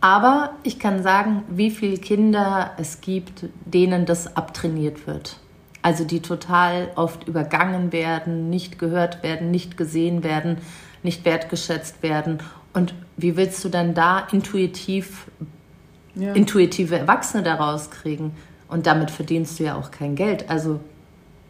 Aber 0.00 0.52
ich 0.62 0.78
kann 0.78 1.02
sagen, 1.02 1.42
wie 1.48 1.70
viele 1.70 1.98
Kinder 1.98 2.72
es 2.76 3.00
gibt, 3.00 3.44
denen 3.64 4.06
das 4.06 4.36
abtrainiert 4.36 5.06
wird. 5.06 5.36
Also 5.82 6.04
die 6.04 6.20
total 6.20 6.90
oft 6.96 7.26
übergangen 7.28 7.92
werden, 7.92 8.50
nicht 8.50 8.78
gehört 8.78 9.22
werden, 9.22 9.50
nicht 9.50 9.76
gesehen 9.76 10.24
werden, 10.24 10.58
nicht 11.02 11.24
wertgeschätzt 11.24 12.02
werden. 12.02 12.38
Und 12.72 12.94
wie 13.16 13.36
willst 13.36 13.64
du 13.64 13.68
dann 13.68 13.94
da 13.94 14.26
intuitiv 14.32 15.26
Ja. 16.14 16.32
intuitive 16.34 16.98
Erwachsene 16.98 17.42
daraus 17.42 17.90
kriegen. 17.90 18.34
Und 18.72 18.86
damit 18.86 19.10
verdienst 19.10 19.58
du 19.58 19.64
ja 19.64 19.74
auch 19.76 19.90
kein 19.90 20.14
Geld. 20.14 20.48
Also, 20.48 20.80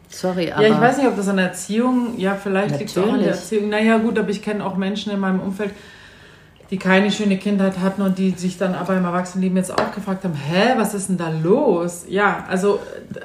sorry, 0.09 0.51
aber. 0.51 0.67
ja, 0.67 0.75
ich 0.75 0.81
weiß 0.81 0.99
nicht, 0.99 1.07
ob 1.07 1.17
das 1.17 1.29
an 1.29 1.37
der 1.37 1.47
Erziehung, 1.47 2.19
ja, 2.19 2.35
vielleicht 2.35 2.79
liegt 2.79 2.91
es 2.91 2.99
auch 2.99 3.13
an 3.13 3.21
der. 3.21 3.31
Erziehung. 3.31 3.69
Naja, 3.69 3.99
gut, 3.99 4.19
aber 4.19 4.29
ich 4.29 4.43
kenne 4.43 4.65
auch 4.67 4.77
Menschen 4.77 5.13
in 5.13 5.21
meinem 5.21 5.41
Umfeld, 5.41 5.71
die 6.71 6.79
keine 6.79 7.13
schöne 7.13 7.37
Kindheit 7.37 7.79
hatten 7.79 8.03
und 8.03 8.19
die 8.19 8.31
sich 8.33 8.59
dann 8.59 8.75
aber 8.75 8.97
im 8.97 9.05
Erwachsenenleben 9.05 9.57
jetzt 9.57 9.73
auch 9.73 9.93
gefragt 9.95 10.25
haben, 10.25 10.35
hä, 10.35 10.73
was 10.77 10.95
ist 10.95 11.11
denn 11.11 11.17
da 11.17 11.29
los? 11.29 12.07
Ja, 12.09 12.45
also 12.49 12.81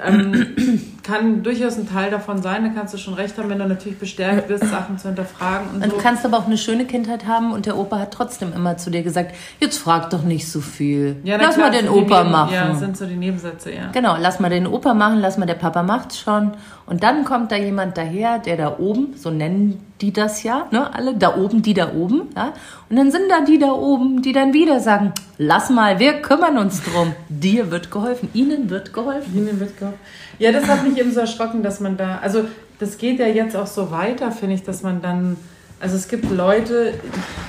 ähm, 0.06 0.97
kann 1.08 1.42
durchaus 1.42 1.78
ein 1.78 1.90
Teil 1.90 2.12
davon 2.12 2.42
sein, 2.42 2.64
da 2.64 2.70
kannst 2.70 2.94
du 2.94 2.98
schon 2.98 3.14
recht 3.14 3.38
haben, 3.38 3.50
wenn 3.50 3.60
du 3.60 3.68
natürlich 3.68 3.98
bestärkt 3.98 4.50
wirst, 4.50 4.66
Sachen 4.66 4.98
zu 5.00 5.08
hinterfragen 5.08 5.70
und 5.70 5.76
Und 5.84 5.90
so. 5.92 5.96
du 5.98 6.04
kannst 6.04 6.26
aber 6.26 6.38
auch 6.38 6.46
eine 6.46 6.58
schöne 6.58 6.86
Kindheit 6.86 7.26
haben 7.26 7.52
und 7.54 7.66
der 7.66 7.78
Opa 7.78 8.00
hat 8.00 8.12
trotzdem 8.14 8.52
immer 8.54 8.78
zu 8.78 8.90
dir 8.92 9.02
gesagt, 9.04 9.34
jetzt 9.60 9.78
frag 9.78 10.10
doch 10.10 10.24
nicht 10.24 10.52
so 10.52 10.60
viel. 10.60 11.16
Ja, 11.24 11.38
lass 11.38 11.56
klar, 11.56 11.70
mal 11.72 11.78
den 11.78 11.90
Opa 11.90 12.20
Neben- 12.20 12.32
machen. 12.32 12.54
Ja, 12.54 12.76
sind 12.76 12.98
so 12.98 13.06
die 13.06 13.16
Nebensätze, 13.16 13.72
ja. 13.74 13.90
Genau, 13.94 14.18
lass 14.20 14.40
mal 14.40 14.50
den 14.50 14.68
Opa 14.68 14.94
machen, 14.94 15.20
lass 15.20 15.38
mal 15.38 15.46
der 15.46 15.56
Papa 15.56 15.82
macht's 15.84 16.20
schon. 16.20 16.52
Und 16.86 17.04
dann 17.04 17.26
kommt 17.26 17.52
da 17.52 17.56
jemand 17.58 17.98
daher, 17.98 18.40
der 18.40 18.56
da 18.56 18.78
oben, 18.80 19.14
so 19.18 19.30
nennen 19.30 19.82
die 20.00 20.14
das 20.14 20.44
ja, 20.44 20.68
ne, 20.72 20.94
alle, 20.94 21.16
da 21.16 21.36
oben, 21.36 21.62
die 21.64 21.74
da 21.74 21.92
oben, 21.94 22.24
ja. 22.36 22.54
Und 22.90 22.96
dann 22.98 23.12
sind 23.12 23.24
da 23.30 23.42
die 23.42 23.58
da 23.60 23.72
oben, 23.72 24.22
die 24.22 24.32
dann 24.32 24.54
wieder 24.54 24.80
sagen, 24.80 25.12
lass 25.38 25.70
mal, 25.70 26.00
wir 26.00 26.22
kümmern 26.22 26.58
uns 26.58 26.82
drum. 26.84 27.14
Dir 27.30 27.72
wird 27.72 27.92
geholfen, 27.92 28.30
ihnen 28.34 28.70
wird 28.70 28.94
geholfen. 28.94 29.36
Ihnen 29.36 29.60
wird 29.60 29.78
geholfen. 29.78 30.00
Ja, 30.40 30.52
das 30.52 30.68
hat 30.68 30.88
mich 30.88 30.98
eben 30.98 31.12
so 31.12 31.20
erschrocken, 31.20 31.64
dass 31.64 31.80
man 31.80 31.98
da, 31.98 32.20
also 32.22 32.46
das 32.80 32.98
geht 32.98 33.20
ja 33.20 33.28
jetzt 33.28 33.56
auch 33.56 33.68
so 33.68 33.92
weiter, 33.92 34.32
finde 34.32 34.56
ich, 34.56 34.64
dass 34.64 34.84
man 34.84 35.02
dann, 35.02 35.38
also 35.80 35.96
es 35.96 36.08
gibt 36.08 36.30
Leute, 36.30 36.94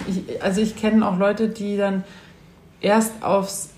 ich, 0.07 0.42
also 0.42 0.61
ich 0.61 0.77
kenne 0.77 1.07
auch 1.07 1.18
Leute, 1.18 1.48
die 1.48 1.77
dann 1.77 2.05
erst 2.81 3.22
aufs, 3.22 3.70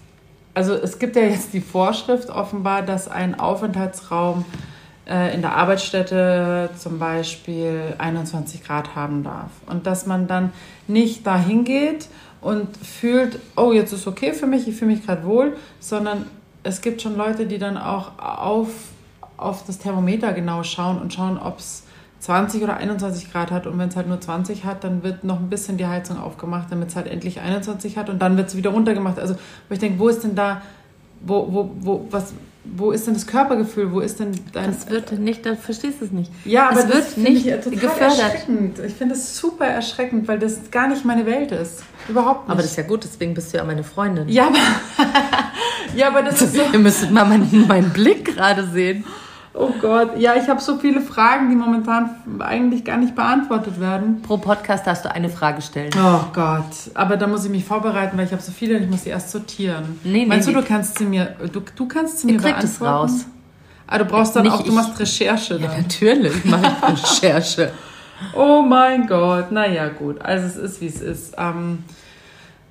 also 0.55 0.75
es 0.75 0.99
gibt 0.99 1.17
ja 1.17 1.23
jetzt 1.23 1.53
die 1.53 1.61
Vorschrift 1.61 2.31
offenbar, 2.31 2.83
dass 2.83 3.09
ein 3.09 3.39
Aufenthaltsraum 3.39 4.45
äh, 5.09 5.35
in 5.35 5.43
der 5.43 5.57
Arbeitsstätte 5.57 6.71
zum 6.79 6.99
Beispiel 6.99 7.95
21 7.99 8.63
Grad 8.65 8.95
haben 8.95 9.25
darf. 9.25 9.51
Und 9.67 9.87
dass 9.87 10.07
man 10.07 10.29
dann 10.29 10.53
nicht 10.87 11.27
dahin 11.27 11.65
geht 11.65 12.09
und 12.41 12.77
fühlt, 12.77 13.39
oh, 13.57 13.73
jetzt 13.73 13.93
ist 13.93 14.07
okay 14.07 14.33
für 14.33 14.47
mich, 14.47 14.69
ich 14.69 14.77
fühle 14.77 14.93
mich 14.93 15.05
gerade 15.05 15.25
wohl, 15.25 15.57
sondern 15.81 16.27
es 16.63 16.81
gibt 16.81 17.03
schon 17.03 17.17
Leute, 17.17 17.47
die 17.47 17.59
dann 17.59 17.77
auch 17.77 18.19
auf, 18.19 18.69
auf 19.41 19.65
das 19.67 19.79
Thermometer 19.79 20.33
genau 20.33 20.63
schauen 20.63 20.99
und 20.99 21.13
schauen, 21.13 21.39
ob 21.39 21.59
es 21.59 21.85
20 22.21 22.63
oder 22.63 22.77
21 22.77 23.33
Grad 23.33 23.51
hat. 23.51 23.67
Und 23.67 23.79
wenn 23.79 23.89
es 23.89 23.97
halt 23.97 24.09
nur 24.09 24.21
20 24.21 24.65
hat, 24.65 24.85
dann 24.85 25.03
wird 25.03 25.25
noch 25.25 25.41
ein 25.41 25.49
bisschen 25.49 25.77
die 25.79 25.87
Heizung 25.87 26.19
aufgemacht, 26.19 26.71
damit 26.71 26.91
es 26.91 26.97
halt 26.97 27.07
endlich 27.07 27.41
21 27.41 27.97
hat 27.97 28.09
und 28.09 28.21
dann 28.21 28.37
wird 28.37 28.49
es 28.49 28.57
wieder 28.57 28.71
runtergemacht. 28.71 29.19
Also, 29.19 29.35
wo 29.35 29.75
ich 29.75 29.79
denke, 29.79 29.99
wo 29.99 30.09
ist 30.09 30.23
denn 30.23 30.35
da, 30.35 30.63
wo, 31.23 31.47
wo, 31.51 31.71
wo, 31.81 32.07
was, 32.11 32.35
wo 32.65 32.93
ist 32.93 33.07
denn 33.07 33.15
das 33.15 33.27
Körpergefühl? 33.27 33.91
Wo 33.93 34.01
ist 34.01 34.21
denn 34.21 34.33
dein. 34.53 34.67
Das 34.67 34.91
wird 34.91 35.13
nicht, 35.13 35.47
da 35.47 35.57
verstehst 35.57 36.01
du 36.01 36.05
es 36.05 36.13
nicht. 36.13 36.31
ja, 36.45 36.69
aber 36.69 36.81
es 36.81 36.89
wird 36.89 37.17
nicht 37.17 37.45
gefördert. 37.45 38.01
erschreckend. 38.01 38.79
Ich 38.81 38.95
finde 38.95 39.15
das 39.15 39.39
super 39.39 39.65
erschreckend, 39.65 40.29
weil 40.29 40.39
das 40.39 40.71
gar 40.71 40.89
nicht 40.89 41.05
meine 41.07 41.25
Welt 41.25 41.53
ist. 41.53 41.83
Überhaupt 42.09 42.49
nicht. 42.49 42.53
Aber 42.53 42.61
das 42.61 42.73
ist 42.73 42.77
ja 42.77 42.83
gut, 42.83 43.03
deswegen 43.05 43.33
bist 43.33 43.53
du 43.53 43.57
ja 43.57 43.65
meine 43.65 43.83
Freundin. 43.83 44.29
ja, 44.29 44.49
aber, 44.49 44.59
ja, 45.97 46.09
aber 46.09 46.23
das 46.23 46.43
ist 46.43 46.55
so. 46.55 46.63
Ihr 46.71 46.79
müsstet 46.79 47.11
mal 47.11 47.25
meinen, 47.25 47.67
meinen 47.67 47.91
Blick 47.91 48.27
gerade 48.27 48.67
sehen. 48.69 49.05
Oh 49.53 49.71
Gott, 49.81 50.17
ja, 50.17 50.35
ich 50.37 50.49
habe 50.49 50.61
so 50.61 50.79
viele 50.79 51.01
Fragen, 51.01 51.51
die 51.51 51.57
momentan 51.57 52.11
eigentlich 52.39 52.85
gar 52.85 52.97
nicht 52.99 53.17
beantwortet 53.17 53.81
werden. 53.81 54.23
Pro 54.23 54.37
Podcast 54.37 54.87
darfst 54.87 55.05
du 55.05 55.13
eine 55.13 55.29
Frage 55.29 55.61
stellen. 55.61 55.91
Oh 55.99 56.21
Gott, 56.33 56.65
aber 56.95 57.17
da 57.17 57.27
muss 57.27 57.45
ich 57.45 57.51
mich 57.51 57.65
vorbereiten, 57.65 58.17
weil 58.17 58.27
ich 58.27 58.33
habe 58.33 58.41
so 58.43 58.53
viele 58.53 58.77
und 58.77 58.85
ich 58.85 58.89
muss 58.91 59.03
die 59.03 59.11
erst 59.11 59.31
sortieren. 59.33 59.99
Nee, 60.05 60.13
nee, 60.21 60.27
Meinst 60.27 60.47
du, 60.47 60.53
nee. 60.53 60.61
du 60.61 60.67
kannst 60.67 60.99
sie 60.99 61.05
mir, 61.05 61.35
du, 61.53 61.61
du 61.75 61.89
kannst 61.89 62.21
sie 62.21 62.29
mir 62.29 62.37
kriegt 62.39 62.63
es 62.63 62.79
beantworten? 62.79 63.13
raus. 63.15 63.27
Ah, 63.89 63.99
du 63.99 64.05
brauchst 64.05 64.37
dann 64.37 64.45
Nicht 64.45 64.53
auch, 64.53 64.63
du 64.63 64.69
ich. 64.69 64.75
machst 64.75 65.01
Recherche 65.01 65.55
Ja, 65.57 65.67
dann. 65.67 65.79
natürlich 65.83 66.45
mache 66.45 66.73
ich 66.95 67.03
Recherche. 67.23 67.73
Oh 68.37 68.63
mein 68.63 69.09
Gott, 69.09 69.51
naja 69.51 69.89
gut, 69.89 70.21
also 70.23 70.47
es 70.47 70.57
ist 70.57 70.81
wie 70.81 70.87
es 70.87 71.01
ist. 71.01 71.35
Ähm, 71.37 71.79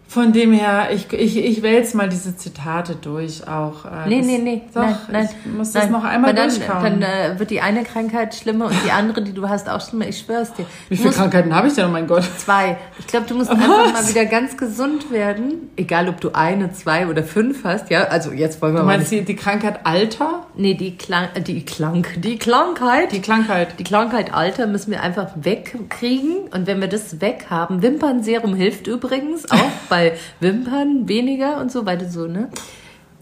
von 0.10 0.34
dem 0.34 0.52
her, 0.54 0.88
ich, 0.92 1.14
ich, 1.14 1.38
ich 1.38 1.62
wälze 1.62 1.96
mal 1.96 2.10
diese 2.10 2.36
Zitate 2.36 2.96
durch 2.96 3.48
auch. 3.48 3.86
Äh, 3.86 4.10
Nee, 4.10 4.18
das- 4.18 4.26
nee, 4.28 4.38
nee. 4.40 4.62
Doch, 4.74 4.82
nein, 4.82 4.96
nein, 5.12 5.30
ich 5.46 5.52
muss 5.54 5.72
das 5.72 5.84
nein. 5.84 5.92
noch 5.92 6.04
einmal 6.04 6.34
dann, 6.34 6.50
durchkauen. 6.50 7.00
Dann 7.00 7.02
äh, 7.04 7.38
wird 7.40 7.52
die 7.52 7.62
eine 7.62 7.84
Krankheit 7.84 8.34
schlimmer 8.34 8.66
und 8.66 8.76
die 8.84 8.90
andere, 8.92 9.22
die 9.22 9.34
du 9.34 9.48
hast, 9.48 9.70
auch 9.70 9.80
schlimmer. 9.88 10.08
Ich 10.08 10.18
schwör's 10.18 10.52
dir. 10.56 10.66
wie 10.90 10.96
Du 10.96 11.04
viele 11.04 11.14
Krankheiten 11.14 11.54
habe 11.54 11.68
ich 11.68 11.76
denn, 11.76 11.86
oh 11.86 11.90
mein 11.90 12.08
Gott? 12.08 12.24
Zwei. 12.38 12.78
Ich 12.98 13.06
glaube, 13.06 13.28
du 13.28 13.36
musst 13.36 13.52
Was? 13.52 13.58
einfach 13.60 13.94
mal 13.94 14.10
wieder 14.10 14.26
ganz 14.26 14.58
gesund 14.58 15.12
werden. 15.12 15.70
Egal, 15.76 16.10
ob 16.10 16.20
du 16.22 16.32
eine, 16.34 16.74
zwei 16.74 17.06
oder 17.08 17.22
fünf 17.24 17.64
hast. 17.64 17.92
Ja, 17.92 18.06
also 18.06 18.32
jetzt 18.32 18.64
wollen 18.64 18.74
wir 18.74 18.80
Du 18.80 18.86
mal 18.88 18.98
meinst 18.98 19.12
nicht. 19.12 19.28
die, 19.30 19.36
die 19.36 19.40
Krankheit 19.40 19.82
Alter? 19.84 20.48
Nee, 20.56 20.74
die, 20.74 20.98
Klang, 20.98 21.28
äh, 21.36 21.42
die, 21.42 21.64
Klang, 21.64 22.04
die 22.18 22.40
Krankheit. 22.40 23.12
Die 23.12 23.22
Krankheit. 23.22 23.76
Die 23.78 23.84
Krankheit 23.84 24.34
Alter 24.34 24.66
müssen 24.66 24.90
wir 24.90 25.04
einfach 25.04 25.28
wegkriegen. 25.36 26.48
Und 26.52 26.66
wenn 26.66 26.82
wir 26.82 26.88
das 26.88 27.22
weg 27.22 27.46
haben, 27.52 27.84
Wimpernserum 27.84 28.56
hilft 28.56 28.88
übrigens 28.88 29.50
auch 29.52 29.58
bei 29.88 29.99
Wimpern 30.40 31.08
weniger 31.08 31.60
und 31.60 31.72
so 31.72 31.86
weiter 31.86 32.10
so, 32.10 32.28
ne? 32.28 32.50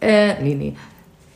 Äh, 0.02 0.42
nee, 0.42 0.56
nee. 0.56 0.76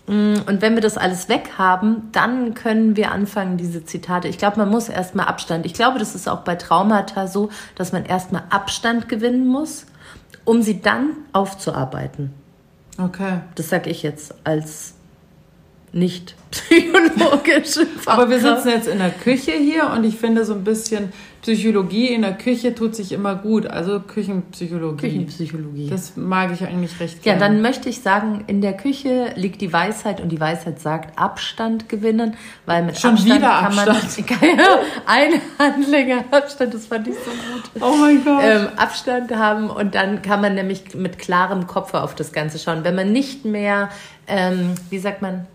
Und 0.08 0.62
wenn 0.62 0.74
wir 0.74 0.82
das 0.82 0.98
alles 0.98 1.30
weg 1.30 1.52
haben, 1.58 2.10
dann 2.12 2.54
können 2.54 2.98
wir 2.98 3.12
anfangen, 3.12 3.56
diese 3.56 3.86
Zitate. 3.86 4.28
Ich 4.28 4.38
glaube, 4.38 4.58
man 4.58 4.68
muss 4.68 4.90
erstmal 4.90 5.28
Abstand. 5.28 5.66
Ich 5.66 5.74
glaube, 5.74 6.00
das 6.00 6.16
ist 6.16 6.28
auch 6.28 6.42
bei 6.42 6.56
Traumata 6.56 7.28
so, 7.28 7.50
dass 7.76 7.94
man 7.94 8.04
erstmal 8.04 8.44
Abstand 8.50 9.08
gewinnen 9.08 9.48
muss, 9.48 9.86
um 10.44 10.64
sie 10.64 10.82
dann 10.82 11.12
aufzuarbeiten. 11.32 12.34
Okay. 12.98 13.40
Das 13.56 13.70
sage 13.70 13.90
ich 13.90 14.04
jetzt 14.04 14.36
als 14.44 14.96
nicht 15.94 16.36
psychologische 16.52 17.88
Aber 18.06 18.30
wir 18.30 18.40
Fachkraft. 18.40 18.64
sitzen 18.64 18.70
jetzt 18.78 18.88
in 18.88 19.00
der 19.00 19.10
Küche 19.12 19.52
hier 19.52 19.90
und 19.96 20.04
ich 20.04 20.18
finde 20.18 20.46
so 20.46 20.54
ein 20.54 20.64
bisschen 20.64 21.12
Psychologie 21.42 22.14
in 22.14 22.22
der 22.22 22.34
Küche 22.38 22.76
tut 22.76 22.96
sich 22.96 23.12
immer 23.12 23.34
gut. 23.34 23.66
Also 23.66 24.00
Küchenpsychologie. 24.00 25.08
Küchenpsychologie. 25.08 25.90
Das 25.90 26.16
mag 26.16 26.52
ich 26.54 26.64
eigentlich 26.64 27.00
recht 27.00 27.26
Ja, 27.26 27.34
gerne. 27.34 27.40
dann 27.40 27.62
möchte 27.64 27.90
ich 27.90 28.02
sagen, 28.02 28.44
in 28.46 28.62
der 28.62 28.74
Küche 28.74 29.32
liegt 29.36 29.60
die 29.62 29.74
Weisheit 29.74 30.22
und 30.22 30.30
die 30.30 30.40
Weisheit 30.40 30.80
sagt 30.80 31.18
Abstand 31.18 31.90
gewinnen, 31.90 32.36
weil 32.68 32.84
mit 32.84 33.00
Schon 33.00 33.12
Abstand 33.14 33.36
wieder 33.38 33.50
kann 33.50 33.76
man 33.76 33.90
ein 35.08 35.42
Handlinger 35.58 36.26
Abstand, 36.30 36.76
das 36.76 36.86
fand 36.86 37.08
ich 37.08 37.16
so 37.16 37.32
gut. 37.32 37.82
Oh 37.82 37.96
mein 37.96 38.24
Gott. 38.24 38.44
Ähm, 38.44 38.68
Abstand 38.78 39.36
haben 39.36 39.72
und 39.72 39.96
dann 39.96 40.22
kann 40.22 40.42
man 40.42 40.54
nämlich 40.54 40.94
mit 40.94 41.18
klarem 41.18 41.66
Kopf 41.66 41.96
auf 41.96 42.14
das 42.14 42.34
Ganze 42.34 42.60
schauen. 42.60 42.84
Wenn 42.84 42.96
man 42.96 43.12
nicht 43.12 43.46
mehr, 43.46 43.90
ähm, 44.28 44.76
wie 44.92 45.00
sagt 45.00 45.24
man, 45.24 45.48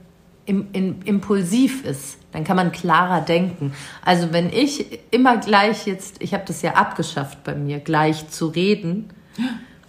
im, 0.47 0.69
im, 0.73 1.03
impulsiv 1.05 1.85
ist, 1.85 2.19
dann 2.33 2.45
kann 2.45 2.57
man 2.57 2.73
klarer 2.73 3.21
denken. 3.21 3.73
Also 4.05 4.33
wenn 4.33 4.51
ich 4.51 5.01
immer 5.11 5.37
gleich 5.39 5.87
jetzt, 5.87 6.23
ich 6.23 6.33
habe 6.33 6.45
das 6.47 6.63
ja 6.63 6.73
abgeschafft 6.73 7.45
bei 7.45 7.55
mir, 7.55 7.81
gleich 7.81 8.29
zu 8.31 8.47
reden. 8.47 9.11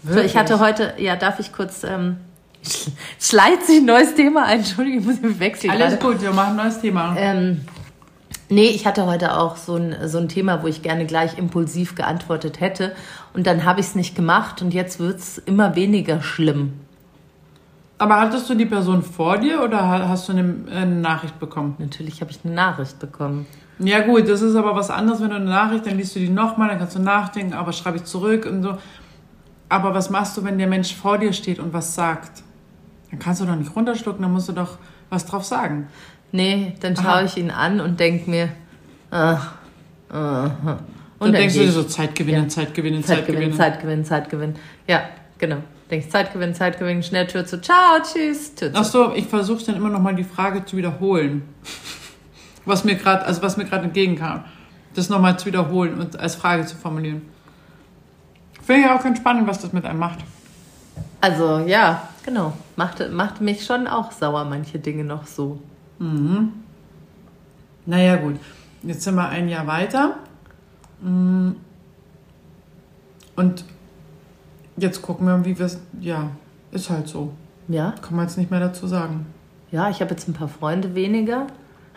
So, 0.03 0.19
ich 0.19 0.35
hatte 0.35 0.59
heute, 0.59 0.93
ja, 0.97 1.15
darf 1.15 1.39
ich 1.39 1.53
kurz, 1.53 1.83
ähm, 1.83 2.17
schleit 3.19 3.63
sich 3.63 3.77
ein 3.79 3.85
neues 3.85 4.15
Thema 4.15 4.45
ein, 4.45 4.59
Entschuldigung, 4.59 5.01
ich 5.01 5.05
muss 5.05 5.21
mich 5.21 5.39
wechseln. 5.39 5.71
Alles 5.71 5.99
gerade. 5.99 6.13
gut, 6.13 6.21
wir 6.21 6.31
machen 6.31 6.59
ein 6.59 6.65
neues 6.65 6.81
Thema. 6.81 7.15
Ähm, 7.17 7.61
nee, 8.49 8.67
ich 8.67 8.85
hatte 8.85 9.05
heute 9.05 9.37
auch 9.37 9.57
so 9.57 9.75
ein, 9.75 9.95
so 10.07 10.17
ein 10.17 10.27
Thema, 10.27 10.63
wo 10.63 10.67
ich 10.67 10.81
gerne 10.81 11.05
gleich 11.05 11.37
impulsiv 11.37 11.95
geantwortet 11.95 12.59
hätte. 12.59 12.95
Und 13.33 13.45
dann 13.45 13.65
habe 13.65 13.79
ich 13.81 13.87
es 13.87 13.95
nicht 13.95 14.15
gemacht 14.15 14.61
und 14.61 14.73
jetzt 14.73 14.99
wird's 14.99 15.37
immer 15.37 15.75
weniger 15.75 16.21
schlimm. 16.21 16.73
Aber 17.99 18.19
hattest 18.19 18.47
du 18.49 18.53
die 18.55 18.65
Person 18.67 19.01
vor 19.01 19.37
dir 19.39 19.63
oder 19.63 19.87
ha- 19.87 20.07
hast 20.07 20.29
du 20.29 20.33
eine, 20.33 20.55
eine 20.71 20.95
Nachricht 20.95 21.39
bekommen? 21.39 21.75
Natürlich 21.79 22.21
habe 22.21 22.29
ich 22.31 22.39
eine 22.43 22.53
Nachricht 22.53 22.99
bekommen. 22.99 23.47
Ja 23.79 24.01
gut, 24.01 24.27
das 24.29 24.41
ist 24.41 24.55
aber 24.55 24.75
was 24.75 24.89
anderes, 24.89 25.19
wenn 25.21 25.29
du 25.29 25.35
eine 25.35 25.45
Nachricht, 25.45 25.85
dann 25.87 25.97
liest 25.97 26.15
du 26.15 26.19
die 26.19 26.29
nochmal, 26.29 26.69
dann 26.69 26.79
kannst 26.79 26.95
du 26.95 26.99
nachdenken, 27.01 27.53
aber 27.53 27.73
schreibe 27.73 27.97
ich 27.97 28.03
zurück 28.05 28.45
und 28.45 28.61
so. 28.63 28.77
Aber 29.69 29.93
was 29.93 30.09
machst 30.09 30.37
du, 30.37 30.43
wenn 30.43 30.57
der 30.57 30.67
Mensch 30.67 30.95
vor 30.95 31.17
dir 31.17 31.33
steht 31.33 31.59
und 31.59 31.73
was 31.73 31.93
sagt? 31.95 32.43
Dann 33.09 33.19
kannst 33.19 33.41
du 33.41 33.45
doch 33.45 33.55
nicht 33.55 33.75
runterschlucken, 33.75 34.21
dann 34.21 34.31
musst 34.33 34.49
du 34.49 34.53
doch 34.53 34.77
was 35.09 35.25
drauf 35.25 35.43
sagen. 35.45 35.87
Nee, 36.31 36.73
dann 36.81 36.95
schaue 36.95 37.23
ich 37.23 37.37
ihn 37.37 37.51
an 37.51 37.79
und 37.81 37.99
denke 37.99 38.29
mir, 38.29 38.49
ach, 39.11 39.53
aha. 40.09 40.45
Und 40.49 40.57
Und 40.69 40.77
dann 41.19 41.31
dann 41.33 41.33
denkst 41.41 41.55
du 41.55 41.61
dir 41.61 41.71
so 41.71 41.83
Zeit 41.83 42.13
gewinnen, 42.15 42.43
Ja. 42.43 42.47
Zeit 42.49 42.73
gewinnen, 42.73 43.03
Zeit 43.03 43.17
Zeit 43.17 43.25
gewinnen, 43.27 43.41
gewinnen. 43.51 43.57
Zeit 43.57 43.79
gewinnen, 43.81 44.05
Zeit 44.05 44.29
gewinnen. 44.29 44.55
Ja, 44.87 45.01
genau. 45.39 45.57
Denkst 45.89 46.09
Zeit 46.09 46.33
gewinnen, 46.33 46.53
Zeit 46.53 46.79
gewinnen, 46.79 47.01
schnell 47.01 47.27
Tür 47.27 47.45
zu, 47.45 47.61
ciao, 47.61 47.99
tschüss, 48.01 48.55
Tür 48.55 48.73
zu. 48.73 48.79
Ach 48.79 48.83
so, 48.83 49.13
ich 49.13 49.25
versuche 49.27 49.63
dann 49.65 49.75
immer 49.75 49.89
noch 49.89 50.01
mal 50.01 50.15
die 50.15 50.23
Frage 50.23 50.65
zu 50.65 50.75
wiederholen. 50.75 51.43
Was 52.65 52.83
mir 52.83 52.95
gerade, 52.95 53.25
also 53.25 53.41
was 53.41 53.55
mir 53.55 53.65
gerade 53.65 53.85
entgegenkam. 53.85 54.43
Das 54.93 55.09
nochmal 55.09 55.39
zu 55.39 55.45
wiederholen 55.45 55.99
und 55.99 56.19
als 56.19 56.35
Frage 56.35 56.65
zu 56.65 56.75
formulieren. 56.75 57.21
Finde 58.61 58.81
ich 58.81 58.89
auch 58.89 59.01
ganz 59.01 59.19
spannend, 59.19 59.47
was 59.47 59.59
das 59.61 59.71
mit 59.71 59.85
einem 59.85 59.99
macht. 59.99 60.19
Also 61.21 61.59
ja, 61.59 62.09
genau. 62.25 62.53
Macht, 62.75 63.09
macht 63.11 63.39
mich 63.39 63.65
schon 63.65 63.87
auch 63.87 64.11
sauer, 64.11 64.43
manche 64.43 64.79
Dinge 64.79 65.05
noch 65.05 65.25
so. 65.25 65.61
Naja, 67.85 68.17
gut. 68.17 68.35
Jetzt 68.83 69.03
sind 69.03 69.15
wir 69.15 69.29
ein 69.29 69.47
Jahr 69.47 69.65
weiter. 69.65 70.17
Mm. 71.01 71.51
Und 73.35 73.63
jetzt 74.77 75.01
gucken 75.01 75.27
wir, 75.27 75.45
wie 75.45 75.57
wir 75.57 75.65
es. 75.65 75.79
Ja, 75.99 76.29
ist 76.71 76.89
halt 76.89 77.07
so. 77.07 77.33
Ja, 77.67 77.93
Kann 78.01 78.15
man 78.15 78.25
jetzt 78.25 78.37
nicht 78.37 78.49
mehr 78.49 78.59
dazu 78.61 78.87
sagen. 78.87 79.25
ja, 79.71 79.89
ich 79.89 79.99
habe 79.99 80.11
jetzt 80.11 80.27
ein 80.27 80.33
paar 80.33 80.47
Freunde 80.47 80.95
weniger. 80.95 81.47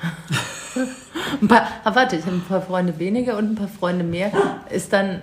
ein 1.41 1.49
paar, 1.49 1.67
ah, 1.85 1.95
warte, 1.95 2.17
ich 2.17 2.25
habe 2.25 2.37
ein 2.37 2.43
paar 2.43 2.63
Freunde 2.63 2.99
weniger 2.99 3.37
und 3.37 3.53
ein 3.53 3.55
paar 3.55 3.69
Freunde 3.69 4.03
mehr. 4.05 4.33
Ist 4.71 4.93
dann, 4.93 5.21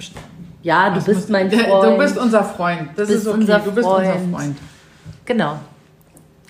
ja, 0.62 0.90
du 0.90 0.96
Das 0.96 1.06
bist 1.06 1.30
mein 1.30 1.52
Freund. 1.52 1.84
Du 1.84 1.98
bist 1.98 2.18
unser 2.18 2.44
Freund. 2.44 2.90
Das 2.96 3.10
ist 3.10 3.28
okay. 3.28 3.40
unser 3.40 3.60
du 3.60 3.72
bist 3.72 3.88
unser 3.88 4.14
Freund. 4.14 4.36
Freund. 4.36 4.58
genau. 5.26 5.60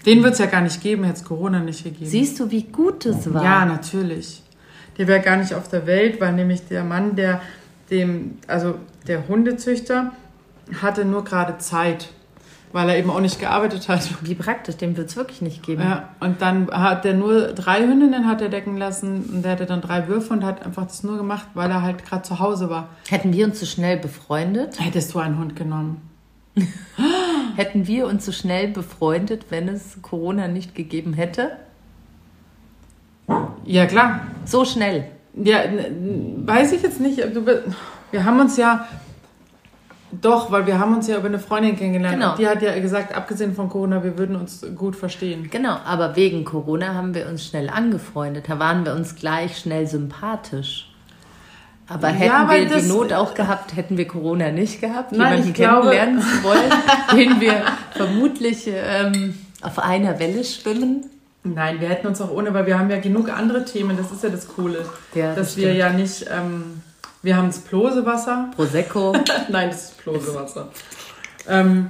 Den 0.06 0.24
wird 0.24 0.34
es 0.34 0.40
ja 0.40 0.46
gar 0.46 0.62
nicht 0.62 0.82
geben, 0.82 1.04
hätte 1.04 1.18
es 1.18 1.24
Corona 1.26 1.60
nicht 1.60 1.84
gegeben. 1.84 2.06
Siehst 2.06 2.40
du, 2.40 2.50
wie 2.50 2.64
gut 2.64 3.06
es 3.06 3.34
war? 3.34 3.44
Ja, 3.44 3.66
natürlich. 3.66 4.42
Der 4.98 5.08
wäre 5.08 5.22
gar 5.22 5.38
nicht 5.38 5.54
auf 5.54 5.68
der 5.68 5.86
Welt, 5.86 6.22
weil 6.22 6.34
nämlich 6.34 6.68
der 6.68 6.84
Mann, 6.84 7.16
der 7.16 7.42
dem, 7.90 8.38
also 8.48 8.76
der 9.08 9.28
Hundezüchter, 9.28 10.14
hatte 10.82 11.06
nur 11.06 11.24
gerade 11.24 11.58
Zeit, 11.58 12.10
weil 12.74 12.90
er 12.90 12.98
eben 12.98 13.10
auch 13.10 13.20
nicht 13.20 13.40
gearbeitet 13.40 13.88
hat. 13.88 14.08
Wie 14.22 14.36
praktisch, 14.36 14.78
den 14.78 14.98
wird 14.98 15.10
es 15.10 15.16
wirklich 15.16 15.42
nicht 15.42 15.64
geben. 15.64 15.82
Ja, 15.82 16.10
und 16.20 16.42
dann 16.42 16.70
hat 16.70 17.06
er 17.06 17.14
nur 17.14 17.48
drei 17.54 17.82
Hündinnen 17.82 18.28
hat 18.28 18.42
er 18.42 18.50
decken 18.50 18.78
lassen 18.78 19.24
und 19.32 19.44
der 19.44 19.54
hatte 19.54 19.66
dann 19.66 19.82
drei 19.82 20.08
Würfe 20.08 20.34
und 20.34 20.44
hat 20.44 20.66
einfach 20.66 20.86
das 20.86 21.04
nur 21.04 21.18
gemacht, 21.18 21.48
weil 21.54 21.70
er 21.70 21.82
halt 21.82 22.06
gerade 22.06 22.24
zu 22.24 22.40
Hause 22.40 22.70
war. 22.70 22.90
Hätten 23.10 23.34
wir 23.34 23.46
uns 23.46 23.60
so 23.60 23.66
schnell 23.66 23.98
befreundet? 23.98 24.80
Hättest 24.80 25.14
du 25.14 25.20
einen 25.20 25.38
Hund 25.38 25.56
genommen? 25.56 26.02
Hätten 27.56 27.88
wir 27.88 28.08
uns 28.08 28.26
so 28.26 28.32
schnell 28.32 28.68
befreundet, 28.68 29.46
wenn 29.50 29.68
es 29.68 30.02
Corona 30.02 30.48
nicht 30.48 30.76
gegeben 30.76 31.14
hätte? 31.14 31.52
Ja, 33.66 33.86
klar. 33.86 34.22
So 34.46 34.64
schnell. 34.66 35.06
Ja, 35.34 35.60
weiß 36.46 36.72
ich 36.72 36.82
jetzt 36.82 37.00
nicht. 37.00 37.22
Wir 38.12 38.26
haben 38.26 38.40
uns 38.40 38.58
ja 38.58 38.88
doch, 40.12 40.52
weil 40.52 40.66
wir 40.66 40.80
haben 40.80 40.96
uns 40.96 41.08
ja 41.08 41.18
über 41.18 41.28
eine 41.28 41.40
Freundin 41.40 41.76
kennengelernt. 41.78 42.16
Genau. 42.16 42.36
Die 42.38 42.48
hat 42.48 42.62
ja 42.62 42.78
gesagt, 42.80 43.14
abgesehen 43.16 43.54
von 43.56 43.68
Corona, 43.70 44.04
wir 44.04 44.18
würden 44.18 44.36
uns 44.36 44.66
gut 44.76 44.96
verstehen. 44.96 45.50
Genau, 45.52 45.78
aber 45.86 46.16
wegen 46.16 46.46
Corona 46.46 46.94
haben 46.94 47.14
wir 47.14 47.28
uns 47.28 47.46
schnell 47.46 47.70
angefreundet. 47.70 48.46
Da 48.48 48.58
waren 48.60 48.86
wir 48.86 48.94
uns 48.94 49.16
gleich 49.16 49.58
schnell 49.58 49.86
sympathisch. 49.88 50.92
Aber 51.90 52.10
Ja, 52.10 52.14
hätten 52.16 52.48
weil 52.50 52.70
wir 52.70 52.78
die 52.82 52.88
Not 52.88 53.14
auch 53.14 53.34
gehabt, 53.34 53.76
hätten 53.76 53.98
wir 53.98 54.08
Corona 54.08 54.52
nicht 54.52 54.82
gehabt, 54.82 55.12
Nein, 55.14 55.20
jemanden 55.32 55.48
ich 55.50 55.54
glaube- 55.54 55.90
kennenlernen 55.92 56.22
zu 56.22 56.44
wollen, 56.44 56.72
den 57.16 57.40
wir 57.42 57.62
vermutlich 57.92 58.68
ähm, 58.68 59.36
auf 59.62 59.80
einer 59.80 60.20
Welle 60.20 60.44
schwimmen. 60.44 61.06
Nein, 61.44 61.80
wir 61.80 61.88
hätten 61.88 62.08
uns 62.08 62.20
auch 62.20 62.30
ohne, 62.32 62.54
weil 62.54 62.66
wir 62.66 62.78
haben 62.78 62.90
ja 62.90 63.00
genug 63.00 63.30
andere 63.30 63.64
Themen. 63.64 63.96
Das 63.96 64.12
ist 64.12 64.22
ja 64.22 64.28
das 64.30 64.50
Coole. 64.50 64.86
Ja, 65.16 65.28
das 65.30 65.36
dass 65.38 65.58
wir 65.58 65.64
stimmt. 65.68 65.78
ja 65.80 65.90
nicht, 65.92 66.26
ähm, 66.30 66.82
wir 67.22 67.36
haben 67.36 67.48
das 67.48 67.60
Plosewasser. 67.60 68.52
Prosecco. 68.56 69.14
Nein, 69.50 69.70
das 69.70 69.90
ist 69.92 69.98
Plosewasser. 69.98 70.70
ähm, 71.48 71.90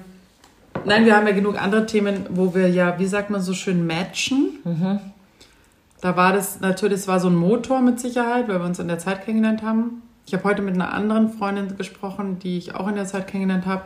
nein, 0.85 1.05
wir 1.05 1.15
haben 1.15 1.27
ja 1.27 1.33
genug 1.33 1.61
andere 1.61 1.85
Themen, 1.85 2.25
wo 2.29 2.53
wir 2.55 2.69
ja, 2.69 2.97
wie 2.99 3.05
sagt 3.05 3.29
man 3.29 3.41
so 3.41 3.53
schön, 3.53 3.85
matchen. 3.85 4.59
Da 6.01 6.15
war 6.15 6.33
das 6.33 6.59
natürlich, 6.59 6.99
das 6.99 7.07
war 7.07 7.19
so 7.19 7.27
ein 7.27 7.35
Motor 7.35 7.81
mit 7.81 7.99
Sicherheit, 7.99 8.47
weil 8.47 8.59
wir 8.59 8.65
uns 8.65 8.79
in 8.79 8.87
der 8.87 8.99
Zeit 8.99 9.25
kennengelernt 9.25 9.63
haben. 9.63 10.03
Ich 10.25 10.33
habe 10.33 10.43
heute 10.43 10.61
mit 10.61 10.75
einer 10.75 10.93
anderen 10.93 11.29
Freundin 11.29 11.77
gesprochen, 11.77 12.39
die 12.39 12.57
ich 12.57 12.75
auch 12.75 12.87
in 12.87 12.95
der 12.95 13.05
Zeit 13.05 13.27
kennengelernt 13.27 13.65
habe. 13.65 13.83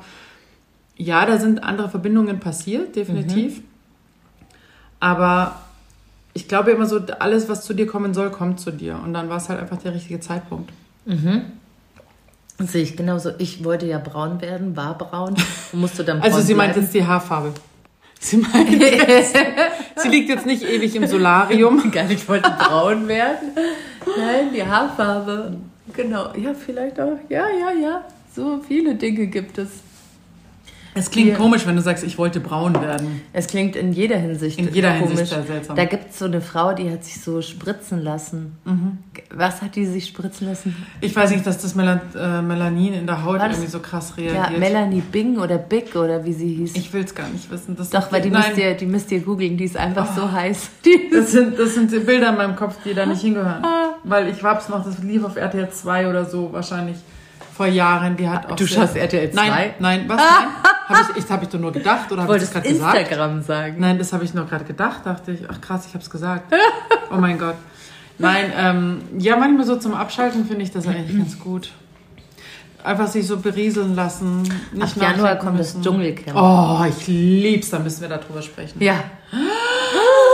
Ja, 0.98 1.26
da 1.26 1.38
sind 1.38 1.64
andere 1.64 1.90
Verbindungen 1.90 2.40
passiert, 2.40 2.96
definitiv. 2.96 3.62
Aber 5.00 5.62
ich 6.34 6.48
glaube 6.48 6.72
immer 6.72 6.86
so, 6.86 7.00
alles, 7.20 7.50
was 7.50 7.66
zu 7.66 7.74
dir 7.74 7.88
kommen 7.88 8.14
soll, 8.14 8.30
kommt 8.30 8.60
zu 8.60 8.72
dir. 8.72 9.00
Und 9.04 9.14
dann 9.14 9.30
war 9.30 9.38
es 9.38 9.50
halt 9.50 9.60
einfach 9.60 9.78
der 9.78 9.94
richtige 9.94 10.20
Zeitpunkt. 10.20 10.72
Das 11.06 12.72
sehe 12.72 12.84
ich 12.84 12.96
genauso. 12.96 13.32
Ich 13.40 13.64
wollte 13.64 13.88
ja 13.88 13.98
braun 13.98 14.40
werden, 14.42 14.76
war 14.76 14.98
braun 14.98 15.36
und 15.72 15.80
musste 15.80 16.04
dann 16.04 16.20
braun 16.20 16.32
Also 16.32 16.42
sie 16.42 16.54
meint 16.54 16.76
jetzt 16.76 16.94
die 16.94 17.06
Haarfarbe. 17.06 17.54
Sie 18.20 18.38
meint 18.38 18.70
jetzt, 18.82 19.36
sie 19.96 20.10
liegt 20.10 20.30
jetzt 20.30 20.46
nicht 20.46 20.64
ewig 20.64 20.96
im 20.96 21.08
Solarium. 21.08 21.92
Gar 21.92 22.04
nicht 22.04 22.28
wollte 22.30 22.52
braun 22.52 23.08
werden. 23.08 23.50
Nein, 24.06 24.54
die 24.54 24.64
Haarfarbe. 24.64 25.58
Genau. 25.94 26.34
Ja, 26.36 26.54
vielleicht 26.54 27.00
auch. 27.00 27.18
Ja, 27.30 27.48
ja, 27.50 27.72
ja. 27.72 28.06
So 28.36 28.62
viele 28.66 28.96
Dinge 28.96 29.26
gibt 29.28 29.58
es. 29.58 29.70
Es 30.94 31.10
klingt 31.10 31.30
Hier. 31.30 31.38
komisch, 31.38 31.66
wenn 31.66 31.76
du 31.78 31.82
sagst, 31.82 32.04
ich 32.04 32.18
wollte 32.18 32.40
braun 32.42 32.74
werden. 32.82 33.22
Es 33.32 33.48
klingt 33.48 33.76
in 33.78 33.94
jeder 33.94 34.18
Hinsicht 34.18 34.60
In 34.60 34.74
jeder 34.74 34.92
komisch. 34.96 35.10
Hinsicht 35.10 35.30
sehr 35.32 35.44
seltsam. 35.44 35.76
Da 35.78 35.86
gibt 35.86 36.12
es 36.12 36.20
so 36.20 36.26
eine 36.26 36.42
Frau, 36.42 36.74
die 36.74 36.90
hat 36.92 37.06
sich 37.06 37.22
so 37.22 37.42
spritzen 37.42 38.04
lassen. 38.04 38.58
Mhm. 38.66 38.98
Was 39.34 39.62
hat 39.62 39.76
die 39.78 39.86
sich 39.86 40.08
spritzen 40.08 40.48
lassen? 40.48 40.76
Ich 41.00 41.16
weiß 41.16 41.32
nicht, 41.32 41.48
dass 41.48 41.58
das 41.60 41.76
Melan 41.76 42.02
äh, 42.14 42.42
Melanin 42.42 42.94
in 42.94 43.06
der 43.08 43.24
Haut 43.24 43.40
War 43.40 43.48
das- 43.48 43.58
irgendwie 43.58 43.72
so 43.72 43.80
krass 43.80 44.14
Ja, 44.18 44.32
reagiert. 44.34 44.60
Melanie 44.60 45.02
Bing 45.02 45.38
oder 45.40 45.58
Big 45.58 45.96
oder 45.96 46.26
wie 46.26 46.34
sie 46.34 46.54
hieß. 46.56 46.76
ich 46.76 46.92
will 46.92 47.04
es 47.06 47.16
gar 47.16 47.30
nicht 47.30 47.50
wissen. 47.50 47.76
Das 47.78 47.90
Doch, 47.90 48.12
weil 48.12 48.22
die 48.22 48.30
Nein, 48.30 48.44
Oh. 48.44 48.48
müsst, 48.50 48.60
ihr, 48.60 48.74
die 48.74 48.86
müsst 48.86 49.12
ihr 49.12 49.20
googeln, 49.22 49.56
die 49.56 49.64
ist 49.66 49.78
einfach 49.78 50.14
so 50.16 50.30
heiß. 50.32 50.70
Das 51.14 51.32
sind, 51.32 51.58
das 51.60 51.76
sind 51.76 51.92
die 51.92 52.00
Bilder 52.00 52.30
in 52.30 52.36
meinem 52.38 52.56
Kopf, 52.56 52.76
die 52.84 52.94
da 52.94 53.06
nicht 53.06 53.22
hingehören. 53.22 53.64
Ah. 53.64 53.96
Weil 54.04 54.28
ich 54.30 54.42
hab's 54.44 54.68
noch, 54.70 54.84
das 54.84 55.00
lief 55.00 55.24
auf 55.24 55.36
RTL 55.36 55.70
2 55.70 56.10
oder 56.10 56.26
so 56.26 56.52
wahrscheinlich 56.52 56.98
vor 57.56 57.68
Jahren. 57.68 58.18
Die 58.18 58.28
hat 58.28 58.52
auch 58.52 58.56
Du 58.56 58.66
schaust 58.68 58.96
RTL 58.96 59.32
2? 59.32 59.50
Nein, 59.50 59.74
nein, 59.80 60.04
was? 60.08 60.18
Nein? 60.90 60.98
Habe 60.98 61.12
ich, 61.16 61.24
ich, 61.24 61.32
hab 61.32 61.42
ich 61.42 61.50
doch 61.50 61.60
nur 61.60 61.72
gedacht 61.72 62.12
oder 62.12 62.24
habe 62.24 62.36
ich 62.36 62.42
das 62.42 62.52
gerade 62.52 62.68
gesagt? 62.68 62.98
Instagram 62.98 63.42
sagen. 63.44 63.76
Nein, 63.80 63.98
das 63.98 64.12
habe 64.12 64.26
ich 64.26 64.34
nur 64.34 64.46
gerade 64.46 64.66
gedacht, 64.66 65.06
dachte 65.06 65.32
ich. 65.32 65.42
Ach 65.50 65.62
krass, 65.62 65.86
ich 65.88 65.94
habe 65.94 66.04
es 66.04 66.10
gesagt. 66.10 66.54
Oh 67.14 67.18
mein 67.18 67.38
Gott. 67.38 67.56
Nein, 68.18 68.54
ähm, 68.56 69.02
ja, 69.18 69.36
manchmal 69.36 69.66
so 69.66 69.76
zum 69.76 69.94
Abschalten 69.94 70.46
finde 70.46 70.64
ich 70.64 70.72
das 70.72 70.88
eigentlich 70.88 71.18
ganz 71.18 71.38
gut. 71.44 71.72
Einfach 72.84 73.08
sich 73.08 73.28
so 73.28 73.38
berieseln 73.38 73.96
lassen. 73.96 74.44
Nicht 74.72 74.98
Ab 74.98 75.02
Januar 75.02 75.36
kommt 75.36 75.60
das 75.60 75.80
Dschungelcamp. 75.82 76.38
Oh, 76.38 76.86
ich 76.88 77.08
lieb's, 77.08 77.70
da 77.70 77.80
müssen 77.80 78.02
wir 78.02 78.10
darüber 78.10 78.42
sprechen. 78.42 78.82
Ja. 78.82 79.04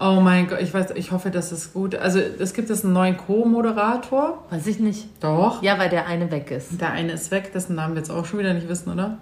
Oh 0.00 0.20
mein 0.20 0.48
Gott, 0.48 0.60
ich 0.60 0.72
weiß, 0.72 0.90
ich 0.94 1.12
hoffe, 1.12 1.30
das 1.30 1.52
ist 1.52 1.72
gut. 1.72 1.94
Also 1.94 2.18
es 2.18 2.52
gibt 2.52 2.68
jetzt 2.68 2.84
einen 2.84 2.92
neuen 2.92 3.16
Co-Moderator. 3.16 4.44
Weiß 4.50 4.66
ich 4.66 4.78
nicht. 4.78 5.08
Doch. 5.20 5.62
Ja, 5.62 5.78
weil 5.78 5.88
der 5.88 6.06
eine 6.06 6.30
weg 6.30 6.50
ist. 6.50 6.80
Der 6.80 6.92
eine 6.92 7.12
ist 7.12 7.30
weg, 7.30 7.52
dessen 7.52 7.76
Namen 7.76 7.94
wir 7.94 8.00
jetzt 8.00 8.10
auch 8.10 8.24
schon 8.24 8.38
wieder 8.38 8.52
nicht 8.54 8.68
wissen, 8.68 8.92
oder? 8.92 9.18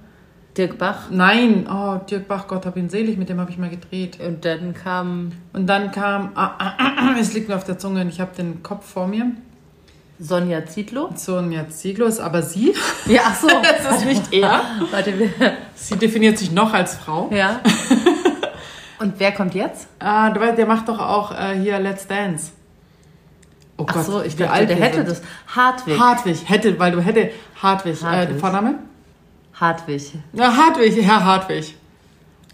Dirk 0.56 0.78
Bach. 0.78 1.10
Nein, 1.10 1.66
oh, 1.68 1.98
Dirk 2.08 2.28
Bach, 2.28 2.46
Gott 2.46 2.64
hab 2.64 2.76
ihn 2.76 2.88
selig, 2.88 3.16
mit 3.16 3.28
dem 3.28 3.40
habe 3.40 3.50
ich 3.50 3.58
mal 3.58 3.70
gedreht. 3.70 4.18
Und 4.20 4.44
dann 4.44 4.74
kam. 4.74 5.32
Und 5.52 5.66
dann 5.66 5.90
kam, 5.90 6.30
ah, 6.34 6.52
ah, 6.58 6.72
ah, 6.78 7.14
es 7.18 7.34
liegt 7.34 7.48
mir 7.48 7.56
auf 7.56 7.64
der 7.64 7.78
Zunge 7.78 8.02
und 8.02 8.08
ich 8.08 8.20
habe 8.20 8.34
den 8.36 8.62
Kopf 8.62 8.86
vor 8.86 9.06
mir. 9.06 9.32
Sonja 10.20 10.64
Zietlow. 10.64 11.10
Sonja 11.16 11.68
Zietlow 11.68 12.06
ist 12.06 12.20
aber 12.20 12.42
sie. 12.42 12.74
Ja, 13.06 13.22
ach 13.26 13.34
so. 13.34 13.48
das 13.62 13.98
ist 13.98 14.04
nicht 14.06 14.32
er. 14.32 14.62
Warte, 14.90 15.18
wir. 15.18 15.28
Sie 15.74 15.96
definiert 15.96 16.38
sich 16.38 16.52
noch 16.52 16.72
als 16.72 16.96
Frau. 16.96 17.30
Ja. 17.32 17.60
Und 19.04 19.20
wer 19.20 19.32
kommt 19.32 19.54
jetzt? 19.54 19.86
Ah, 19.98 20.30
du 20.30 20.40
weißt, 20.40 20.56
der 20.56 20.64
macht 20.64 20.88
doch 20.88 20.98
auch 20.98 21.30
äh, 21.38 21.58
hier 21.60 21.78
Let's 21.78 22.06
Dance. 22.06 22.52
Oh 23.76 23.84
Ach 23.86 23.92
Gott, 23.92 24.06
so, 24.06 24.22
ich 24.22 24.34
dachte, 24.34 24.66
der 24.66 24.76
hätte 24.76 24.96
sind. 24.96 25.08
das. 25.10 25.22
Hartwig. 25.54 25.98
Hartwig, 26.00 26.48
hätte, 26.48 26.78
weil 26.78 26.90
du 26.90 27.00
hätte 27.02 27.30
Hartwig. 27.60 28.02
Hartwig. 28.02 28.36
Äh, 28.36 28.40
Vorname? 28.40 28.78
Hartwig. 29.60 30.14
Ja, 30.32 30.56
Hartwig, 30.56 31.04
Herr 31.04 31.22
Hartwig. 31.22 31.76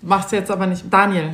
Macht's 0.03 0.32
jetzt 0.32 0.51
aber 0.51 0.66
nicht. 0.66 0.92
Daniel. 0.92 1.30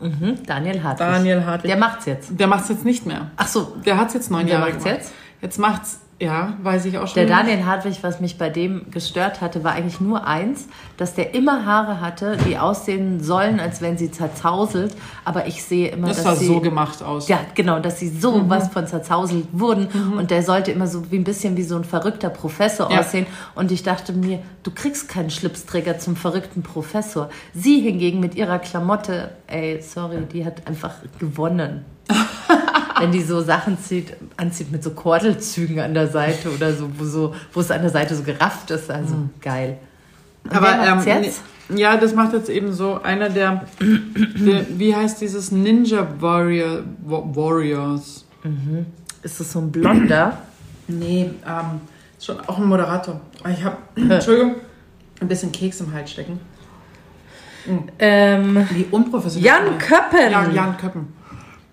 Mhm, 0.00 0.38
Daniel 0.46 0.82
Hartwig. 0.82 1.06
Daniel 1.06 1.44
Hartwig. 1.44 1.68
Der 1.68 1.76
macht's 1.76 2.06
jetzt. 2.06 2.30
Der 2.40 2.46
macht's 2.46 2.70
jetzt 2.70 2.86
nicht 2.86 3.04
mehr. 3.04 3.30
Ach 3.36 3.48
so. 3.48 3.76
Der 3.84 3.98
hat's 3.98 4.14
jetzt 4.14 4.30
neun 4.30 4.48
Jahre 4.48 4.70
macht's 4.70 4.82
gemacht. 4.82 5.00
jetzt? 5.00 5.12
Jetzt 5.42 5.58
macht's 5.58 6.00
ja, 6.20 6.54
weiß 6.62 6.86
ich 6.86 6.98
auch 6.98 7.06
schon. 7.06 7.14
Der 7.14 7.26
Daniel 7.26 7.64
Hartwig, 7.64 7.98
was 8.02 8.18
mich 8.18 8.38
bei 8.38 8.50
dem 8.50 8.90
gestört 8.90 9.40
hatte, 9.40 9.62
war 9.62 9.72
eigentlich 9.72 10.00
nur 10.00 10.26
eins, 10.26 10.66
dass 10.96 11.14
der 11.14 11.32
immer 11.32 11.64
Haare 11.64 12.00
hatte, 12.00 12.36
die 12.44 12.58
aussehen 12.58 13.22
sollen, 13.22 13.60
als 13.60 13.80
wenn 13.80 13.96
sie 13.96 14.10
zerzauselt. 14.10 14.96
Aber 15.24 15.46
ich 15.46 15.62
sehe 15.62 15.90
immer, 15.90 16.08
das 16.08 16.16
dass 16.16 16.24
sah 16.24 16.34
sie 16.34 16.46
so 16.46 16.60
gemacht 16.60 17.04
aus. 17.04 17.28
Ja, 17.28 17.38
genau, 17.54 17.78
dass 17.78 18.00
sie 18.00 18.08
so 18.08 18.36
mhm. 18.36 18.50
was 18.50 18.68
von 18.68 18.88
zerzauselt 18.88 19.46
wurden. 19.52 19.88
Mhm. 19.92 20.18
Und 20.18 20.32
der 20.32 20.42
sollte 20.42 20.72
immer 20.72 20.88
so 20.88 21.08
wie 21.12 21.18
ein 21.18 21.24
bisschen 21.24 21.56
wie 21.56 21.62
so 21.62 21.76
ein 21.76 21.84
verrückter 21.84 22.30
Professor 22.30 22.90
ja. 22.90 22.98
aussehen. 22.98 23.26
Und 23.54 23.70
ich 23.70 23.84
dachte 23.84 24.12
mir, 24.12 24.40
du 24.64 24.72
kriegst 24.72 25.08
keinen 25.08 25.30
Schlipsträger 25.30 26.00
zum 26.00 26.16
verrückten 26.16 26.64
Professor. 26.64 27.30
Sie 27.54 27.78
hingegen 27.78 28.18
mit 28.18 28.34
ihrer 28.34 28.58
Klamotte, 28.58 29.30
ey, 29.46 29.80
sorry, 29.82 30.22
die 30.32 30.44
hat 30.44 30.66
einfach 30.66 30.94
gewonnen. 31.20 31.84
wenn 33.02 33.12
die 33.12 33.22
so 33.22 33.40
Sachen 33.40 33.78
zieht, 33.78 34.14
anzieht 34.36 34.72
mit 34.72 34.82
so 34.82 34.90
Kordelzügen 34.90 35.80
an 35.80 35.94
der 35.94 36.08
Seite 36.08 36.50
oder 36.50 36.72
so, 36.72 36.90
wo, 36.96 37.04
so, 37.04 37.34
wo 37.52 37.60
es 37.60 37.70
an 37.70 37.82
der 37.82 37.90
Seite 37.90 38.14
so 38.14 38.22
gerafft 38.22 38.70
ist. 38.70 38.90
Also 38.90 39.14
mhm. 39.14 39.30
geil. 39.40 39.78
Und 40.44 40.56
Aber 40.56 40.78
ähm, 40.86 41.22
jetzt? 41.22 41.42
ja, 41.74 41.96
das 41.96 42.14
macht 42.14 42.32
jetzt 42.32 42.48
eben 42.48 42.72
so 42.72 43.00
einer 43.02 43.28
der, 43.28 43.64
der 43.80 44.66
wie 44.78 44.94
heißt 44.94 45.20
dieses 45.20 45.52
Ninja 45.52 46.06
Warrior, 46.20 46.82
Warriors? 47.04 48.24
Mhm. 48.44 48.86
Ist 49.22 49.40
das 49.40 49.52
so 49.52 49.60
ein 49.60 49.70
Blonder? 49.70 50.38
nee, 50.86 51.30
ähm, 51.46 51.80
schon 52.20 52.40
auch 52.40 52.58
ein 52.58 52.64
Moderator. 52.64 53.20
Ich 53.50 53.62
habe, 53.62 53.76
Entschuldigung, 53.96 54.56
ein 55.20 55.28
bisschen 55.28 55.52
Keks 55.52 55.80
im 55.80 55.92
Hals 55.92 56.10
stecken. 56.10 56.40
Mhm. 57.66 57.82
Ähm, 57.98 58.66
Wie 58.70 58.86
unprofessionell. 58.90 59.46
Jan 59.46 59.78
Köppen. 59.78 60.30
Ja, 60.30 60.48
Jan 60.48 60.76
Köppen. 60.76 61.17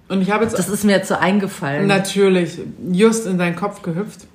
Und 0.08 0.22
ich 0.22 0.32
habe 0.32 0.44
jetzt. 0.44 0.58
Das 0.58 0.70
ist 0.70 0.84
mir 0.84 0.94
jetzt 0.94 1.08
so 1.08 1.16
eingefallen. 1.16 1.88
Natürlich, 1.88 2.60
just 2.92 3.26
in 3.26 3.38
deinen 3.38 3.56
Kopf 3.56 3.82
gehüpft. 3.82 4.28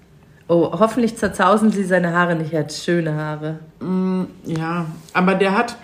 Oh, 0.49 0.73
hoffentlich 0.73 1.17
zerzausen 1.17 1.71
sie 1.71 1.85
seine 1.85 2.13
Haare 2.13 2.35
nicht. 2.35 2.53
Er 2.53 2.61
hat 2.61 2.73
schöne 2.73 3.15
Haare. 3.15 3.61
Mm, 3.79 4.25
ja, 4.45 4.87
aber 5.13 5.35
der 5.35 5.57
hat. 5.57 5.77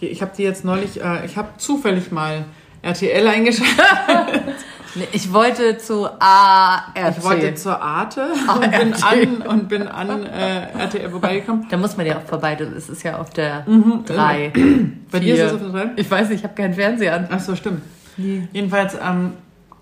Ich 0.00 0.20
habe 0.20 0.32
die 0.36 0.42
jetzt 0.42 0.64
neulich. 0.64 1.02
Äh, 1.02 1.24
ich 1.24 1.36
habe 1.36 1.48
zufällig 1.56 2.12
mal 2.12 2.44
RTL 2.82 3.26
eingeschaltet. 3.26 4.56
ich 5.12 5.32
wollte 5.32 5.78
zu 5.78 6.06
ART. 6.18 7.16
Ich 7.16 7.24
wollte 7.24 7.54
zur 7.54 7.80
Arte 7.80 8.26
und 8.54 8.70
bin 8.70 8.94
an, 8.94 9.42
und 9.48 9.68
bin 9.70 9.88
an 9.88 10.26
äh, 10.26 10.66
RTL 10.78 11.08
vorbeigekommen. 11.08 11.66
Da 11.70 11.78
muss 11.78 11.96
man 11.96 12.04
ja 12.04 12.18
auch 12.18 12.24
vorbei. 12.24 12.56
Das 12.56 12.90
ist 12.90 13.02
ja 13.02 13.18
auf 13.18 13.30
der 13.30 13.64
3. 14.06 14.52
Mhm. 14.54 15.06
Bei 15.10 15.18
dir 15.18 15.34
ist 15.34 15.40
es 15.40 15.52
auf 15.54 15.60
der 15.60 15.84
3? 15.86 15.90
Ich 15.96 16.10
weiß 16.10 16.28
nicht, 16.28 16.40
ich 16.40 16.44
habe 16.44 16.54
keinen 16.54 16.74
Fernseher 16.74 17.14
an. 17.14 17.28
Ach 17.30 17.40
so, 17.40 17.56
stimmt. 17.56 17.82
Nee. 18.20 18.48
Jedenfalls, 18.52 18.94
ähm, 18.94 19.32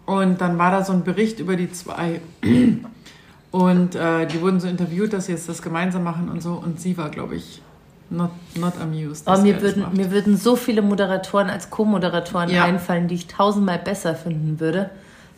und 0.06 0.40
dann 0.40 0.58
war 0.58 0.70
da 0.70 0.84
so 0.84 0.92
ein 0.92 1.04
Bericht 1.04 1.40
über 1.40 1.56
die 1.56 1.70
zwei. 1.70 2.20
Und 3.50 3.94
äh, 3.94 4.26
die 4.26 4.40
wurden 4.42 4.60
so 4.60 4.68
interviewt, 4.68 5.12
dass 5.14 5.26
sie 5.26 5.32
jetzt 5.32 5.48
das 5.48 5.62
gemeinsam 5.62 6.04
machen 6.04 6.28
und 6.28 6.42
so. 6.42 6.52
Und 6.52 6.80
sie 6.80 6.98
war, 6.98 7.08
glaube 7.08 7.36
ich, 7.36 7.62
not, 8.10 8.30
not 8.56 8.74
amused. 8.80 9.26
Oh, 9.26 9.38
mir, 9.38 9.62
würden, 9.62 9.86
mir 9.94 10.10
würden 10.10 10.36
so 10.36 10.54
viele 10.54 10.82
Moderatoren 10.82 11.48
als 11.48 11.70
Co-Moderatoren 11.70 12.50
ja. 12.50 12.64
einfallen, 12.64 13.08
die 13.08 13.14
ich 13.14 13.26
tausendmal 13.26 13.78
besser 13.78 14.14
finden 14.14 14.60
würde. 14.60 14.90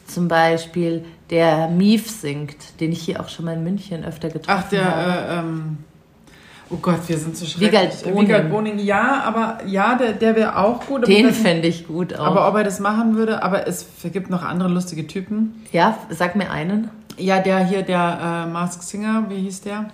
Zum 0.07 0.27
Beispiel 0.27 1.05
der 1.31 1.69
Mief 1.69 2.11
singt, 2.11 2.81
den 2.81 2.91
ich 2.91 3.01
hier 3.01 3.21
auch 3.21 3.29
schon 3.29 3.45
mal 3.45 3.55
in 3.55 3.63
München 3.63 4.05
öfter 4.05 4.29
getroffen 4.29 4.59
habe. 4.59 4.65
Ach, 4.67 4.71
der, 4.71 4.97
habe. 4.97 5.13
Äh, 5.13 5.39
ähm 5.39 5.79
Oh 6.73 6.77
Gott, 6.77 7.01
wir 7.09 7.19
sind 7.19 7.37
zu 7.37 7.47
schrecklich. 7.47 7.73
Wiegald 7.73 8.05
Boning. 8.05 8.29
Wiegald 8.29 8.51
Boning, 8.51 8.79
ja, 8.79 9.23
aber 9.25 9.59
ja, 9.67 9.97
der, 9.97 10.13
der 10.13 10.37
wäre 10.37 10.57
auch 10.57 10.87
gut. 10.87 11.07
Den 11.09 11.33
fände 11.33 11.67
ich 11.67 11.89
gut 11.89 12.15
auch. 12.15 12.27
Aber 12.27 12.49
ob 12.49 12.55
er 12.55 12.63
das 12.63 12.79
machen 12.79 13.17
würde, 13.17 13.43
aber 13.43 13.67
es 13.67 13.87
gibt 14.13 14.31
noch 14.31 14.45
andere 14.45 14.69
lustige 14.69 15.07
Typen. 15.07 15.65
Ja, 15.73 15.99
sag 16.11 16.37
mir 16.37 16.51
einen. 16.51 16.89
Ja, 17.19 17.41
der 17.41 17.65
hier, 17.67 17.83
der 17.83 18.47
äh, 18.47 18.51
Mask 18.51 18.85
Singer, 18.85 19.27
wie 19.29 19.39
hieß 19.43 19.63
der? 19.63 19.91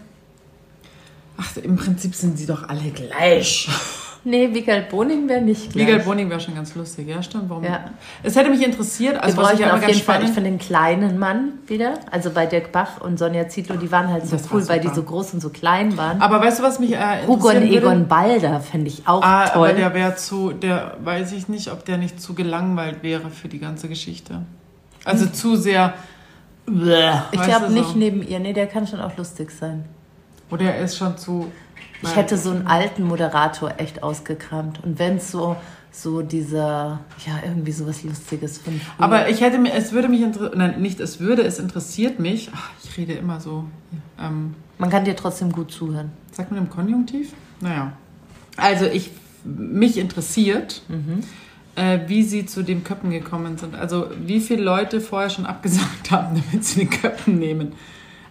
Ach, 1.38 1.56
im 1.56 1.76
Prinzip 1.76 2.14
sind 2.14 2.38
sie 2.38 2.46
doch 2.46 2.68
alle 2.68 2.90
gleich. 2.90 3.68
Nee, 4.28 4.52
Wiegald 4.52 4.88
Boning 4.88 5.28
wäre 5.28 5.40
nicht 5.40 5.72
gleich. 5.72 5.86
Wiegald 5.86 6.04
Boning 6.04 6.28
wäre 6.28 6.40
schon 6.40 6.56
ganz 6.56 6.74
lustig, 6.74 7.06
ja, 7.06 7.22
stimmt. 7.22 7.48
Warum? 7.48 7.62
Ja. 7.62 7.90
Es 8.24 8.34
hätte 8.34 8.50
mich 8.50 8.60
interessiert, 8.60 9.22
also 9.22 9.36
was 9.36 9.52
ich 9.52 9.64
auf 9.64 9.86
jeden 9.86 10.00
Fall, 10.00 10.24
ich 10.24 10.30
finde 10.30 10.50
den 10.50 10.58
kleinen 10.58 11.16
Mann 11.16 11.52
wieder, 11.68 11.94
also 12.10 12.30
bei 12.30 12.44
Dirk 12.46 12.72
Bach 12.72 13.00
und 13.00 13.20
Sonja 13.20 13.48
Zietlow, 13.48 13.76
die 13.76 13.92
waren 13.92 14.08
halt 14.08 14.26
so 14.26 14.36
das 14.36 14.50
cool, 14.50 14.68
weil 14.68 14.80
die 14.80 14.88
so 14.88 15.04
groß 15.04 15.34
und 15.34 15.40
so 15.40 15.50
klein 15.50 15.96
waren. 15.96 16.20
Aber 16.20 16.40
weißt 16.40 16.58
du, 16.58 16.64
was 16.64 16.80
mich 16.80 16.94
äh, 16.94 17.24
Hugo 17.24 17.50
und 17.50 17.62
Egon 17.62 18.08
Balder 18.08 18.58
fände 18.58 18.88
ich 18.88 19.06
auch 19.06 19.22
ah, 19.22 19.46
toll. 19.46 19.68
Aber 19.68 19.78
der 19.78 19.94
wäre 19.94 20.16
zu, 20.16 20.50
der 20.50 20.96
weiß 21.04 21.30
ich 21.30 21.46
nicht, 21.46 21.70
ob 21.70 21.84
der 21.84 21.96
nicht 21.96 22.20
zu 22.20 22.34
gelangweilt 22.34 23.04
wäre 23.04 23.30
für 23.30 23.46
die 23.46 23.60
ganze 23.60 23.88
Geschichte. 23.88 24.42
Also 25.04 25.26
hm. 25.26 25.34
zu 25.34 25.54
sehr. 25.54 25.94
Bleh, 26.66 27.12
ich 27.30 27.42
glaube 27.42 27.72
nicht 27.72 27.90
so. 27.90 27.96
neben 27.96 28.26
ihr, 28.26 28.40
nee, 28.40 28.52
der 28.52 28.66
kann 28.66 28.88
schon 28.88 29.00
auch 29.00 29.16
lustig 29.16 29.52
sein. 29.52 29.84
Oder 30.50 30.74
er 30.74 30.84
ist 30.84 30.96
schon 30.96 31.16
zu 31.16 31.52
ich 32.02 32.16
hätte 32.16 32.36
so 32.36 32.50
einen 32.50 32.66
alten 32.66 33.04
Moderator 33.04 33.74
echt 33.78 34.02
ausgekramt. 34.02 34.82
Und 34.84 34.98
wenn 34.98 35.16
es 35.16 35.30
so, 35.30 35.56
so 35.90 36.22
dieser, 36.22 37.00
ja, 37.26 37.40
irgendwie 37.44 37.72
sowas 37.72 38.02
Lustiges 38.02 38.58
von 38.58 38.74
früher. 38.74 39.04
Aber 39.04 39.28
ich 39.28 39.40
hätte 39.40 39.58
mir, 39.58 39.72
es 39.72 39.92
würde 39.92 40.08
mich 40.08 40.20
interessieren, 40.20 40.58
nein, 40.58 40.80
nicht 40.80 41.00
es 41.00 41.20
würde, 41.20 41.42
es 41.42 41.58
interessiert 41.58 42.20
mich. 42.20 42.50
Ach, 42.54 42.70
ich 42.82 42.96
rede 42.96 43.14
immer 43.14 43.40
so. 43.40 43.64
Ähm, 44.20 44.54
man 44.78 44.90
kann 44.90 45.04
dir 45.04 45.16
trotzdem 45.16 45.52
gut 45.52 45.70
zuhören. 45.70 46.12
Sagt 46.32 46.50
man 46.50 46.60
im 46.60 46.70
Konjunktiv? 46.70 47.32
Naja. 47.60 47.92
Also 48.56 48.86
ich, 48.86 49.10
mich 49.44 49.96
interessiert, 49.96 50.82
mhm. 50.88 51.20
äh, 51.76 52.00
wie 52.08 52.22
sie 52.22 52.46
zu 52.46 52.62
den 52.62 52.84
Köppen 52.84 53.10
gekommen 53.10 53.56
sind. 53.56 53.74
Also 53.74 54.08
wie 54.24 54.40
viele 54.40 54.62
Leute 54.62 55.00
vorher 55.00 55.30
schon 55.30 55.46
abgesagt 55.46 56.10
haben, 56.10 56.42
damit 56.50 56.64
sie 56.64 56.80
den 56.80 56.90
Köppen 56.90 57.38
nehmen. 57.38 57.72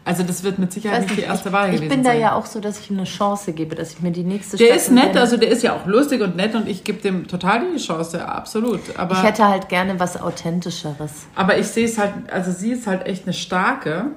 Also 0.05 0.21
das 0.21 0.43
wird 0.43 0.59
mit 0.59 0.71
Sicherheit 0.71 1.01
nicht 1.01 1.17
die 1.17 1.21
erste 1.21 1.51
Wahl 1.51 1.71
gewesen 1.71 1.89
sein. 1.89 1.89
Ich 1.89 1.95
bin 1.95 2.03
da 2.03 2.13
ja 2.13 2.35
auch 2.35 2.45
so, 2.45 2.59
dass 2.59 2.79
ich 2.79 2.91
ihm 2.91 2.97
eine 2.97 3.07
Chance 3.07 3.53
gebe, 3.53 3.73
dass 3.73 3.93
ich 3.93 4.01
mir 4.01 4.11
die 4.11 4.23
nächste 4.23 4.55
Der 4.55 4.75
ist 4.75 4.91
nett, 4.91 5.17
also 5.17 5.35
der 5.35 5.49
ist 5.49 5.63
ja 5.63 5.75
auch 5.75 5.87
lustig 5.87 6.21
und 6.21 6.35
nett 6.35 6.53
und 6.53 6.67
ich 6.67 6.83
gebe 6.83 7.01
dem 7.01 7.27
total 7.27 7.71
die 7.73 7.79
Chance, 7.79 8.23
absolut. 8.23 8.81
Aber 8.97 9.15
ich 9.15 9.23
hätte 9.23 9.47
halt 9.47 9.67
gerne 9.67 9.99
was 9.99 10.21
Authentischeres. 10.21 11.25
Aber 11.33 11.57
ich 11.57 11.65
sehe 11.67 11.85
es 11.85 11.97
halt, 11.97 12.13
also 12.31 12.51
sie 12.51 12.71
ist 12.71 12.85
halt 12.85 13.07
echt 13.07 13.23
eine 13.23 13.33
starke 13.33 14.11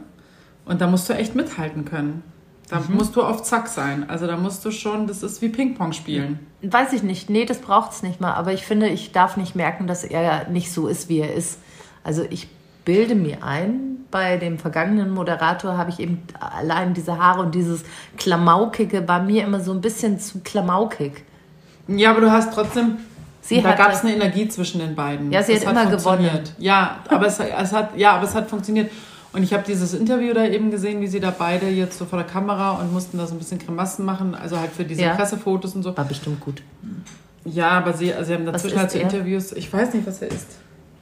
und 0.67 0.83
da 0.83 0.87
musst 0.87 1.09
du 1.09 1.15
echt 1.15 1.35
mithalten 1.35 1.87
können. 1.87 2.23
Da 2.69 2.81
mhm. 2.81 2.97
musst 2.97 3.17
du 3.17 3.23
auf 3.23 3.43
Zack 3.43 3.69
sein. 3.69 4.11
Also 4.11 4.27
da 4.27 4.37
musst 4.37 4.63
du 4.67 4.71
schon, 4.71 5.07
das 5.07 5.23
ist 5.23 5.41
wie 5.41 5.49
Ping-Pong 5.49 5.93
spielen. 5.93 6.39
Weiß 6.61 6.93
ich 6.93 7.03
nicht. 7.03 7.31
Nee, 7.31 7.47
das 7.47 7.59
braucht 7.59 7.93
es 7.93 8.03
nicht 8.03 8.21
mal. 8.21 8.35
Aber 8.35 8.53
ich 8.53 8.67
finde, 8.67 8.89
ich 8.89 9.13
darf 9.13 9.39
nicht 9.39 9.57
merken, 9.57 9.87
dass 9.87 10.05
er 10.05 10.49
nicht 10.51 10.71
so 10.71 10.87
ist, 10.87 11.09
wie 11.09 11.21
er 11.21 11.33
ist. 11.33 11.61
Also 12.05 12.27
ich 12.29 12.49
bilde 12.85 13.15
mir 13.15 13.43
ein, 13.43 13.98
bei 14.11 14.37
dem 14.37 14.59
vergangenen 14.59 15.11
Moderator 15.11 15.77
habe 15.77 15.91
ich 15.91 16.01
eben 16.01 16.23
allein 16.41 16.95
diese 16.95 17.19
Haare 17.19 17.43
und 17.43 17.55
dieses 17.55 17.85
Klamaukige 18.17 19.07
war 19.07 19.23
mir 19.23 19.45
immer 19.45 19.61
so 19.61 19.73
ein 19.73 19.81
bisschen 19.81 20.19
zu 20.19 20.41
klamaukig. 20.41 21.25
Ja, 21.89 22.11
aber 22.11 22.21
du 22.21 22.31
hast 22.31 22.53
trotzdem. 22.53 22.97
Sie 23.41 23.63
da 23.63 23.73
gab 23.73 23.93
es 23.93 24.01
eine 24.01 24.15
Energie 24.15 24.49
zwischen 24.49 24.81
den 24.81 24.95
beiden. 24.95 25.33
Ja, 25.33 25.43
sie 25.43 25.55
das 25.55 25.67
hat 25.67 25.73
immer 25.73 25.87
gewonnen. 25.87 26.41
Ja, 26.59 26.99
aber 27.09 27.27
es, 27.27 27.39
es, 27.39 27.73
hat, 27.73 27.97
ja, 27.97 28.13
aber 28.13 28.25
es 28.25 28.35
hat 28.35 28.49
funktioniert. 28.49 28.91
Und 29.33 29.43
ich 29.43 29.53
habe 29.53 29.63
dieses 29.67 29.95
Interview 29.95 30.33
da 30.35 30.45
eben 30.45 30.71
gesehen, 30.71 31.01
wie 31.01 31.07
sie 31.07 31.21
da 31.21 31.31
beide 31.31 31.69
jetzt 31.69 31.99
so 31.99 32.05
vor 32.05 32.19
der 32.19 32.27
Kamera 32.27 32.73
und 32.73 32.93
mussten 32.93 33.19
da 33.19 33.27
so 33.27 33.35
ein 33.35 33.39
bisschen 33.39 33.59
Grimassen 33.59 34.05
machen, 34.05 34.35
also 34.35 34.59
halt 34.59 34.73
für 34.73 34.85
diese 34.85 35.03
Ja. 35.03 35.15
Pressefotos 35.15 35.75
und 35.75 35.83
so. 35.83 35.97
War 35.97 36.05
bestimmt 36.05 36.41
gut. 36.41 36.63
Ja, 37.45 37.71
aber 37.71 37.93
sie, 37.93 38.13
also 38.13 38.29
sie 38.29 38.35
haben 38.35 38.47
dazwischen 38.47 38.79
halt 38.79 38.91
so 38.91 38.99
er? 38.99 39.05
Interviews. 39.05 39.53
Ich 39.53 39.73
weiß 39.73 39.95
nicht, 39.95 40.07
was 40.07 40.23
er 40.23 40.29
ist. 40.29 40.59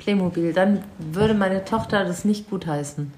Playmobil. 0.07 0.53
Dann 0.53 0.83
würde 0.99 1.35
meine 1.35 1.65
Tochter 1.65 2.05
das 2.05 2.25
nicht 2.25 2.49
gut 2.49 2.65
heißen. 2.65 3.13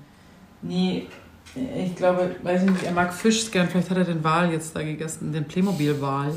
Nee, 0.63 1.07
ich 1.55 1.95
glaube, 1.95 2.31
weiß 2.43 2.63
ich 2.63 2.71
nicht, 2.71 2.83
er 2.85 2.93
mag 2.93 3.13
Fisch 3.13 3.51
gern. 3.51 3.69
Vielleicht 3.69 3.91
hat 3.91 3.99
er 3.99 4.05
den 4.05 4.25
Wal 4.25 4.51
jetzt 4.51 4.75
da 4.75 4.83
gegessen, 4.83 5.31
den 5.33 5.45
Playmobil-Wal. 5.45 6.33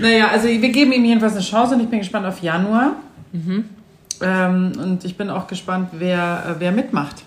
Naja, 0.00 0.28
also 0.28 0.48
wir 0.48 0.68
geben 0.68 0.92
ihm 0.92 1.04
jedenfalls 1.04 1.32
eine 1.32 1.42
Chance 1.42 1.74
und 1.74 1.80
ich 1.80 1.88
bin 1.88 2.00
gespannt 2.00 2.26
auf 2.26 2.42
Januar. 2.42 2.96
Ähm, 4.20 4.72
und 4.78 5.04
ich 5.04 5.16
bin 5.16 5.30
auch 5.30 5.46
gespannt, 5.46 5.88
wer, 5.92 6.44
äh, 6.46 6.60
wer 6.60 6.72
mitmacht. 6.72 7.24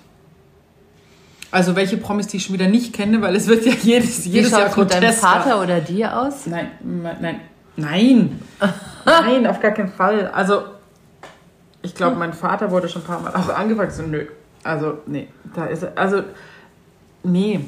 Also 1.50 1.76
welche 1.76 1.98
Promis, 1.98 2.28
die 2.28 2.38
ich 2.38 2.46
schon 2.46 2.54
wieder 2.54 2.68
nicht 2.68 2.94
kenne, 2.94 3.20
weil 3.22 3.36
es 3.36 3.48
wird 3.48 3.66
ja 3.66 3.74
jedes, 3.82 4.26
Wie 4.26 4.30
jedes 4.30 4.52
Jahr 4.52 4.70
schaut 4.70 4.78
mit 4.78 4.94
deinem. 4.94 5.14
Vater 5.14 5.60
oder 5.62 5.82
dir 5.82 6.16
aus? 6.16 6.46
Nein, 6.46 6.70
nein, 6.84 7.40
nein, 7.76 8.40
nein, 9.06 9.48
auf 9.48 9.60
gar 9.60 9.72
keinen 9.72 9.92
Fall. 9.92 10.28
Also, 10.28 10.75
ich 11.86 11.96
glaube, 11.96 12.16
mein 12.18 12.34
Vater 12.34 12.72
wurde 12.72 12.90
schon 12.90 13.04
ein 13.04 13.06
paar 13.06 13.22
Mal 13.22 13.34
auch 13.36 13.50
angefragt. 13.50 13.94
So, 13.94 14.04
nö, 14.04 14.26
also, 14.64 14.98
nee, 15.06 15.28
da 15.54 15.66
ist 15.66 15.86
also, 15.96 16.24
nee. 17.24 17.62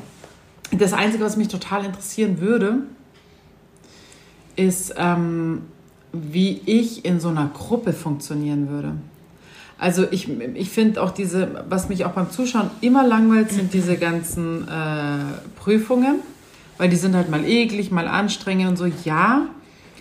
Das 0.71 0.91
Einzige, 0.91 1.23
was 1.23 1.37
mich 1.37 1.47
total 1.47 1.85
interessieren 1.85 2.41
würde, 2.41 2.79
ist, 4.55 4.95
ähm, 4.97 5.61
wie 6.11 6.61
ich 6.65 7.05
in 7.05 7.19
so 7.19 7.29
einer 7.29 7.49
Gruppe 7.53 7.93
funktionieren 7.93 8.69
würde. 8.69 8.93
Also 9.79 10.07
ich, 10.09 10.27
ich 10.55 10.71
finde 10.71 11.01
auch 11.03 11.11
diese, 11.11 11.63
was 11.69 11.87
mich 11.87 12.03
auch 12.03 12.11
beim 12.11 12.31
Zuschauen 12.31 12.71
immer 12.81 13.05
langweilt, 13.05 13.51
sind 13.51 13.73
diese 13.73 13.95
ganzen 13.97 14.67
äh, 14.67 15.19
Prüfungen, 15.55 16.15
weil 16.79 16.89
die 16.89 16.95
sind 16.95 17.15
halt 17.15 17.29
mal 17.29 17.45
eklig, 17.45 17.91
mal 17.91 18.07
anstrengend 18.07 18.69
und 18.69 18.77
so. 18.77 18.85
Ja, 19.05 19.45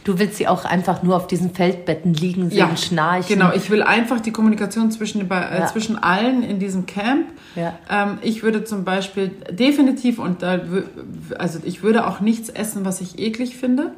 Du 0.07 0.21
willst 0.21 0.37
sie 0.37 0.47
auch 0.47 0.65
einfach 0.65 1.03
nur 1.03 1.17
auf 1.17 1.27
diesen 1.27 1.51
Feldbetten 1.53 2.15
liegen 2.15 2.49
sehen, 2.49 2.77
schnarchen. 2.77 3.27
Genau, 3.37 3.53
ich 3.53 3.71
will 3.71 3.83
einfach 3.83 4.21
die 4.21 4.31
Kommunikation 4.31 4.93
zwischen, 4.93 5.29
äh, 5.29 5.35
Ja. 5.35 5.67
zwischen 5.67 5.99
allen 6.01 6.45
in 6.45 6.61
diesem 6.61 6.87
Camp. 6.87 7.27
Ja. 7.57 7.75
Ähm, 7.91 8.19
ich 8.23 8.45
würde 8.45 8.63
zum 8.63 8.85
Beispiel 8.85 9.33
definitiv, 9.51 10.21
und 10.21 10.43
da, 10.43 10.61
also 11.39 11.59
ich 11.65 11.83
würde 11.83 12.07
auch 12.07 12.21
nichts 12.21 12.51
essen, 12.51 12.85
was 12.85 13.01
ich 13.01 13.19
eklig 13.19 13.57
finde. 13.57 13.91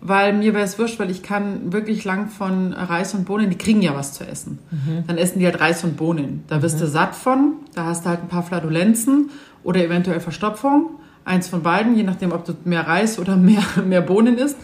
Weil 0.00 0.32
mir 0.32 0.54
wäre 0.54 0.64
es 0.64 0.78
wurscht, 0.78 0.98
weil 0.98 1.10
ich 1.10 1.22
kann 1.22 1.70
wirklich 1.74 2.04
lang 2.04 2.30
von 2.30 2.72
Reis 2.72 3.12
und 3.12 3.26
Bohnen, 3.26 3.50
die 3.50 3.58
kriegen 3.58 3.82
ja 3.82 3.94
was 3.94 4.14
zu 4.14 4.26
essen. 4.26 4.58
Mhm. 4.70 5.04
Dann 5.06 5.18
essen 5.18 5.38
die 5.40 5.44
halt 5.44 5.60
Reis 5.60 5.84
und 5.84 5.98
Bohnen. 5.98 6.44
Da 6.48 6.62
wirst 6.62 6.80
du 6.80 6.86
satt 6.86 7.14
von, 7.14 7.56
da 7.74 7.84
hast 7.84 8.06
du 8.06 8.08
halt 8.08 8.22
ein 8.22 8.28
paar 8.28 8.42
Flatulenzen 8.42 9.28
oder 9.64 9.84
eventuell 9.84 10.20
Verstopfung. 10.20 10.92
Eins 11.26 11.48
von 11.48 11.62
beiden, 11.62 11.94
je 11.94 12.02
nachdem, 12.04 12.32
ob 12.32 12.46
du 12.46 12.54
mehr 12.64 12.86
Reis 12.88 13.18
oder 13.18 13.36
mehr, 13.50 13.62
mehr 13.86 14.00
Bohnen 14.00 14.38
isst. 14.38 14.56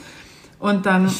Und 0.58 0.86
dann, 0.86 1.10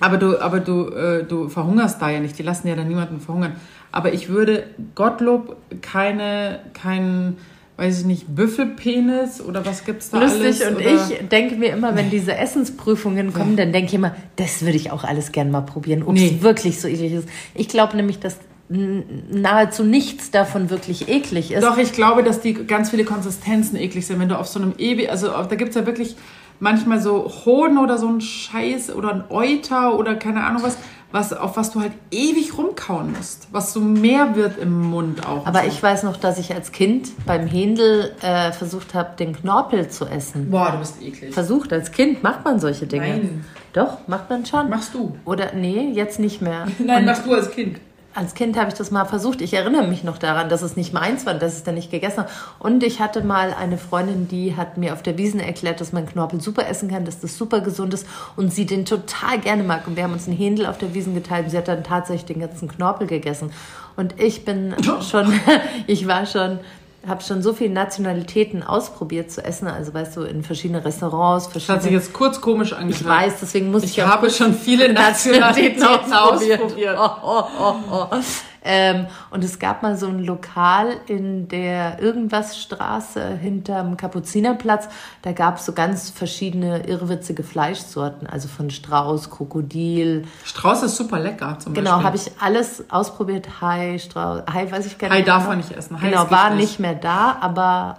aber 0.00 0.16
du, 0.16 0.40
aber 0.40 0.60
du, 0.60 0.88
äh, 0.88 1.24
du 1.24 1.48
verhungerst 1.48 2.00
da 2.00 2.10
ja 2.10 2.20
nicht. 2.20 2.38
Die 2.38 2.42
lassen 2.42 2.68
ja 2.68 2.76
dann 2.76 2.88
niemanden 2.88 3.20
verhungern. 3.20 3.56
Aber 3.92 4.12
ich 4.12 4.28
würde 4.28 4.64
Gottlob 4.94 5.56
keine, 5.82 6.60
keinen, 6.74 7.36
weiß 7.76 8.00
ich 8.00 8.06
nicht, 8.06 8.34
Büffelpenis 8.34 9.40
oder 9.40 9.66
was 9.66 9.84
gibt's 9.84 10.10
da 10.10 10.20
Lustig 10.20 10.44
alles? 10.44 10.62
und 10.66 10.76
oder? 10.76 10.94
ich 11.20 11.28
denke 11.28 11.56
mir 11.56 11.72
immer, 11.72 11.96
wenn 11.96 12.08
diese 12.10 12.36
Essensprüfungen 12.36 13.32
kommen, 13.32 13.56
dann 13.56 13.72
denke 13.72 13.88
ich 13.88 13.94
immer, 13.94 14.14
das 14.36 14.62
würde 14.62 14.76
ich 14.76 14.90
auch 14.92 15.04
alles 15.04 15.32
gern 15.32 15.50
mal 15.50 15.62
probieren, 15.62 16.02
ob 16.04 16.14
Nee. 16.14 16.34
es 16.36 16.42
wirklich 16.42 16.80
so 16.80 16.88
eklig 16.88 17.12
ist. 17.12 17.28
Ich 17.54 17.68
glaube 17.68 17.96
nämlich, 17.96 18.20
dass 18.20 18.38
nahezu 18.68 19.82
nichts 19.82 20.30
davon 20.30 20.70
wirklich 20.70 21.08
eklig 21.08 21.50
ist. 21.50 21.64
Doch, 21.64 21.76
ich 21.76 21.92
glaube, 21.92 22.22
dass 22.22 22.40
die 22.40 22.54
ganz 22.54 22.90
viele 22.90 23.04
Konsistenzen 23.04 23.76
eklig 23.76 24.06
sind. 24.06 24.20
Wenn 24.20 24.28
du 24.28 24.38
auf 24.38 24.46
so 24.46 24.60
einem 24.60 24.74
ewig, 24.78 25.10
also 25.10 25.28
da 25.28 25.56
gibt's 25.56 25.74
ja 25.74 25.84
wirklich 25.86 26.14
manchmal 26.60 27.00
so 27.00 27.30
Hoden 27.44 27.78
oder 27.78 27.98
so 27.98 28.08
ein 28.08 28.20
Scheiß 28.20 28.94
oder 28.94 29.12
ein 29.14 29.24
Euter 29.30 29.98
oder 29.98 30.14
keine 30.14 30.44
Ahnung 30.44 30.62
was, 30.62 30.76
was 31.10 31.32
auf 31.32 31.56
was 31.56 31.72
du 31.72 31.80
halt 31.80 31.92
ewig 32.10 32.56
rumkauen 32.56 33.12
musst. 33.12 33.48
Was 33.50 33.72
so 33.72 33.80
mehr 33.80 34.36
wird 34.36 34.58
im 34.58 34.80
Mund 34.80 35.26
auch. 35.26 35.46
Aber 35.46 35.62
so. 35.62 35.68
ich 35.68 35.82
weiß 35.82 36.04
noch, 36.04 36.16
dass 36.16 36.38
ich 36.38 36.54
als 36.54 36.70
Kind 36.70 37.10
beim 37.26 37.46
Händel 37.46 38.14
äh, 38.22 38.52
versucht 38.52 38.94
habe, 38.94 39.16
den 39.18 39.34
Knorpel 39.34 39.88
zu 39.88 40.04
essen. 40.04 40.50
Boah, 40.50 40.70
du 40.72 40.78
bist 40.78 41.02
eklig. 41.02 41.34
Versucht, 41.34 41.72
als 41.72 41.90
Kind 41.90 42.22
macht 42.22 42.44
man 42.44 42.60
solche 42.60 42.86
Dinge. 42.86 43.08
Nein. 43.08 43.44
Doch, 43.72 44.06
macht 44.08 44.28
man 44.30 44.44
schon. 44.46 44.68
Machst 44.68 44.94
du? 44.94 45.16
Oder 45.24 45.52
nee, 45.54 45.90
jetzt 45.92 46.18
nicht 46.18 46.42
mehr. 46.42 46.66
Nein, 46.78 47.04
machst 47.04 47.24
du 47.26 47.32
als 47.34 47.50
Kind. 47.50 47.80
Als 48.12 48.34
Kind 48.34 48.56
habe 48.56 48.68
ich 48.68 48.74
das 48.74 48.90
mal 48.90 49.04
versucht. 49.04 49.40
Ich 49.40 49.54
erinnere 49.54 49.86
mich 49.86 50.02
noch 50.02 50.18
daran, 50.18 50.48
dass 50.48 50.62
es 50.62 50.76
nicht 50.76 50.92
meins 50.92 51.26
war 51.26 51.34
und 51.34 51.42
dass 51.42 51.52
ich 51.52 51.58
es 51.58 51.64
dann 51.64 51.76
nicht 51.76 51.92
gegessen 51.92 52.24
habe. 52.24 52.30
Und 52.58 52.82
ich 52.82 53.00
hatte 53.00 53.22
mal 53.22 53.54
eine 53.54 53.78
Freundin, 53.78 54.26
die 54.26 54.56
hat 54.56 54.76
mir 54.76 54.94
auf 54.94 55.02
der 55.02 55.16
Wiesen 55.16 55.38
erklärt, 55.38 55.80
dass 55.80 55.92
man 55.92 56.06
Knorpel 56.06 56.40
super 56.40 56.66
essen 56.66 56.90
kann, 56.90 57.04
dass 57.04 57.20
das 57.20 57.38
super 57.38 57.60
gesund 57.60 57.94
ist 57.94 58.06
und 58.34 58.52
sie 58.52 58.66
den 58.66 58.84
total 58.84 59.38
gerne 59.38 59.62
mag. 59.62 59.86
Und 59.86 59.94
wir 59.94 60.02
haben 60.02 60.12
uns 60.12 60.26
einen 60.26 60.36
Händel 60.36 60.66
auf 60.66 60.76
der 60.76 60.92
Wiesen 60.92 61.14
geteilt 61.14 61.44
und 61.44 61.50
sie 61.50 61.58
hat 61.58 61.68
dann 61.68 61.84
tatsächlich 61.84 62.24
den 62.24 62.40
ganzen 62.40 62.68
Knorpel 62.68 63.06
gegessen. 63.06 63.52
Und 63.96 64.20
ich 64.20 64.44
bin 64.44 64.74
schon, 65.08 65.32
ich 65.86 66.08
war 66.08 66.26
schon, 66.26 66.58
habe 67.06 67.22
schon 67.22 67.42
so 67.42 67.52
viele 67.54 67.72
Nationalitäten 67.72 68.62
ausprobiert 68.62 69.30
zu 69.30 69.42
essen. 69.42 69.66
Also 69.68 69.94
weißt 69.94 70.16
du, 70.16 70.22
in 70.22 70.42
verschiedene 70.42 70.84
Restaurants, 70.84 71.46
Das 71.46 71.54
hat 71.54 71.60
sich 71.60 71.66
verschiedene... 71.66 72.00
jetzt 72.00 72.12
kurz 72.12 72.40
komisch 72.40 72.72
angehört. 72.72 73.00
Ich 73.00 73.06
weiß, 73.06 73.40
deswegen 73.40 73.70
muss 73.70 73.84
ich, 73.84 73.96
Ich 73.96 74.04
habe 74.06 74.30
schon 74.30 74.54
viele 74.54 74.92
Nationalitäten 74.92 75.82
ausprobiert. 75.82 76.98
Oh, 76.98 77.10
oh, 77.22 77.44
oh, 77.58 77.74
oh. 77.90 78.16
Ähm, 78.62 79.06
und 79.30 79.42
es 79.44 79.58
gab 79.58 79.82
mal 79.82 79.96
so 79.96 80.06
ein 80.06 80.18
Lokal 80.24 80.96
in 81.06 81.48
der 81.48 81.98
Irgendwas-Straße 82.00 83.36
hinterm 83.36 83.96
Kapuzinerplatz. 83.96 84.88
Da 85.22 85.32
gab 85.32 85.56
es 85.58 85.66
so 85.66 85.72
ganz 85.72 86.10
verschiedene 86.10 86.86
irrwitzige 86.86 87.42
Fleischsorten, 87.42 88.26
also 88.26 88.48
von 88.48 88.70
Strauß, 88.70 89.30
Krokodil. 89.30 90.26
Strauß 90.44 90.82
ist 90.84 90.96
super 90.96 91.18
lecker 91.18 91.58
zum 91.58 91.74
Genau, 91.74 91.92
Beispiel. 92.02 92.06
habe 92.06 92.16
ich 92.16 92.30
alles 92.40 92.84
ausprobiert. 92.90 93.60
Hai, 93.60 93.98
Strauß, 93.98 94.42
Hai 94.52 94.70
weiß 94.70 94.86
ich 94.86 94.98
gar 94.98 95.10
Hai 95.10 95.16
nicht. 95.16 95.28
darf 95.28 95.38
genau. 95.38 95.48
man 95.50 95.58
nicht 95.58 95.72
essen. 95.72 96.00
Hai 96.00 96.08
Genau, 96.10 96.30
war 96.30 96.50
nicht 96.50 96.78
mehr 96.80 96.94
da, 96.94 97.36
aber 97.40 97.98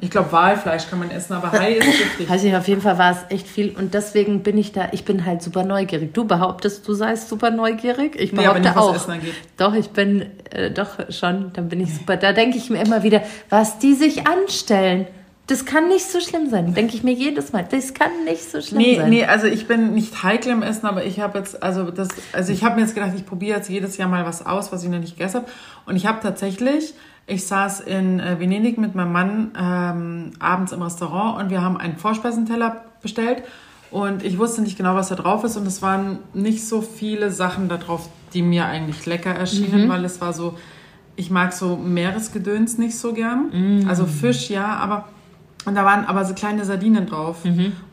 Ich 0.00 0.10
glaube, 0.10 0.32
Walfleisch 0.32 0.88
kann 0.88 0.98
man 0.98 1.10
essen, 1.10 1.34
aber 1.34 1.52
Hai 1.52 1.74
ist 1.74 1.86
giftig. 1.86 2.28
Weiß 2.28 2.42
ich, 2.44 2.54
auf 2.56 2.66
jeden 2.68 2.80
Fall 2.80 2.98
war 2.98 3.12
es 3.12 3.18
echt 3.28 3.46
viel 3.46 3.70
und 3.76 3.94
deswegen 3.94 4.42
bin 4.42 4.56
ich 4.58 4.72
da, 4.72 4.88
ich 4.92 5.04
bin 5.04 5.24
halt 5.26 5.42
super 5.42 5.62
neugierig. 5.64 6.14
Du 6.14 6.24
behauptest, 6.24 6.86
du 6.88 6.94
seist 6.94 7.28
super 7.28 7.50
neugierig. 7.50 8.16
Ich 8.18 8.32
Nee, 8.32 8.38
behaupte 8.42 8.62
nicht, 8.62 8.76
was 8.76 8.84
auch. 8.84 9.08
Doch, 9.56 9.74
ich 9.74 9.90
bin 9.90 10.26
äh, 10.50 10.70
doch 10.70 10.98
schon, 11.10 11.52
dann 11.52 11.68
bin 11.68 11.80
ich 11.80 11.94
super. 11.94 12.16
Da 12.16 12.32
denke 12.32 12.56
ich 12.58 12.70
mir 12.70 12.82
immer 12.82 13.02
wieder, 13.02 13.22
was 13.50 13.78
die 13.78 13.94
sich 13.94 14.26
anstellen. 14.26 15.06
Das 15.46 15.64
kann 15.64 15.88
nicht 15.88 16.06
so 16.08 16.20
schlimm 16.20 16.48
sein. 16.48 16.74
Denke 16.74 16.94
ich 16.94 17.02
mir 17.02 17.12
jedes 17.12 17.52
Mal. 17.52 17.66
Das 17.68 17.92
kann 17.92 18.10
nicht 18.24 18.48
so 18.48 18.60
schlimm 18.60 18.78
Nee, 18.78 18.96
sein. 18.96 19.10
nee, 19.10 19.24
also 19.24 19.48
ich 19.48 19.66
bin 19.66 19.94
nicht 19.94 20.22
heikel 20.22 20.52
im 20.52 20.62
Essen, 20.62 20.86
aber 20.86 21.04
ich 21.04 21.18
habe 21.18 21.38
jetzt, 21.40 21.60
also 21.60 21.90
das, 21.90 22.06
also 22.32 22.52
ich 22.52 22.62
habe 22.62 22.76
mir 22.76 22.82
jetzt 22.82 22.94
gedacht, 22.94 23.10
ich 23.16 23.26
probiere 23.26 23.56
jetzt 23.56 23.68
jedes 23.68 23.96
Jahr 23.96 24.08
mal 24.08 24.24
was 24.24 24.46
aus, 24.46 24.70
was 24.70 24.84
ich 24.84 24.88
noch 24.90 25.00
nicht 25.00 25.18
gegessen 25.18 25.38
habe. 25.40 25.46
Und 25.86 25.96
ich 25.96 26.06
habe 26.06 26.20
tatsächlich, 26.22 26.94
ich 27.30 27.46
saß 27.46 27.80
in 27.80 28.18
äh, 28.18 28.40
Venedig 28.40 28.76
mit 28.76 28.94
meinem 28.94 29.12
Mann 29.12 29.50
ähm, 29.56 30.30
abends 30.40 30.72
im 30.72 30.82
Restaurant 30.82 31.40
und 31.40 31.50
wir 31.50 31.62
haben 31.62 31.76
einen 31.76 31.96
Vorspeisenteller 31.96 32.84
bestellt. 33.02 33.44
Und 33.90 34.24
ich 34.24 34.38
wusste 34.38 34.62
nicht 34.62 34.76
genau, 34.76 34.94
was 34.94 35.08
da 35.08 35.14
drauf 35.14 35.44
ist. 35.44 35.56
Und 35.56 35.66
es 35.66 35.80
waren 35.80 36.18
nicht 36.34 36.66
so 36.66 36.80
viele 36.80 37.30
Sachen 37.30 37.68
da 37.68 37.76
drauf, 37.76 38.08
die 38.34 38.42
mir 38.42 38.66
eigentlich 38.66 39.06
lecker 39.06 39.30
erschienen, 39.30 39.88
weil 39.88 40.04
es 40.04 40.20
war 40.20 40.32
so, 40.32 40.58
ich 41.16 41.30
mag 41.30 41.52
so 41.52 41.76
Meeresgedöns 41.76 42.78
nicht 42.78 42.96
so 42.96 43.12
gern. 43.12 43.50
Also 43.88 44.06
Fisch, 44.06 44.50
ja, 44.50 44.76
aber. 44.76 45.08
Und 45.66 45.74
da 45.74 45.84
waren 45.84 46.06
aber 46.06 46.24
so 46.24 46.34
kleine 46.34 46.64
Sardinen 46.64 47.06
drauf. 47.06 47.44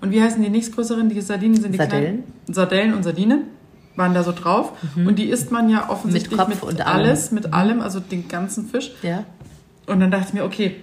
Und 0.02 0.12
wie 0.12 0.22
heißen 0.22 0.42
die 0.42 0.50
nächstgrößeren? 0.50 1.10
Die 1.10 1.20
Sardinen 1.22 1.60
sind 1.60 1.74
die 1.74 1.78
Sardellen? 1.78 2.24
kleinen. 2.24 2.54
Sardellen 2.56 2.94
und 2.94 3.04
Sardinen 3.04 3.44
waren 3.98 4.14
da 4.14 4.24
so 4.24 4.32
drauf. 4.32 4.72
Und 4.96 5.18
die 5.18 5.26
isst 5.26 5.52
man 5.52 5.70
ja 5.70 5.90
offensichtlich 5.90 6.38
Kopf 6.40 6.48
mit, 6.50 6.64
und 6.64 6.82
allem. 6.82 7.00
alles, 7.08 7.32
mit 7.32 7.54
allem, 7.54 7.82
also 7.82 8.00
den 8.00 8.28
ganzen 8.28 8.68
Fisch. 8.70 8.92
Ja. 9.02 9.24
Und 9.88 10.00
dann 10.00 10.12
dachte 10.12 10.26
ich 10.30 10.34
mir, 10.34 10.44
okay, 10.46 10.76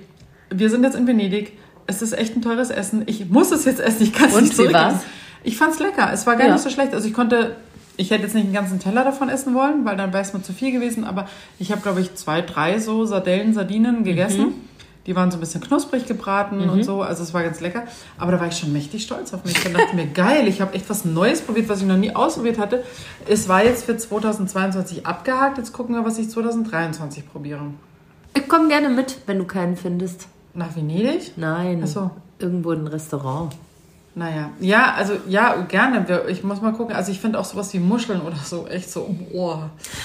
wir 0.51 0.69
sind 0.71 0.83
jetzt 0.85 0.95
in 0.97 1.07
Venedig. 1.07 1.53
Es 1.87 2.03
ist 2.03 2.13
echt 2.13 2.35
ein 2.37 2.43
teures 2.43 2.71
Essen. 2.71 3.03
Ich 3.07 3.29
muss 3.31 3.51
es 3.53 3.65
jetzt 3.65 3.81
essen. 3.81 4.03
Ich 4.03 4.13
kann 4.13 4.29
es 4.31 4.41
nicht 4.41 4.57
zurückgeben. 4.57 4.99
Ich 5.43 5.57
fand's 5.57 5.79
lecker. 5.79 6.11
Es 6.13 6.27
war 6.27 6.37
gar 6.37 6.47
Ja. 6.47 6.53
nicht 6.55 6.63
so 6.63 6.71
schlecht. 6.71 6.95
Also 6.95 7.07
ich 7.07 7.13
konnte, 7.15 7.57
ich 7.97 8.11
hätte 8.11 8.23
jetzt 8.23 8.35
nicht 8.35 8.45
einen 8.45 8.55
ganzen 8.55 8.81
Teller 8.81 9.05
davon 9.05 9.29
essen 9.29 9.55
wollen, 9.55 9.85
weil 9.85 9.97
dann 9.97 10.13
wäre 10.13 10.23
es 10.23 10.33
mir 10.33 10.43
zu 10.43 10.53
viel 10.55 10.73
gewesen. 10.73 11.05
Aber 11.05 11.29
ich 11.59 11.71
habe, 11.71 11.83
glaube 11.83 12.01
ich, 12.01 12.15
zwei, 12.15 12.41
drei 12.41 12.79
so 12.79 13.05
Sardellen, 13.05 13.53
Sardinen 13.53 14.05
gegessen. 14.05 14.41
Mhm. 14.41 14.55
Die 15.07 15.15
waren 15.15 15.31
so 15.31 15.37
ein 15.37 15.41
bisschen 15.41 15.61
knusprig 15.61 16.07
gebraten 16.07 16.69
und 16.69 16.83
so. 16.83 17.03
Also 17.03 17.23
es 17.23 17.35
war 17.35 17.43
ganz 17.43 17.61
lecker. 17.61 17.85
Aber 18.17 18.33
da 18.33 18.41
war 18.41 18.49
ich 18.49 18.57
schon 18.57 18.73
mächtig 18.73 19.03
stolz 19.03 19.35
auf 19.35 19.45
mich. 19.45 19.63
Dann 19.63 19.75
dachte 19.75 19.89
ich 19.91 19.95
mir, 19.95 20.07
geil, 20.07 20.49
ich 20.49 20.61
habe 20.61 20.75
echt 20.75 20.89
was 20.89 21.05
Neues 21.05 21.43
probiert, 21.43 21.69
was 21.69 21.81
ich 21.83 21.87
noch 21.87 21.99
nie 21.99 22.15
ausprobiert 22.15 22.59
hatte. 22.59 22.85
Es 23.29 23.49
war 23.49 23.63
jetzt 23.65 23.85
für 23.85 23.97
2022 23.97 25.07
abgehakt. 25.07 25.59
Jetzt 25.59 25.73
gucken 25.73 25.95
wir, 25.95 26.05
was 26.05 26.19
ich 26.19 26.31
2023 26.31 27.31
probiere. 27.31 27.67
Ich 28.35 28.49
komme 28.49 28.69
gerne 28.69 28.89
mit, 28.89 29.19
wenn 29.27 29.39
du 29.39 29.45
keinen 29.45 29.77
findest. 29.77 30.27
Nach 30.55 30.75
Venedig? 30.75 31.33
Nein. 31.37 31.83
Ach 31.85 31.89
so. 31.89 32.11
Irgendwo 32.39 32.73
in 32.73 32.81
ein 32.81 32.87
Restaurant. 32.87 33.55
Naja, 34.17 34.51
ja, 34.61 34.95
also 34.97 35.15
ja, 35.29 35.57
gerne. 35.69 36.07
Wir- 36.09 36.29
Ich 36.29 36.45
muss 36.45 36.61
mal 36.61 36.73
gucken. 36.73 36.95
Also 36.95 37.11
ich 37.11 37.19
finde 37.21 37.37
auch 37.41 37.45
sowas 37.45 37.75
wie 37.75 37.81
Muscheln 37.81 38.21
oder 38.21 38.37
so 38.37 38.67
echt 38.69 38.89
so, 38.89 39.13
oh, 39.33 39.57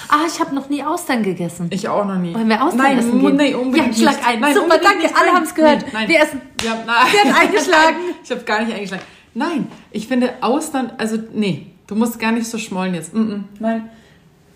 Ah, 0.07 0.25
ich 0.27 0.39
habe 0.39 0.55
noch 0.55 0.67
nie 0.67 0.83
Austern 0.83 1.21
gegessen. 1.21 1.67
ich 1.69 1.87
auch 1.87 2.05
noch 2.05 2.15
nie. 2.17 2.33
Wollen 2.33 2.49
wir 2.49 2.63
Austern 2.63 2.79
nein, 2.81 2.97
essen 2.97 3.19
gehen? 3.19 3.35
Nee, 3.35 3.53
unbedingt 3.53 3.95
Ja, 3.95 4.01
schlag 4.11 4.15
nicht. 4.17 4.27
ein. 4.27 4.39
Nein, 4.39 4.55
Super, 4.55 4.77
danke, 4.79 5.03
nicht. 5.03 5.15
alle 5.15 5.25
Nein, 5.27 5.35
haben's 5.35 5.53
gehört. 5.53 5.81
nein, 5.83 5.91
nein. 5.93 6.09
Wir 6.09 6.19
essen. 6.21 6.41
Ja, 6.63 6.77
nein. 6.87 7.05
Sie 7.11 7.29
hat 7.29 7.39
eingeschlagen. 7.39 7.97
Ich 8.23 8.31
habe 8.31 8.41
gar 8.41 8.63
nicht 8.63 8.73
eingeschlagen. 8.73 9.03
Nein, 9.35 9.67
ich 9.91 10.07
finde 10.07 10.33
Austern, 10.41 10.91
also 10.97 11.17
nee, 11.33 11.67
du 11.85 11.93
musst 11.95 12.17
gar 12.19 12.31
nicht 12.31 12.47
so 12.47 12.57
schmollen 12.57 12.95
jetzt. 12.95 13.13
Mm 13.13 13.19
-mm, 13.19 13.43
nein. 13.59 13.89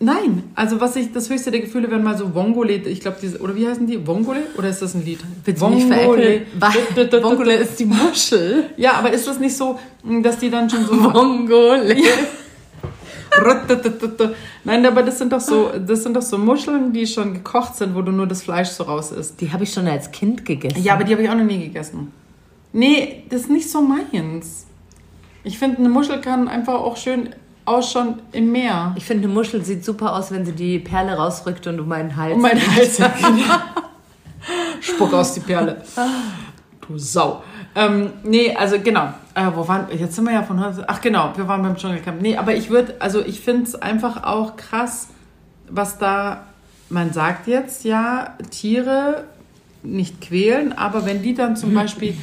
Nein, 0.04 0.43
also 0.54 0.82
was 0.82 0.97
ich, 0.97 1.14
das 1.14 1.30
höchste 1.30 1.49
der 1.49 1.62
Gefühle, 1.62 1.89
wenn 1.89 2.04
mal 2.04 2.18
so 2.18 2.36
Vongole, 2.36 2.74
ich 2.74 2.99
glaube, 2.99 3.18
diese, 3.22 3.39
oder 3.39 3.56
wie 3.56 3.66
heißen 3.66 3.88
die? 3.88 4.06
Vongole? 4.06 4.41
Oder 4.58 4.68
ist 4.68 4.82
das 4.82 4.95
ein 4.95 5.06
Lied? 5.06 5.20
Vongole. 5.45 6.41
Vongole 6.60 7.56
ist 7.56 7.80
die 7.80 7.86
Muschel. 7.86 8.66
Ja, 8.76 8.95
aber 8.95 9.12
ist 9.14 9.26
das 9.26 9.39
nicht 9.39 9.56
so, 9.56 9.80
dass 10.22 10.39
die 10.39 10.49
dann 10.49 10.70
schon 10.70 10.86
so. 10.86 10.91
Vongole. 10.91 11.95
Nein, 14.66 14.86
aber 14.86 15.04
das 15.04 15.20
sind 15.20 15.32
doch 15.32 15.39
so, 15.39 15.72
das 15.80 16.04
sind 16.04 16.18
doch 16.18 16.22
so 16.22 16.38
Muscheln, 16.38 16.91
die 16.91 17.08
schon 17.08 17.34
gekocht 17.36 17.76
sind, 17.78 17.95
wo 17.95 18.01
du 18.01 18.12
nur 18.12 18.28
das 18.28 18.43
Fleisch 18.43 18.70
so 18.70 18.84
raus 18.84 19.14
isst. 19.14 19.39
Die 19.39 19.54
habe 19.54 19.64
ich 19.64 19.72
schon 19.72 19.88
als 19.88 20.12
Kind 20.12 20.45
gegessen. 20.45 20.84
Ja, 20.84 20.95
aber 20.95 21.06
die 21.06 21.14
habe 21.14 21.24
ich 21.24 21.30
auch 21.30 21.36
noch 21.36 21.45
nie 21.45 21.60
gegessen. 21.60 22.12
Nee, 22.74 23.24
das 23.30 23.43
ist 23.43 23.49
nicht 23.49 23.70
so 23.70 23.82
meins. 23.82 24.66
Ich 25.45 25.60
finde, 25.60 25.78
eine 25.78 25.89
Muschel 25.89 26.20
kann 26.20 26.49
einfach 26.49 26.76
auch 26.76 26.97
schön 26.97 27.30
ausschauen 27.66 28.22
im 28.32 28.51
Meer. 28.51 28.93
Ich 28.95 29.05
finde, 29.05 29.26
eine 29.26 29.34
Muschel 29.34 29.64
sieht 29.64 29.86
super 29.86 30.16
aus, 30.16 30.32
wenn 30.32 30.45
sie 30.45 30.53
die 30.53 30.80
Perle 30.80 31.14
rausrückt 31.14 31.66
und 31.68 31.80
um 31.80 31.88
meinen 31.88 32.16
Hals. 32.16 32.36
Um 32.36 32.41
meinen 32.41 32.61
Hals. 32.76 33.01
Spuck 34.82 35.14
aus 35.14 35.34
die 35.34 35.39
Perle. 35.39 35.82
Du 36.86 36.97
Sau. 36.97 37.43
Ähm, 37.76 38.11
nee, 38.24 38.55
also 38.55 38.80
genau. 38.80 39.14
Äh, 39.34 39.49
wo 39.55 39.68
waren 39.68 39.88
Jetzt 39.97 40.16
sind 40.16 40.26
wir 40.26 40.34
ja 40.34 40.43
von 40.43 40.64
heute. 40.64 40.84
Ach 40.88 41.01
genau, 41.01 41.32
wir 41.36 41.47
waren 41.47 41.64
beim 41.64 41.76
Dschungelcamp. 41.76 42.22
Nee, 42.22 42.38
aber 42.38 42.55
ich 42.55 42.70
würde, 42.70 42.95
also 42.99 43.26
ich 43.26 43.39
finde 43.39 43.64
es 43.64 43.76
einfach 43.76 44.24
auch 44.24 44.55
krass, 44.55 45.09
was 45.70 45.97
da. 45.97 46.43
Man 46.89 47.11
sagt 47.11 47.47
jetzt 47.47 47.86
ja, 47.86 48.38
Tiere 48.51 49.24
nicht 49.82 50.22
quälen, 50.22 50.74
aber 50.74 51.05
wenn 51.05 51.24
die 51.24 51.34
dann 51.34 51.55
zum 51.55 51.74
Beispiel, 51.76 52.16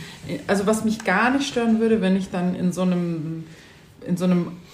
also 0.46 0.66
was 0.66 0.84
mich 0.84 1.04
gar 1.04 1.30
nicht 1.30 1.48
stören 1.48 1.80
würde, 1.80 2.00
wenn 2.00 2.16
ich 2.16 2.30
dann 2.30 2.54
in 2.54 2.72
so 2.72 2.82
einem, 2.82 3.44
in 4.06 4.16
so 4.16 4.24
einem, 4.26 4.52
in, 4.52 4.69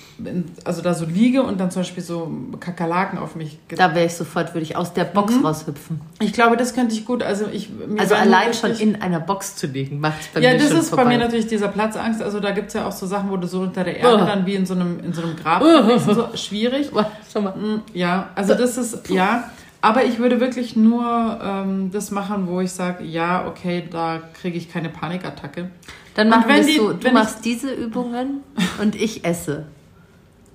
also 0.64 0.80
da 0.82 0.94
so 0.94 1.04
liege 1.04 1.42
und 1.42 1.60
dann 1.60 1.70
zum 1.70 1.80
Beispiel 1.82 2.02
so 2.02 2.30
Kakerlaken 2.58 3.18
auf 3.18 3.34
mich 3.36 3.58
Da 3.68 3.94
wäre 3.94 4.06
ich 4.06 4.14
sofort, 4.14 4.54
würde 4.54 4.62
ich 4.64 4.74
aus 4.76 4.94
der 4.94 5.04
Box 5.04 5.34
Mhm. 5.34 5.44
raushüpfen. 5.46 6.00
ich 6.20 6.32
glaube, 6.32 6.56
das 6.56 6.74
könnte 6.74 6.94
ich 6.94 7.04
gut. 7.04 7.22
Also 7.22 7.46
ich 7.52 7.68
Also 7.98 8.14
allein 8.14 8.54
schon 8.54 8.70
in 8.72 9.00
einer 9.02 9.20
Box 9.20 9.56
zu 9.56 9.66
liegen, 9.66 10.00
macht 10.00 10.20
es 10.22 10.26
bei 10.28 10.40
Ja, 10.40 10.52
mir 10.52 10.58
das 10.58 10.68
schon 10.68 10.78
ist 10.78 10.88
vorbei. 10.88 11.04
bei 11.04 11.10
mir 11.10 11.18
natürlich 11.18 11.46
dieser 11.46 11.68
Platzangst. 11.68 12.22
Also 12.22 12.40
da 12.40 12.52
gibt 12.52 12.68
es 12.68 12.74
ja 12.74 12.86
auch 12.86 12.92
so 12.92 13.06
Sachen, 13.06 13.30
wo 13.30 13.36
du 13.36 13.46
so 13.46 13.60
unter 13.60 13.84
der 13.84 13.98
Erde 13.98 14.22
Oh. 14.22 14.26
dann 14.26 14.46
wie 14.46 14.54
in 14.54 14.64
so 14.64 14.74
einem, 14.74 15.00
in 15.00 15.12
so 15.12 15.22
einem 15.22 15.36
Grab 15.36 15.62
Oh. 15.62 15.98
So, 15.98 16.28
schwierig. 16.34 16.90
Schau 17.32 17.40
mal. 17.42 17.50
Mm, 17.56 17.82
Ja, 17.92 18.30
also 18.34 18.54
das 18.54 18.78
ist, 18.78 19.10
ja. 19.10 19.50
Aber 19.82 20.04
ich 20.04 20.18
würde 20.18 20.40
wirklich 20.40 20.74
nur 20.74 21.38
ähm, 21.42 21.90
das 21.92 22.10
machen, 22.10 22.46
wo 22.48 22.60
ich 22.60 22.72
sage, 22.72 23.04
ja, 23.04 23.46
okay, 23.46 23.84
da 23.90 24.20
kriege 24.40 24.56
ich 24.56 24.72
keine 24.72 24.88
Panikattacke. 24.88 25.70
Dann 26.14 26.30
machen 26.30 26.48
wir 26.48 26.56
es 26.56 26.74
so, 26.74 26.92
du 26.94 27.10
machst 27.12 27.44
diese 27.44 27.70
Übungen 27.72 28.40
und 28.80 28.96
ich 28.96 29.24
esse. 29.26 29.66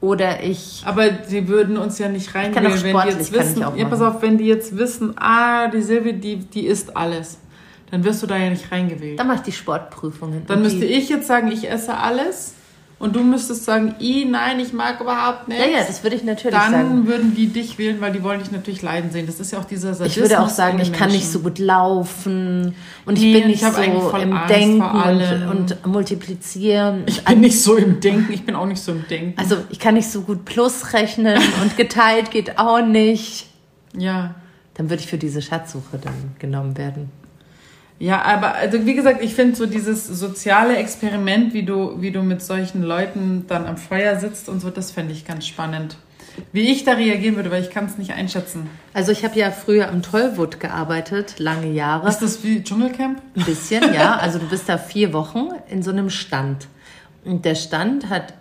Oder 0.02 0.44
ich... 0.44 0.82
Aber 0.86 1.10
sie 1.28 1.48
würden 1.48 1.78
uns 1.78 2.00
ja 2.00 2.10
nicht 2.10 2.36
auch 2.66 2.84
wenn 2.84 2.98
die 2.98 3.10
jetzt 3.10 3.32
wissen, 3.32 3.62
ja, 3.78 3.86
pass 3.86 4.02
auf, 4.02 4.22
wenn 4.22 4.38
die 4.38 4.46
jetzt 4.46 4.76
wissen, 4.78 5.14
ah, 5.18 5.68
die 5.68 5.82
Silvi, 5.82 6.14
die, 6.14 6.38
die 6.38 6.66
isst 6.66 6.98
alles, 6.98 7.38
dann 7.92 8.04
wirst 8.04 8.24
du 8.24 8.28
da 8.28 8.36
ja 8.36 8.50
nicht 8.50 8.72
reingewählt. 8.72 9.20
Dann 9.20 9.28
mach 9.28 9.36
ich 9.36 9.42
die 9.42 9.52
Sportprüfungen. 9.52 10.44
Dann 10.48 10.64
müsste 10.64 10.86
ich 10.86 11.08
jetzt 11.10 11.28
sagen, 11.28 11.52
ich 11.52 11.70
esse 11.70 11.96
alles 11.96 12.56
und 13.02 13.16
du 13.16 13.24
müsstest 13.24 13.66
sagen, 13.66 13.96
i, 14.00 14.26
nein, 14.26 14.60
ich 14.60 14.74
mag 14.74 15.02
überhaupt 15.02 15.48
nichts. 15.48 15.64
Ja, 15.66 15.80
ja, 15.80 15.84
das 15.86 16.04
würde 16.04 16.16
ich 16.16 16.24
natürlich 16.24 16.56
Dann 16.58 16.72
sagen. 16.72 17.08
würden 17.08 17.34
die 17.36 17.48
dich 17.48 17.78
wählen, 17.80 18.00
weil 18.00 18.12
die 18.12 18.22
wollen 18.24 18.40
dich 18.40 18.52
natürlich 18.52 18.82
leiden 18.84 19.10
sehen. 19.12 19.26
Das 19.26 19.40
ist 19.40 19.52
ja 19.52 19.60
auch 19.60 19.66
dieser 19.66 19.94
Sadismus 19.96 20.16
Ich 20.26 20.30
würde 20.30 20.40
auch 20.42 20.50
sagen, 20.50 20.80
ich 20.80 20.94
kann 20.94 21.12
nicht 21.12 21.28
so 21.28 21.40
gut 21.40 21.58
laufen 21.60 22.76
und 23.06 23.18
ich 23.18 23.24
Nee, 23.24 23.34
bin 23.34 23.42
und 23.44 23.48
nicht 23.50 23.64
ich 23.64 23.70
so 23.70 24.18
im 24.18 24.34
Angst 24.34 24.50
Denken 24.56 24.82
und, 24.82 25.50
und 25.50 25.86
multiplizieren. 25.88 27.04
Ich 27.08 27.24
bin 27.26 27.40
nicht 27.42 27.62
so 27.62 27.76
im 27.76 28.00
Denken, 28.00 28.32
ich 28.32 28.46
bin 28.46 28.56
auch 28.56 28.68
nicht 28.68 28.82
so 28.82 28.92
im 28.92 29.08
Denken. 29.08 29.34
Also 29.38 29.58
ich 29.70 29.80
kann 29.80 29.96
nicht 29.96 30.10
so 30.10 30.22
gut 30.22 30.46
Plus 30.46 30.94
rechnen 30.94 31.38
und 31.64 31.78
geteilt 31.78 32.32
geht 32.32 32.58
auch 32.60 32.86
nicht. 32.86 33.48
ja. 33.98 34.36
Dann 34.76 34.90
würde 34.90 35.04
ich 35.04 35.10
für 35.10 35.18
diese 35.18 35.42
Schatzsuche 35.42 35.98
dann 36.02 36.14
genommen 36.40 36.78
werden. 36.78 37.12
Ja, 38.02 38.24
aber 38.24 38.56
also 38.56 38.86
wie 38.88 38.96
gesagt, 38.96 39.22
ich 39.24 39.36
finde 39.36 39.56
so 39.56 39.68
dieses 39.68 40.08
soziale 40.08 40.76
Experiment, 40.78 41.54
wie 41.54 41.62
du, 41.62 42.02
wie 42.02 42.10
du 42.10 42.24
mit 42.24 42.42
solchen 42.42 42.82
Leuten 42.82 43.46
dann 43.48 43.68
am 43.68 43.78
Feuer 43.78 44.20
sitzt 44.20 44.50
und 44.50 44.60
so, 44.60 44.72
das 44.72 44.90
fände 44.90 45.14
ich 45.14 45.24
ganz 45.24 45.46
spannend. 45.46 45.98
Wie 46.52 46.72
ich 46.72 46.84
da 46.84 46.94
reagieren 46.94 47.36
würde, 47.36 47.52
weil 47.52 47.62
ich 47.62 47.70
kann 47.70 47.86
es 47.86 48.00
nicht 48.00 48.14
einschätzen. 48.14 48.70
Also 48.94 49.12
ich 49.12 49.24
habe 49.24 49.38
ja 49.38 49.52
früher 49.52 49.88
am 49.90 50.02
Tollwood 50.02 50.60
gearbeitet, 50.60 51.36
lange 51.38 51.68
Jahre. 51.72 52.08
Ist 52.10 52.24
das 52.24 52.44
wie 52.44 52.64
Dschungelcamp? 52.64 53.22
Ein 53.36 53.46
bisschen, 53.46 53.94
ja. 53.94 54.16
Also 54.16 54.40
du 54.40 54.48
bist 54.48 54.68
da 54.68 54.80
vier 54.80 55.14
Wochen 55.14 55.50
in 55.70 55.84
so 55.84 55.92
einem 55.92 56.10
Stand. 56.10 56.68
Und 57.24 57.46
der 57.46 57.54
Stand 57.54 58.10
hat, 58.10 58.34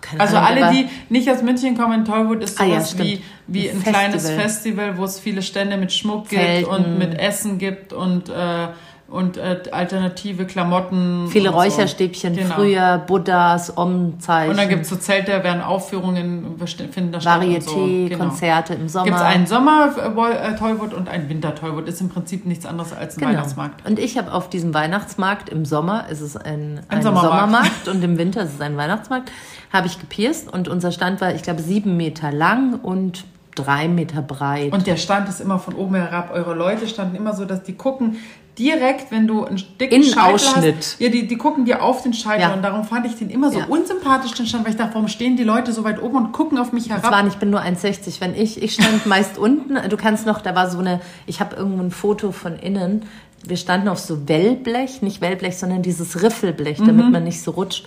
keine 0.00 0.20
Also 0.22 0.38
Ahnung, 0.38 0.62
alle, 0.64 0.72
die 0.74 0.88
nicht 1.10 1.28
aus 1.30 1.42
München 1.42 1.76
kommen, 1.76 2.06
Tollwood 2.06 2.42
ist 2.42 2.58
Ah 2.58 2.64
ja, 2.64 2.80
sowas 2.80 2.98
wie, 3.04 3.20
wie 3.48 3.68
ein, 3.68 3.76
Ein 3.76 3.82
kleines 3.82 4.22
Festival. 4.30 4.40
Festival, 4.48 4.96
wo 4.96 5.04
es 5.04 5.20
viele 5.20 5.42
Stände 5.42 5.76
mit 5.76 5.92
Schmuck 5.92 6.30
Zelten. 6.30 6.60
gibt 6.60 6.68
und 6.68 6.98
mit 6.98 7.18
Essen 7.18 7.58
gibt 7.58 7.92
und, 7.92 8.30
äh, 8.30 8.68
und 9.08 9.36
äh, 9.36 9.60
alternative 9.70 10.44
Klamotten. 10.46 11.28
viele 11.28 11.50
und 11.50 11.54
so. 11.54 11.60
Räucherstäbchen 11.60 12.34
Genau. 12.34 12.54
früher, 12.54 12.98
Buddhas, 13.06 13.76
Om-Zeichen, 13.76 14.50
Und 14.50 14.56
dann 14.58 14.68
gibt 14.68 14.82
es 14.82 14.88
so 14.88 14.96
Zelte, 14.96 15.30
da 15.32 15.44
werden 15.44 15.62
Aufführungen, 15.62 16.56
finden 16.90 17.12
da 17.12 17.20
statt. 17.20 17.44
und 17.44 17.62
so. 17.62 17.70
Varieté, 17.76 18.08
Genau. 18.08 18.24
Konzerte 18.24 18.74
im 18.74 18.88
Sommer. 18.88 19.04
Gibt 19.04 19.16
es 19.18 19.22
einen 19.22 19.46
Sommer-Tollwood 19.46 20.94
und 20.94 21.08
einen 21.08 21.28
Winter-Tollwood. 21.28 21.86
Ist 21.88 22.00
im 22.00 22.08
Prinzip 22.08 22.46
nichts 22.46 22.66
anderes 22.66 22.92
als 22.92 23.16
ein 23.16 23.20
Genau. 23.20 23.32
Weihnachtsmarkt. 23.32 23.86
Und 23.86 23.98
ich 23.98 24.16
habe 24.18 24.32
auf 24.32 24.48
diesem 24.48 24.74
Weihnachtsmarkt 24.74 25.48
im 25.48 25.64
Sommer 25.64 26.08
ist 26.08 26.20
es 26.20 26.36
ein, 26.36 26.80
ein, 26.88 27.02
Sommermarkt. 27.02 27.30
Sommermarkt. 27.40 27.88
und 27.88 28.02
im 28.02 28.18
Winter 28.18 28.42
ist 28.42 28.54
es 28.54 28.60
ein 28.60 28.76
Weihnachtsmarkt, 28.76 29.30
habe 29.72 29.86
ich 29.86 29.98
gepierst 30.00 30.52
und 30.52 30.68
unser 30.68 30.92
Stand 30.92 31.20
war, 31.20 31.34
ich 31.34 31.42
glaube, 31.42 31.60
sieben 31.62 31.96
Meter 31.96 32.32
lang 32.32 32.80
und 32.80 33.24
drei 33.54 33.86
Meter 33.86 34.22
breit. 34.22 34.72
Und 34.72 34.86
der 34.86 34.96
Stand 34.96 35.28
ist 35.28 35.40
immer 35.40 35.58
von 35.60 35.74
oben 35.74 35.94
herab. 35.94 36.30
Eure 36.32 36.54
Leute 36.54 36.88
standen 36.88 37.14
immer 37.14 37.34
so, 37.34 37.44
dass 37.44 37.62
die 37.62 37.74
gucken 37.74 38.16
direkt, 38.58 39.10
wenn 39.10 39.26
du 39.26 39.44
einen 39.44 39.62
dicken. 39.80 40.02
Scheitel 40.02 40.74
hast. 40.76 41.00
Ja, 41.00 41.08
die, 41.08 41.26
die 41.26 41.36
gucken 41.36 41.64
dir 41.64 41.82
auf 41.82 42.02
den 42.02 42.12
Scheitel. 42.12 42.42
Ja. 42.42 42.54
Und 42.54 42.62
darum 42.62 42.84
fand 42.84 43.06
ich 43.06 43.16
den 43.16 43.30
immer 43.30 43.50
so 43.50 43.58
Ja. 43.58 43.66
unsympathisch, 43.66 44.32
den 44.34 44.46
Stand, 44.46 44.64
weil 44.64 44.72
ich 44.72 44.78
dachte, 44.78 44.94
warum 44.94 45.08
stehen 45.08 45.36
die 45.36 45.44
Leute 45.44 45.72
so 45.72 45.84
weit 45.84 46.00
oben 46.02 46.16
und 46.16 46.32
gucken 46.32 46.58
auf 46.58 46.72
mich 46.72 46.88
herab? 46.90 47.10
waren, 47.10 47.26
ich 47.26 47.34
bin 47.36 47.50
nur 47.50 47.60
1,60. 47.60 48.20
Wenn 48.20 48.34
ich, 48.34 48.62
ich 48.62 48.74
stand 48.74 49.06
meist 49.06 49.38
unten. 49.38 49.76
Du 49.88 49.96
kannst 49.96 50.26
noch, 50.26 50.40
da 50.40 50.54
war 50.54 50.70
so 50.70 50.78
eine, 50.78 51.00
ich 51.26 51.40
habe 51.40 51.56
irgendwo 51.56 51.82
ein 51.82 51.90
Foto 51.90 52.30
von 52.32 52.56
innen. 52.56 53.02
Wir 53.46 53.56
standen 53.56 53.88
auf 53.88 53.98
so 53.98 54.26
Wellblech, 54.28 55.02
nicht 55.02 55.20
Wellblech, 55.20 55.58
sondern 55.58 55.82
dieses 55.82 56.22
Riffelblech, 56.22 56.78
Mhm. 56.80 56.86
damit 56.86 57.10
man 57.10 57.24
nicht 57.24 57.42
so 57.42 57.50
rutscht. 57.50 57.86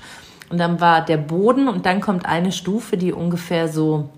Und 0.50 0.60
dann 0.60 0.80
war 0.80 1.04
der 1.04 1.18
Boden 1.18 1.68
und 1.68 1.86
dann 1.86 2.00
kommt 2.00 2.26
eine 2.26 2.52
Stufe, 2.52 2.96
die 2.98 3.12
ungefähr 3.12 3.68
so 3.68 4.10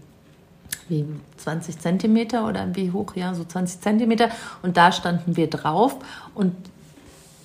wie 0.89 1.05
20 1.37 1.79
Zentimeter 1.79 2.47
oder 2.47 2.75
wie 2.75 2.91
hoch, 2.91 3.15
ja, 3.15 3.33
so 3.33 3.43
20 3.43 3.81
Zentimeter. 3.81 4.29
Und 4.61 4.77
da 4.77 4.91
standen 4.91 5.35
wir 5.37 5.49
drauf 5.49 5.97
und 6.35 6.55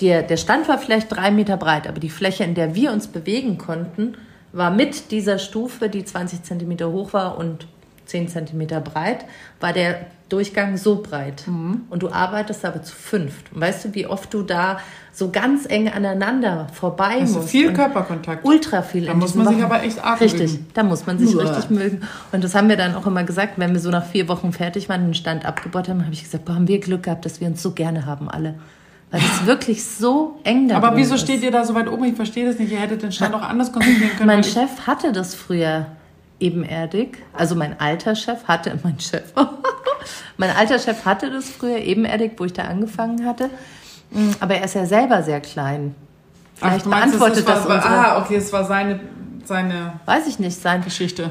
der, 0.00 0.22
der 0.22 0.36
Stand 0.36 0.68
war 0.68 0.78
vielleicht 0.78 1.14
drei 1.14 1.30
Meter 1.30 1.56
breit, 1.56 1.86
aber 1.86 2.00
die 2.00 2.10
Fläche, 2.10 2.44
in 2.44 2.54
der 2.54 2.74
wir 2.74 2.92
uns 2.92 3.06
bewegen 3.06 3.58
konnten, 3.58 4.16
war 4.52 4.70
mit 4.70 5.10
dieser 5.10 5.38
Stufe, 5.38 5.88
die 5.88 6.04
20 6.04 6.42
Zentimeter 6.42 6.90
hoch 6.90 7.12
war 7.12 7.38
und 7.38 7.66
10 8.06 8.28
Zentimeter 8.28 8.80
breit, 8.80 9.24
war 9.60 9.72
der 9.72 10.06
Durchgang 10.30 10.76
so 10.78 11.02
breit. 11.02 11.44
Mhm. 11.46 11.82
Und 11.90 12.02
du 12.02 12.10
arbeitest 12.10 12.64
aber 12.64 12.82
zu 12.82 12.94
fünft. 12.96 13.52
Und 13.52 13.60
weißt 13.60 13.84
du, 13.84 13.94
wie 13.94 14.06
oft 14.06 14.32
du 14.32 14.42
da 14.42 14.78
so 15.12 15.30
ganz 15.30 15.66
eng 15.68 15.88
aneinander 15.88 16.66
vorbei 16.72 17.18
Also 17.20 17.38
musst? 17.40 17.50
viel 17.50 17.68
Und 17.68 17.74
Körperkontakt. 17.74 18.44
Ultra 18.44 18.82
viel. 18.82 19.04
Da 19.06 19.14
muss 19.14 19.34
man 19.34 19.46
sich 19.46 19.56
Wochen. 19.58 19.64
aber 19.64 19.82
echt 19.82 20.02
arg 20.02 20.20
Richtig, 20.20 20.58
da 20.72 20.82
muss 20.82 21.06
man 21.06 21.18
sich 21.18 21.36
Uah. 21.36 21.42
richtig 21.42 21.70
mögen. 21.70 22.00
Und 22.32 22.42
das 22.42 22.54
haben 22.54 22.68
wir 22.70 22.76
dann 22.76 22.94
auch 22.94 23.06
immer 23.06 23.22
gesagt, 23.24 23.54
wenn 23.58 23.74
wir 23.74 23.80
so 23.80 23.90
nach 23.90 24.06
vier 24.06 24.26
Wochen 24.28 24.52
fertig 24.52 24.88
waren, 24.88 25.04
den 25.04 25.14
Stand 25.14 25.44
abgebaut 25.44 25.88
haben, 25.88 26.02
habe 26.02 26.14
ich 26.14 26.22
gesagt, 26.24 26.46
boah, 26.46 26.54
haben 26.54 26.68
wir 26.68 26.80
Glück 26.80 27.02
gehabt, 27.04 27.24
dass 27.26 27.40
wir 27.40 27.46
uns 27.48 27.62
so 27.62 27.72
gerne 27.72 28.06
haben 28.06 28.28
alle. 28.30 28.54
Weil 29.10 29.20
es 29.20 29.46
wirklich 29.46 29.84
so 29.84 30.40
eng 30.42 30.66
da 30.68 30.76
Aber 30.78 30.96
wieso 30.96 31.14
ist. 31.14 31.20
steht 31.20 31.42
ihr 31.42 31.52
da 31.52 31.64
so 31.64 31.74
weit 31.74 31.86
oben? 31.88 32.02
Ich 32.04 32.16
verstehe 32.16 32.46
das 32.46 32.58
nicht. 32.58 32.72
Ihr 32.72 32.80
hättet 32.80 33.02
den 33.02 33.12
Stand 33.12 33.34
auch 33.36 33.42
anders 33.42 33.70
konzentrieren 33.72 34.10
können. 34.16 34.26
Mein 34.26 34.42
Chef 34.42 34.86
hatte 34.86 35.12
das 35.12 35.34
früher 35.36 35.86
ebenerdig. 36.44 37.18
Also 37.32 37.54
mein 37.54 37.80
alter 37.80 38.14
Chef 38.14 38.44
hatte, 38.44 38.78
mein 38.84 39.00
Chef, 39.00 39.32
mein 40.36 40.50
alter 40.50 40.78
Chef 40.78 41.04
hatte 41.04 41.30
das 41.30 41.48
früher 41.48 41.78
ebenerdig, 41.78 42.32
wo 42.36 42.44
ich 42.44 42.52
da 42.52 42.64
angefangen 42.64 43.24
hatte. 43.26 43.50
Mm, 44.10 44.30
Aber 44.40 44.54
er 44.54 44.64
ist 44.64 44.74
ja 44.74 44.86
selber 44.86 45.22
sehr 45.22 45.40
klein. 45.40 45.94
Ach, 46.60 46.68
Vielleicht 46.68 46.86
du 46.86 46.90
meinst, 46.90 47.18
beantwortet 47.18 47.48
das, 47.48 47.66
das, 47.66 47.74
unsere, 47.76 47.94
Ah, 47.94 48.22
okay, 48.22 48.36
es 48.36 48.52
war 48.52 48.64
seine, 48.64 49.00
seine 49.44 49.94
weiß 50.06 50.26
ich 50.28 50.38
nicht, 50.38 50.60
sein. 50.60 50.84
Geschichte. 50.84 51.30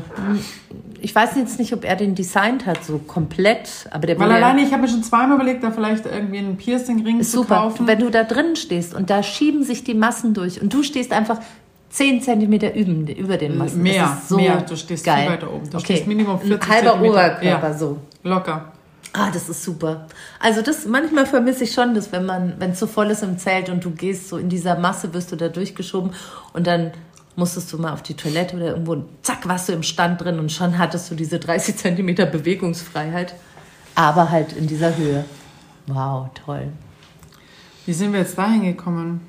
Ich 1.00 1.14
weiß 1.14 1.36
jetzt 1.36 1.60
nicht, 1.60 1.74
ob 1.74 1.84
er 1.86 1.96
den 1.96 2.16
designt 2.16 2.66
hat, 2.66 2.84
so 2.84 2.98
komplett. 2.98 3.88
Aber 3.92 4.08
der 4.08 4.18
Weil 4.20 4.32
alleine, 4.32 4.62
ich 4.62 4.72
habe 4.72 4.82
mir 4.84 4.88
schon 4.90 5.04
zweimal 5.04 5.36
überlegt, 5.36 5.64
da 5.64 5.72
vielleicht 5.72 6.06
irgendwie 6.06 6.40
einen 6.40 6.58
Piercing-Ring 6.58 7.22
zu 7.22 7.38
super. 7.40 7.56
kaufen. 7.56 7.88
Wenn 7.88 8.00
du 8.00 8.10
da 8.10 8.24
drin 8.24 8.56
stehst 8.56 8.94
und 8.94 9.10
da 9.10 9.22
schieben 9.24 9.64
sich 9.64 9.84
die 9.84 9.94
Massen 9.94 10.34
durch 10.34 10.62
und 10.62 10.74
du 10.74 10.82
stehst 10.84 11.12
einfach 11.14 11.40
10 11.94 12.24
Zentimeter 12.24 12.74
üben, 12.74 13.06
über 13.08 13.38
den 13.38 13.56
Massen. 13.56 13.84
Mehr, 13.84 14.18
so 14.28 14.36
mehr. 14.36 14.62
Du 14.62 14.76
stehst 14.76 15.06
geil. 15.06 15.22
viel 15.22 15.32
weiter 15.34 15.54
oben. 15.54 15.70
Du 15.70 15.78
okay. 15.78 15.94
stehst 15.94 16.08
Minimum 16.08 16.40
40 16.40 16.62
Ein 16.64 16.70
halber 16.70 16.90
Zentimeter. 16.90 17.14
Oberkörper 17.14 17.68
Ja. 17.68 17.78
so. 17.78 17.98
Locker. 18.24 18.74
Ah, 19.14 19.30
das 19.32 19.48
ist 19.48 19.64
super. 19.64 20.08
Also 20.40 20.64
das 20.64 20.88
manchmal 20.88 21.28
vermisse 21.28 21.66
ich 21.66 21.72
schon, 21.72 21.94
dass 21.94 22.12
wenn 22.12 22.26
man, 22.26 22.56
wenn 22.58 22.72
es 22.72 22.80
so 22.80 22.88
voll 22.88 23.12
ist 23.12 23.22
im 23.22 23.38
Zelt 23.38 23.70
und 23.70 23.86
du 23.86 23.92
gehst 23.92 24.28
so 24.28 24.38
in 24.38 24.50
dieser 24.50 24.76
Masse, 24.80 25.14
wirst 25.14 25.32
du 25.32 25.36
da 25.36 25.50
durchgeschoben 25.50 26.16
und 26.54 26.66
dann 26.66 26.94
musstest 27.36 27.72
du 27.72 27.78
mal 27.78 27.94
auf 27.94 28.02
die 28.02 28.16
Toilette 28.16 28.56
oder 28.56 28.70
irgendwo, 28.70 28.94
und 28.94 29.06
zack, 29.22 29.48
warst 29.48 29.70
du 29.70 29.74
im 29.74 29.84
Stand 29.84 30.20
drin 30.20 30.40
und 30.40 30.52
schon 30.52 30.80
hattest 30.80 31.12
du 31.12 31.16
diese 31.16 31.38
30 31.38 31.78
Zentimeter 31.78 32.26
Bewegungsfreiheit, 32.26 33.36
aber 33.94 34.32
halt 34.32 34.54
in 34.54 34.66
dieser 34.66 34.98
Höhe. 34.98 35.26
Wow, 35.86 36.30
toll. 36.46 36.70
Wie 37.86 37.94
sind 37.94 38.14
wir 38.14 38.20
jetzt 38.22 38.36
dahin 38.36 38.64
gekommen? 38.64 39.22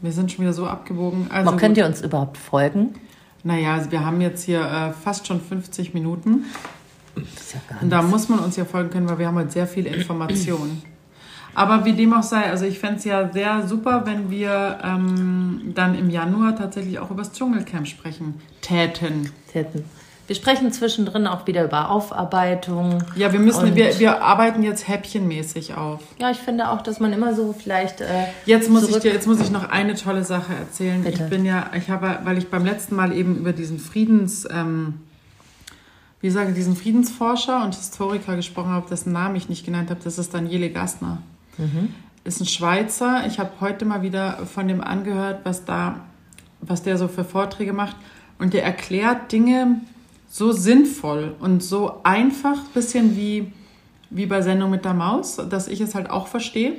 Wir 0.00 0.12
sind 0.12 0.32
schon 0.32 0.44
wieder 0.44 0.54
so 0.54 0.66
abgebogen. 0.66 1.30
Also 1.30 1.56
könnt 1.56 1.76
ihr 1.76 1.86
uns 1.86 2.00
überhaupt 2.00 2.38
folgen? 2.38 2.94
Naja, 3.42 3.74
also 3.74 3.90
wir 3.90 4.04
haben 4.04 4.20
jetzt 4.20 4.44
hier 4.44 4.60
äh, 4.60 4.92
fast 4.92 5.26
schon 5.26 5.40
50 5.40 5.94
Minuten. 5.94 6.44
Ist 7.16 7.54
ja 7.54 7.60
gar 7.68 7.82
Und 7.82 7.90
da 7.90 8.02
muss 8.02 8.28
man 8.28 8.38
uns 8.38 8.56
ja 8.56 8.64
folgen 8.64 8.90
können, 8.90 9.08
weil 9.08 9.18
wir 9.18 9.26
haben 9.26 9.36
halt 9.36 9.52
sehr 9.52 9.66
viel 9.66 9.86
Information. 9.86 10.82
Aber 11.54 11.84
wie 11.84 11.92
dem 11.94 12.12
auch 12.12 12.22
sei, 12.22 12.44
also 12.44 12.64
ich 12.64 12.78
fände 12.78 12.96
es 12.96 13.04
ja 13.04 13.30
sehr 13.32 13.66
super, 13.66 14.06
wenn 14.06 14.30
wir 14.30 14.78
ähm, 14.84 15.72
dann 15.74 15.98
im 15.98 16.08
Januar 16.08 16.54
tatsächlich 16.54 16.98
auch 16.98 17.10
über 17.10 17.22
das 17.22 17.32
Dschungelcamp 17.32 17.88
sprechen 17.88 18.40
täten. 18.60 19.30
Täten. 19.52 19.84
Wir 20.30 20.36
sprechen 20.36 20.70
zwischendrin 20.70 21.26
auch 21.26 21.48
wieder 21.48 21.64
über 21.64 21.90
Aufarbeitung. 21.90 23.02
Ja, 23.16 23.32
wir 23.32 23.40
müssen, 23.40 23.74
wir, 23.74 23.98
wir 23.98 24.22
arbeiten 24.22 24.62
jetzt 24.62 24.86
häppchenmäßig 24.86 25.74
auf. 25.74 26.02
Ja, 26.20 26.30
ich 26.30 26.36
finde 26.36 26.70
auch, 26.70 26.82
dass 26.82 27.00
man 27.00 27.12
immer 27.12 27.34
so 27.34 27.52
vielleicht. 27.52 28.00
Äh, 28.00 28.26
Jetzt 28.46 28.70
muss 28.70 28.88
ich 28.88 28.96
dir, 28.98 29.12
jetzt 29.12 29.26
muss 29.26 29.40
ich 29.40 29.50
noch 29.50 29.70
eine 29.70 29.96
tolle 29.96 30.22
Sache 30.22 30.54
erzählen. 30.54 31.02
Bitte. 31.02 31.24
Ich 31.24 31.30
bin 31.30 31.44
ja, 31.44 31.68
ich 31.76 31.90
habe, 31.90 32.20
weil 32.22 32.38
ich 32.38 32.48
beim 32.48 32.64
letzten 32.64 32.94
Mal 32.94 33.12
eben 33.12 33.38
über 33.38 33.52
diesen 33.52 33.80
Friedens, 33.80 34.46
ähm, 34.48 35.00
wie 36.20 36.30
sage 36.30 36.50
ich, 36.50 36.54
diesen 36.54 36.76
Friedensforscher 36.76 37.64
und 37.64 37.74
Historiker 37.74 38.36
gesprochen 38.36 38.70
habe, 38.70 38.88
dessen 38.88 39.12
Namen 39.12 39.34
ich 39.34 39.48
nicht 39.48 39.66
genannt 39.66 39.90
habe, 39.90 39.98
das 40.04 40.16
ist 40.16 40.32
Daniele 40.32 40.70
Gassner. 40.70 41.18
Ist 42.22 42.40
ein 42.40 42.46
Schweizer. 42.46 43.24
Ich 43.26 43.40
habe 43.40 43.50
heute 43.58 43.84
mal 43.84 44.02
wieder 44.02 44.46
von 44.46 44.68
dem 44.68 44.80
angehört, 44.80 45.40
was 45.42 45.64
da, 45.64 45.96
was 46.60 46.84
der 46.84 46.98
so 46.98 47.08
für 47.08 47.24
Vorträge 47.24 47.72
macht. 47.72 47.96
Und 48.38 48.54
der 48.54 48.62
erklärt 48.62 49.32
Dinge 49.32 49.80
so 50.30 50.52
sinnvoll 50.52 51.34
und 51.40 51.62
so 51.62 52.00
einfach, 52.04 52.56
bisschen 52.68 53.16
wie, 53.16 53.52
wie 54.10 54.26
bei 54.26 54.42
Sendung 54.42 54.70
mit 54.70 54.84
der 54.84 54.94
Maus, 54.94 55.36
dass 55.36 55.66
ich 55.66 55.80
es 55.80 55.96
halt 55.96 56.08
auch 56.08 56.28
verstehe, 56.28 56.74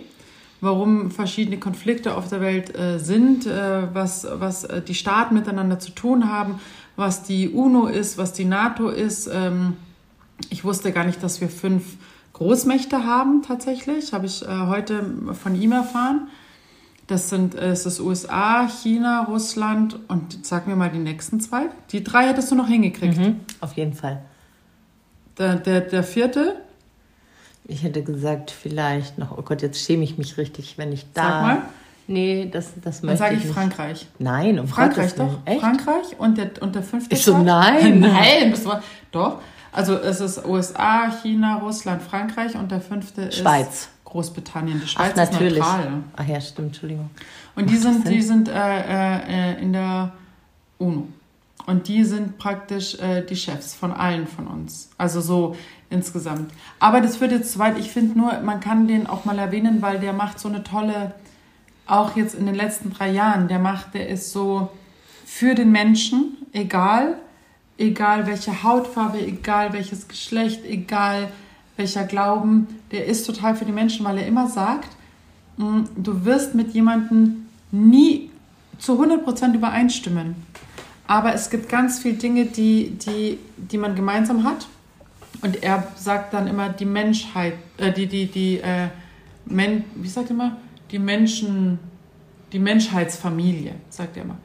warum 0.62 1.12
verschiedene 1.12 1.60
Konflikte 1.60 2.16
auf 2.16 2.30
der 2.30 2.40
Welt 2.40 2.76
äh, 2.78 2.98
sind, 2.98 3.46
äh, 3.46 3.94
was, 3.94 4.26
was 4.32 4.64
äh, 4.64 4.82
die 4.82 4.96
Staaten 4.96 5.36
miteinander 5.36 5.80
zu 5.80 5.92
tun 5.92 6.32
haben, 6.32 6.60
was 6.96 7.24
die 7.24 7.50
UNO 7.50 7.88
ist, 7.88 8.18
was 8.18 8.32
die 8.32 8.46
NATO 8.46 8.88
ist. 8.88 9.30
Ähm, 9.32 9.76
ich 10.50 10.64
wusste 10.64 10.94
gar 10.94 11.04
nicht, 11.04 11.22
dass 11.22 11.42
wir 11.42 11.50
fünf 11.50 11.98
Großmächte 12.32 13.06
haben 13.06 13.44
tatsächlich, 13.46 14.14
habe 14.14 14.28
ich 14.28 14.44
äh, 14.44 14.48
heute 14.68 15.04
von 15.34 15.60
ihm 15.62 15.74
erfahren. 15.74 16.30
Das 17.12 17.28
sind 17.28 17.56
äh, 17.56 17.72
es 17.72 17.86
ist 17.86 18.00
USA, 18.00 18.70
China, 18.70 19.26
Russland 19.26 20.00
und 20.08 20.46
sag 20.46 20.66
mir 20.66 20.78
mal 20.78 20.90
die 20.90 20.98
nächsten 20.98 21.42
zwei. 21.42 21.64
Die 21.92 22.06
drei 22.06 22.28
hättest 22.28 22.50
du 22.52 22.56
noch 22.56 22.70
hingekriegt. 22.70 23.18
Mhm, 23.18 23.42
auf 23.60 23.74
jeden 23.74 23.92
Fall. 23.94 24.22
Der, 25.38 25.56
der, 25.56 25.82
der 25.82 26.04
vierte, 26.04 26.56
Ich 27.66 27.84
hätte 27.84 28.02
gesagt, 28.02 28.50
vielleicht 28.50 29.18
noch, 29.18 29.38
oh 29.38 29.42
Gott, 29.42 29.62
jetzt 29.62 29.84
schäme 29.84 30.06
ich 30.06 30.18
mich 30.18 30.38
richtig, 30.38 30.78
wenn 30.78 30.94
ich 30.94 31.06
da. 31.14 31.22
Sag 31.22 31.42
mal. 31.42 31.62
Nee, 32.08 32.50
das, 32.50 32.72
das 32.82 33.02
dann 33.02 33.08
möchte 33.08 33.26
sage 33.26 33.36
ich 33.36 33.44
ich. 33.44 33.52
Frankreich. 33.52 34.08
Nein, 34.18 34.58
um 34.58 34.70
Frankreich 34.70 35.14
doch. 35.16 35.40
Echt? 35.44 35.60
Frankreich 35.60 36.18
und 36.18 36.38
der, 36.38 36.52
und 36.62 36.76
der 36.76 36.84
fünfte. 36.84 37.14
Ich 37.14 37.26
so, 37.26 37.38
nein. 37.38 38.00
Nein, 38.00 38.52
bist 38.52 38.66
du, 38.66 38.72
doch. 39.12 39.42
Also 39.74 39.96
es 39.98 40.22
ist 40.22 40.46
USA, 40.46 41.12
China, 41.22 41.58
Russland, 41.58 42.02
Frankreich 42.02 42.56
und 42.56 42.72
der 42.72 42.80
fünfte 42.80 43.24
ist 43.24 43.40
Schweiz. 43.40 43.90
Großbritannien. 44.12 44.80
Die 44.80 44.86
Ach, 44.86 44.90
Schweiz 44.90 45.16
natürlich. 45.16 45.54
ist 45.54 45.60
neutral. 45.60 46.04
Ach 46.16 46.28
ja, 46.28 46.42
stimmt, 46.42 46.68
Entschuldigung. 46.68 47.10
Und 47.56 47.70
die 47.70 47.78
sind, 47.78 48.08
die 48.08 48.22
sind 48.22 48.50
äh, 48.50 48.54
äh, 48.54 49.62
in 49.62 49.74
der 49.74 50.12
UNO. 50.78 51.08
Und 51.66 51.88
die 51.88 52.04
sind 52.04 52.38
praktisch 52.38 53.00
äh, 53.00 53.24
die 53.24 53.36
Chefs 53.36 53.74
von 53.74 53.92
allen 53.94 54.28
von 54.28 54.48
uns. 54.48 54.90
Also 54.98 55.22
so 55.22 55.56
insgesamt. 55.90 56.52
Aber 56.80 57.02
das 57.02 57.18
führt 57.18 57.32
jetzt 57.32 57.54
zu 57.54 57.60
weit. 57.60 57.78
Ich 57.78 57.92
finde 57.92 58.18
nur, 58.18 58.40
man 58.42 58.60
kann 58.60 58.88
den 58.88 59.08
auch 59.08 59.26
mal 59.26 59.38
erwähnen, 59.38 59.82
weil 59.82 60.00
der 60.00 60.14
macht 60.14 60.40
so 60.40 60.50
eine 60.50 60.64
tolle, 60.64 61.14
auch 61.86 62.16
jetzt 62.16 62.36
in 62.36 62.46
den 62.46 62.56
letzten 62.56 62.92
drei 62.92 63.12
Jahren, 63.12 63.48
der 63.48 63.60
macht, 63.60 63.94
der 63.94 64.10
ist 64.10 64.32
so 64.32 64.70
für 65.26 65.56
den 65.56 65.72
Menschen, 65.72 66.38
egal, 66.52 67.16
egal 67.78 68.28
welche 68.28 68.64
Hautfarbe, 68.64 69.20
egal 69.20 69.74
welches 69.74 70.08
Geschlecht, 70.08 70.66
egal 70.66 71.30
welcher 71.78 72.04
Glauben, 72.04 72.68
der 72.92 73.06
ist 73.06 73.26
total 73.26 73.56
für 73.56 73.66
die 73.66 73.72
Menschen, 73.72 74.06
weil 74.06 74.18
er 74.18 74.28
immer 74.28 74.48
sagt, 74.48 74.90
Mm, 75.58 75.84
Du 75.96 76.26
wirst 76.26 76.56
mit 76.56 76.74
jemandem 76.74 77.46
nie 77.72 78.30
zu 78.80 79.02
100% 79.02 79.54
übereinstimmen. 79.54 80.36
Aber 81.08 81.34
es 81.34 81.50
gibt 81.50 81.70
ganz 81.70 82.00
viele 82.00 82.16
Dinge, 82.16 82.46
die, 82.46 82.98
die, 82.98 83.38
die 83.58 83.78
man 83.78 83.96
gemeinsam 83.96 84.44
hat. 84.44 84.68
Und 85.42 85.64
er 85.64 85.88
sagt 85.96 86.34
dann 86.34 86.48
immer, 86.48 86.70
die 86.70 86.86
Menschheit, 86.86 87.54
äh, 87.78 87.92
die, 87.92 88.08
die, 88.08 88.28
die, 88.28 88.58
äh, 88.60 88.88
Men, 89.46 89.84
wie 89.96 90.08
sagt 90.08 90.30
er 90.30 90.36
immer? 90.36 90.58
Die 90.92 91.00
Menschen, 91.00 91.80
die 92.54 92.60
Menschheitsfamilie, 92.60 93.74
sagt 93.90 94.18
er 94.18 94.24
immer. 94.24 94.38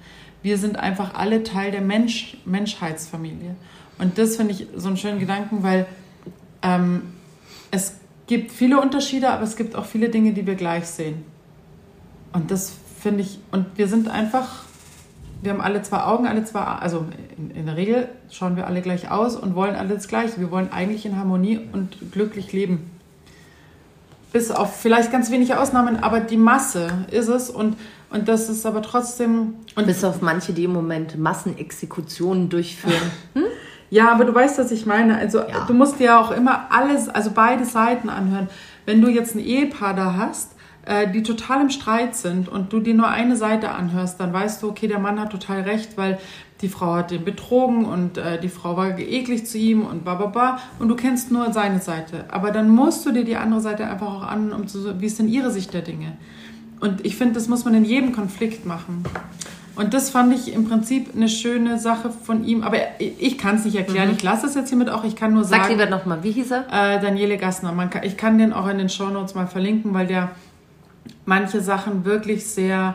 Wir 0.43 0.59
sind 0.59 0.77
einfach 0.77 1.15
alle 1.15 1.43
Teil 1.43 1.71
der 1.71 1.83
Mensch, 1.83 2.39
Menschheitsfamilie. 2.45 3.57
Und 3.99 4.17
das 4.19 4.37
finde 4.37 4.53
ich 4.53 4.67
so 4.75 4.89
einen 4.89 4.97
schönen 4.97 5.19
Gedanken, 5.19 5.63
weil 5.63 5.87
ähm, 6.63 7.03
es 7.71 7.95
gibt 8.27 8.53
viele 8.53 8.81
Unterschiede, 8.81 9.31
aber 9.31 9.45
es 9.45 9.57
gibt 9.57 9.77
auch 9.77 9.85
viele 9.87 10.09
Dinge, 10.09 10.33
die 10.33 10.47
wir 10.47 10.55
gleich 10.55 10.87
sehen. 10.87 11.25
Und 12.33 12.51
das 12.51 12.73
finde 13.01 13.23
ich, 13.23 13.39
und 13.51 13.67
wir 13.77 13.89
sind 13.89 14.09
einfach, 14.09 14.65
wir 15.43 15.53
haben 15.53 15.61
alle 15.61 15.83
zwei 15.83 16.03
Augen, 16.03 16.27
alle 16.27 16.45
zwei, 16.45 16.61
also 16.61 17.07
in, 17.37 17.51
in 17.51 17.67
der 17.67 17.77
Regel 17.77 18.09
schauen 18.31 18.57
wir 18.57 18.67
alle 18.67 18.83
gleich 18.83 19.11
aus 19.11 19.37
und 19.37 19.55
wollen 19.55 19.77
alle 19.77 19.95
das 19.95 20.09
Gleiche. 20.09 20.41
Wir 20.41 20.51
wollen 20.51 20.73
eigentlich 20.73 21.07
in 21.07 21.17
Harmonie 21.17 21.61
und 21.73 22.13
glücklich 22.13 22.53
leben. 22.53 22.91
Bis 24.33 24.51
auf 24.51 24.77
vielleicht 24.77 25.13
ganz 25.13 25.31
wenige 25.31 25.61
Ausnahmen, 25.61 26.03
aber 26.03 26.21
die 26.21 26.37
Masse 26.37 27.07
ist 27.11 27.29
es 27.29 27.49
und, 27.49 27.77
und 28.11 28.29
das 28.29 28.49
ist 28.49 28.67
aber 28.67 28.83
trotzdem. 28.83 29.55
Und 29.77 29.87
Bis 29.87 30.05
auf 30.05 30.21
manche, 30.21 30.53
die 30.53 30.65
im 30.65 30.73
Moment 30.73 31.17
Massenexekutionen 31.17 32.49
durchführen. 32.49 33.11
Ja, 33.91 34.11
aber 34.13 34.25
du 34.25 34.35
weißt, 34.35 34.59
was 34.59 34.71
ich 34.73 34.87
meine. 34.87 35.17
Also 35.17 35.39
Ja. 35.39 35.65
du 35.67 35.75
musst 35.75 36.01
dir 36.01 36.19
auch 36.19 36.31
immer 36.31 36.67
alles, 36.71 37.09
also 37.09 37.31
beide 37.33 37.65
Seiten 37.65 38.09
anhören. 38.09 38.49
Wenn 38.85 39.01
du 39.01 39.09
jetzt 39.09 39.35
ein 39.35 39.41
Ehepaar 39.41 39.95
da 39.95 40.15
hast, 40.17 40.53
äh, 40.85 41.11
die 41.11 41.23
total 41.23 41.63
im 41.63 41.71
Streit 41.71 42.15
sind 42.15 42.49
und 42.49 42.73
du 42.73 42.81
dir 42.81 42.95
nur 42.95 43.09
eine 43.09 43.37
Seite 43.37 43.71
anhörst, 43.71 44.21
dann 44.21 44.33
weißt 44.33 44.63
du, 44.63 44.69
okay, 44.71 44.87
der 44.87 44.99
Mann 44.99 45.21
hat 45.21 45.31
total 45.31 45.63
recht, 45.63 45.97
weil 45.97 46.19
die 46.63 46.69
Frau 46.69 46.95
hat 46.95 47.13
ihn 47.13 47.25
betrogen 47.25 47.85
und 47.85 48.17
äh, 48.19 48.41
die 48.41 48.49
Frau 48.49 48.77
war 48.77 48.99
eklig 48.99 49.47
zu 49.47 49.59
ihm 49.59 49.85
und 49.85 50.05
bla 50.05 50.59
und 50.79 50.89
du 50.89 50.97
kennst 50.97 51.31
nur 51.31 51.53
seine 51.53 51.81
Seite. 51.81 52.25
Aber 52.29 52.51
dann 52.51 52.71
musst 52.71 53.05
du 53.05 53.13
dir 53.13 53.25
die 53.25 53.37
andere 53.37 53.61
Seite 53.61 53.87
einfach 53.87 54.07
auch 54.07 54.27
an, 54.27 54.53
um 54.53 54.67
zu, 54.67 55.01
wie 55.01 55.07
ist 55.07 55.19
denn 55.19 55.29
ihre 55.29 55.51
Sicht 55.51 55.75
der 55.75 55.83
Dinge? 55.83 56.13
Und 56.81 57.05
ich 57.05 57.17
finde, 57.17 57.35
das 57.35 57.49
muss 57.49 57.65
man 57.65 57.75
in 57.75 57.85
jedem 57.85 58.13
Konflikt 58.13 58.65
machen. 58.65 59.05
Und 59.77 59.93
das 59.95 60.11
fand 60.11 60.33
ich 60.35 60.53
im 60.53 60.67
Prinzip 60.69 61.15
eine 61.15 61.29
schöne 61.29 61.79
Sache 61.79 62.11
von 62.11 62.45
ihm. 62.45 62.63
Aber 62.63 62.79
ich 62.99 63.37
kann 63.39 63.57
es 63.57 63.65
nicht 63.67 63.77
erklären. 63.77 64.11
Ich 64.11 64.23
lasse 64.23 64.47
es 64.47 64.55
jetzt 64.55 64.69
hiermit 64.71 64.89
auch. 64.89 65.05
Ich 65.05 65.17
kann 65.17 65.35
nur 65.35 65.45
Sag 65.45 65.65
sagen, 65.65 65.75
lieber 65.79 65.91
nochmal, 65.91 66.23
wie 66.23 66.33
hieß 66.33 66.51
er? 66.51 66.65
äh, 66.71 67.01
Daniele 67.01 67.37
Gassner. 67.37 67.73
Man 67.73 67.91
kann, 67.91 68.03
ich 68.03 68.17
kann 68.17 68.39
den 68.39 68.53
auch 68.53 68.67
in 68.69 68.79
den 68.79 68.89
Shownotes 68.89 69.35
mal 69.35 69.47
verlinken, 69.47 69.93
weil 69.93 70.07
der 70.07 70.31
manche 71.27 71.61
Sachen 71.61 72.05
wirklich 72.05 72.47
sehr, 72.47 72.95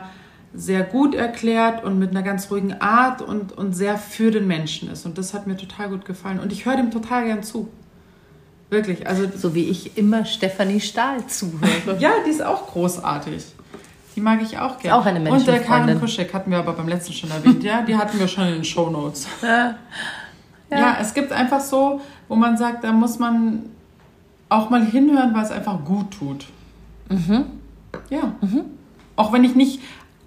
sehr 0.54 0.82
gut 0.82 1.14
erklärt 1.14 1.84
und 1.84 1.98
mit 1.98 2.10
einer 2.10 2.22
ganz 2.22 2.50
ruhigen 2.50 2.80
Art 2.80 3.22
und, 3.22 3.52
und 3.56 3.74
sehr 3.74 3.96
für 3.96 4.30
den 4.30 4.46
Menschen 4.46 4.90
ist. 4.90 5.06
Und 5.06 5.18
das 5.18 5.34
hat 5.34 5.46
mir 5.46 5.56
total 5.56 5.88
gut 5.90 6.04
gefallen. 6.04 6.40
Und 6.40 6.52
ich 6.52 6.66
höre 6.66 6.76
dem 6.76 6.90
total 6.90 7.24
gern 7.26 7.42
zu. 7.42 7.68
Wirklich. 8.70 9.06
Also 9.06 9.24
So 9.36 9.54
wie 9.54 9.64
ich 9.68 9.96
immer 9.98 10.24
Stefanie 10.24 10.80
Stahl 10.80 11.26
zuhöre. 11.26 11.96
ja, 12.00 12.10
die 12.26 12.30
ist 12.30 12.42
auch 12.42 12.66
großartig. 12.68 13.44
Die 14.14 14.20
mag 14.20 14.42
ich 14.42 14.58
auch 14.58 14.78
gerne. 14.78 14.96
auch 14.98 15.06
eine 15.06 15.18
Und 15.18 15.46
der 15.46 15.60
Karin 15.60 15.86
Menschenfreundin. 15.86 16.00
Kuschek 16.00 16.34
hatten 16.34 16.50
wir 16.50 16.58
aber 16.58 16.72
beim 16.74 16.88
letzten 16.88 17.12
schon 17.12 17.30
erwähnt. 17.30 17.62
Ja, 17.64 17.82
die 17.82 17.96
hatten 17.96 18.18
wir 18.18 18.28
schon 18.28 18.46
in 18.46 18.54
den 18.54 18.64
Shownotes. 18.64 19.26
Ja. 19.42 20.78
Ja. 20.78 20.96
es 21.02 21.12
gibt 21.12 21.32
einfach 21.32 21.60
so, 21.60 22.00
wo 22.28 22.34
man 22.34 22.56
sagt, 22.56 22.82
da 22.82 22.92
muss 22.92 23.18
man 23.18 23.64
auch 24.48 24.70
mal 24.70 24.82
hinhören, 24.86 25.34
weil 25.34 25.44
es 25.44 25.50
einfach 25.50 25.84
gut 25.84 26.10
tut. 26.12 26.46
Ja. 28.08 28.34
Auch 29.16 29.34
wenn 29.34 29.44
ich 29.44 29.54
nicht 29.54 29.80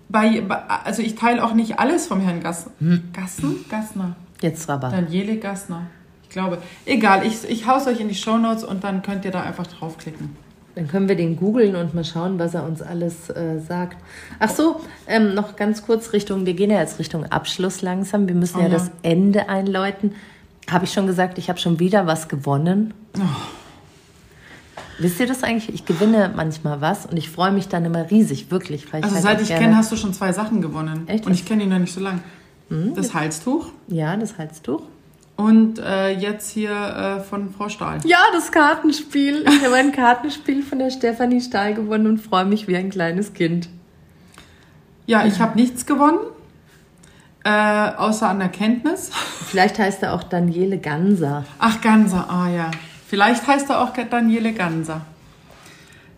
bei, 0.08 0.44
also 0.84 1.02
ich 1.02 1.16
teile 1.16 1.44
auch 1.44 1.56
nicht 1.56 1.80
alles 1.80 2.06
vom 2.06 2.22
Herrn 2.22 2.42
Gass, 2.42 2.70
Gassen? 3.12 3.66
Gassner. 3.70 4.16
Jetzt 4.40 4.70
aber. 4.70 4.90
Daniele 4.90 5.38
Gassner. 5.38 5.88
Ich 6.24 6.30
glaube. 6.30 6.60
Egal, 6.86 7.26
ich, 7.26 7.44
ich 7.50 7.66
hau's 7.66 7.88
euch 7.88 8.00
in 8.00 8.08
die 8.08 8.14
Shownotes 8.16 8.64
und 8.64 8.84
dann 8.84 9.02
könnt 9.02 9.26
ihr 9.26 9.32
da 9.32 9.42
einfach 9.42 9.66
draufklicken. 9.66 10.36
Dann 10.76 10.88
können 10.90 11.08
wir 11.08 11.16
den 11.16 11.38
googeln 11.38 11.76
und 11.76 11.94
mal 11.94 12.04
schauen, 12.04 12.38
was 12.38 12.54
er 12.54 12.66
uns 12.66 12.82
alles 12.82 13.30
äh, 13.30 13.60
sagt. 13.60 13.98
Ach 14.40 14.50
so, 14.50 14.82
ähm, 15.08 15.34
noch 15.34 15.56
ganz 15.56 15.86
kurz 15.86 16.12
Richtung, 16.12 16.46
wir 16.46 16.54
gehen 16.54 16.70
ja 16.70 16.80
jetzt 16.80 17.00
Richtung 17.00 17.26
Abschluss 17.26 17.82
langsam. 17.82 18.28
Wir 18.28 18.36
müssen 18.36 18.58
Oh 18.58 18.62
ja, 18.62 18.68
ja. 18.68 18.74
das 18.74 18.92
Ende 19.02 19.48
einläuten. 19.48 20.16
Habe 20.70 20.86
ich 20.86 20.92
schon 20.92 21.08
gesagt, 21.08 21.38
ich 21.38 21.48
habe 21.50 21.60
schon 21.60 21.80
wieder 21.80 22.08
was 22.08 22.28
gewonnen. 22.28 22.94
Oh. 23.18 23.22
Wisst 25.00 25.20
ihr 25.20 25.28
das 25.28 25.44
eigentlich? 25.44 25.74
Ich 25.74 25.86
gewinne 25.86 26.32
manchmal 26.36 26.82
was 26.82 27.06
und 27.06 27.18
ich 27.18 27.30
freue 27.30 27.52
mich 27.52 27.68
dann 27.68 27.84
immer 27.86 28.10
riesig, 28.10 28.50
wirklich. 28.52 28.92
Weil 28.94 29.04
Also 29.04 29.16
halt 29.16 29.24
seit 29.24 29.42
ich 29.42 29.50
kenne, 29.50 29.76
hast 29.76 29.92
du 29.92 29.98
schon 29.98 30.14
zwei 30.14 30.32
Sachen 30.34 30.62
gewonnen. 30.62 31.08
Echt? 31.08 31.26
Und 31.26 31.34
ich 31.34 31.46
kenne 31.46 31.64
ihn 31.64 31.70
noch 31.70 31.80
nicht 31.80 31.94
so 31.94 32.02
lang. 32.02 32.22
Das 32.70 33.14
Halstuch 33.14 33.68
Ja, 33.88 34.16
das 34.18 34.38
Halstuch. 34.38 34.82
Und 35.36 35.80
äh, 35.80 36.12
jetzt 36.12 36.50
hier 36.52 36.72
äh, 36.72 37.20
von 37.22 37.54
Frau 37.54 37.70
Stahl. 37.70 38.00
Ja, 38.06 38.20
das 38.34 38.52
Kartenspiel. 38.52 39.46
Ich 39.48 39.66
habe 39.66 39.76
ein 39.76 39.92
Kartenspiel 39.92 40.64
von 40.64 40.80
der 40.80 40.92
Stefanie 40.92 41.42
Stahl 41.42 41.74
gewonnen 41.74 42.08
und 42.08 42.18
freue 42.20 42.46
mich 42.46 42.68
wie 42.68 42.78
ein 42.78 42.90
kleines 42.90 43.34
Kind. 43.34 43.70
Ja, 45.06 45.26
ich 45.26 45.40
habe 45.40 45.56
nichts 45.56 45.86
gewonnen, 45.86 46.20
äh, 47.44 47.50
außer 47.50 48.28
an 48.28 48.42
Erkenntnis. 48.42 49.12
Vielleicht 49.48 49.78
heißt 49.78 50.04
er 50.04 50.14
auch 50.14 50.24
Daniele 50.24 50.80
Ganser. 50.80 51.46
Ach, 51.60 51.82
Ganser, 51.82 52.30
ah 52.30 52.50
ja. 52.50 52.72
Vielleicht 53.08 53.46
heißt 53.46 53.70
er 53.70 53.82
auch 53.82 53.92
Daniele 53.94 54.54
Ganser. 54.54 55.02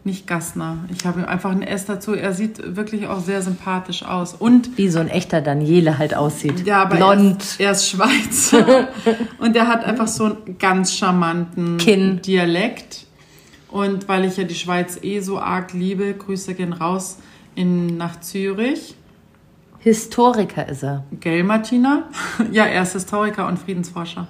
Nicht 0.08 0.26
Gassner. 0.26 0.78
Ich 0.89 1.05
habe 1.05 1.20
ihm 1.20 1.26
einfach 1.26 1.51
ein 1.51 1.62
S 1.62 1.84
dazu. 1.84 2.14
Er 2.14 2.32
sieht 2.32 2.78
wirklich 2.78 3.08
auch 3.08 3.20
sehr 3.20 3.41
sympathisch 3.41 4.03
aus. 4.03 4.34
Und 4.34 4.78
Wie 4.78 4.88
so 4.88 4.99
ein 4.99 5.10
echter 5.10 5.41
Daniele 5.41 5.97
halt 5.97 6.16
aussieht. 6.16 6.66
ja, 6.66 6.84
aber 6.84 6.95
Blond. 6.95 7.41
Er, 7.41 7.41
ist, 7.41 7.60
er 7.60 7.72
ist 7.72 7.89
Schweizer. 7.89 8.88
und 9.39 9.53
er 9.58 9.68
hat 9.68 9.84
einfach 9.84 10.08
so 10.08 10.24
einen 10.24 10.58
ganz 10.60 10.93
charmanten 10.93 11.76
Kinn. 11.76 12.22
Dialekt. 12.22 13.05
Und 13.70 14.08
weil 14.08 14.24
ich 14.24 14.38
ja 14.38 14.45
die 14.45 14.55
Schweiz 14.55 14.97
eh 15.01 15.20
so 15.20 15.39
arg 15.39 15.74
liebe, 15.74 16.14
Grüße 16.14 16.53
gehen 16.53 16.72
raus 16.72 17.18
in, 17.55 17.97
nach 17.97 18.22
Zürich. 18.22 18.95
Historiker 19.80 20.70
ist 20.70 20.84
er. 20.86 21.03
Gell, 21.20 21.43
Martina? 21.43 22.03
ja, 22.53 22.64
er 22.64 22.84
ist 22.84 22.93
Historiker 22.93 23.45
und 23.45 23.60
Friedensforscher. 23.60 24.30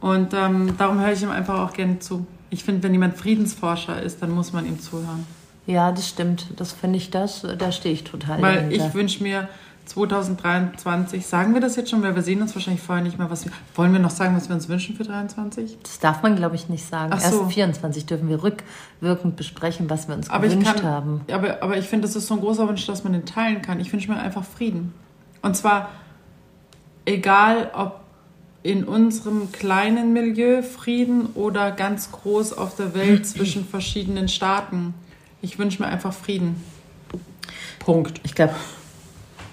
Und 0.00 0.32
ähm, 0.32 0.74
darum 0.78 1.00
höre 1.00 1.10
ich 1.10 1.24
ihm 1.24 1.32
einfach 1.32 1.58
auch 1.58 1.72
gerne 1.72 1.98
zu. 1.98 2.24
Ich 2.50 2.64
finde, 2.64 2.82
wenn 2.82 2.92
jemand 2.92 3.16
Friedensforscher 3.16 4.00
ist, 4.02 4.22
dann 4.22 4.30
muss 4.30 4.52
man 4.52 4.66
ihm 4.66 4.80
zuhören. 4.80 5.26
Ja, 5.66 5.90
das 5.90 6.08
stimmt. 6.08 6.46
Das 6.56 6.72
finde 6.72 6.98
ich 6.98 7.10
das, 7.10 7.44
da 7.58 7.72
stehe 7.72 7.92
ich 7.94 8.04
total 8.04 8.40
Weil 8.40 8.56
dahinter. 8.56 8.86
ich 8.86 8.94
wünsche 8.94 9.22
mir 9.22 9.48
2023, 9.86 11.26
sagen 11.26 11.54
wir 11.54 11.60
das 11.60 11.76
jetzt 11.76 11.90
schon, 11.90 12.02
weil 12.02 12.14
wir 12.14 12.22
sehen 12.22 12.42
uns 12.42 12.54
wahrscheinlich 12.54 12.82
vorher 12.82 13.04
nicht 13.04 13.18
mehr, 13.18 13.30
was 13.30 13.44
wir, 13.44 13.52
wollen 13.74 13.92
wir 13.92 14.00
noch 14.00 14.10
sagen, 14.10 14.36
was 14.36 14.48
wir 14.48 14.54
uns 14.54 14.68
wünschen 14.68 14.96
für 14.96 15.04
23? 15.04 15.78
Das 15.82 15.98
darf 16.00 16.22
man, 16.22 16.36
glaube 16.36 16.56
ich, 16.56 16.68
nicht 16.68 16.84
sagen. 16.84 17.12
Ach 17.14 17.22
Erst 17.22 17.34
so. 17.34 17.48
24 17.48 18.06
dürfen 18.06 18.28
wir 18.28 18.42
rückwirkend 18.42 19.36
besprechen, 19.36 19.88
was 19.88 20.08
wir 20.08 20.14
uns 20.16 20.28
Aber 20.28 20.46
ich 20.46 20.52
gewünscht 20.52 20.76
kann, 20.76 20.84
haben. 20.84 21.20
aber, 21.32 21.62
aber 21.62 21.76
ich 21.78 21.86
finde, 21.86 22.06
das 22.06 22.16
ist 22.16 22.26
so 22.26 22.34
ein 22.34 22.40
großer 22.40 22.66
Wunsch, 22.68 22.84
dass 22.86 23.04
man 23.04 23.12
den 23.12 23.26
teilen 23.26 23.62
kann. 23.62 23.80
Ich 23.80 23.92
wünsche 23.92 24.10
mir 24.10 24.18
einfach 24.18 24.44
Frieden. 24.44 24.92
Und 25.42 25.56
zwar 25.56 25.90
egal, 27.04 27.70
ob 27.74 28.00
in 28.62 28.84
unserem 28.84 29.52
kleinen 29.52 30.12
Milieu 30.12 30.62
Frieden 30.62 31.26
oder 31.34 31.70
ganz 31.70 32.12
groß 32.12 32.52
auf 32.52 32.76
der 32.76 32.94
Welt 32.94 33.26
zwischen 33.26 33.66
verschiedenen 33.66 34.28
Staaten. 34.28 34.94
Ich 35.42 35.58
wünsche 35.58 35.82
mir 35.82 35.88
einfach 35.88 36.12
Frieden. 36.12 36.62
Punkt. 37.78 38.20
Ich 38.24 38.34
glaube, 38.34 38.54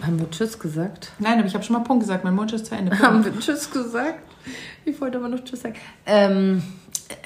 haben 0.01 0.19
wir 0.19 0.29
Tschüss 0.31 0.59
gesagt? 0.59 1.11
Nein, 1.19 1.37
aber 1.37 1.47
ich 1.47 1.53
habe 1.53 1.63
schon 1.63 1.75
mal 1.75 1.83
Punkt 1.83 2.03
gesagt. 2.03 2.23
Mein 2.23 2.35
Wunsch 2.37 2.53
ist 2.53 2.65
zu 2.65 2.75
Ende. 2.75 2.97
Haben 2.99 3.23
wir 3.23 3.39
Tschüss 3.39 3.71
gesagt? 3.71 4.19
Ich 4.85 4.99
wollte 4.99 5.17
aber 5.17 5.29
noch 5.29 5.43
Tschüss 5.43 5.61
sagen. 5.61 5.75
Ähm, 6.05 6.63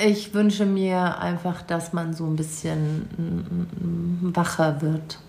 ich 0.04 0.34
wünsche 0.34 0.66
mir 0.66 1.18
einfach, 1.20 1.62
dass 1.62 1.94
man 1.94 2.14
so 2.14 2.26
ein 2.26 2.36
bisschen 2.36 3.08
mm, 3.18 4.28
mm, 4.28 4.36
wacher 4.36 4.82
wird. 4.82 5.20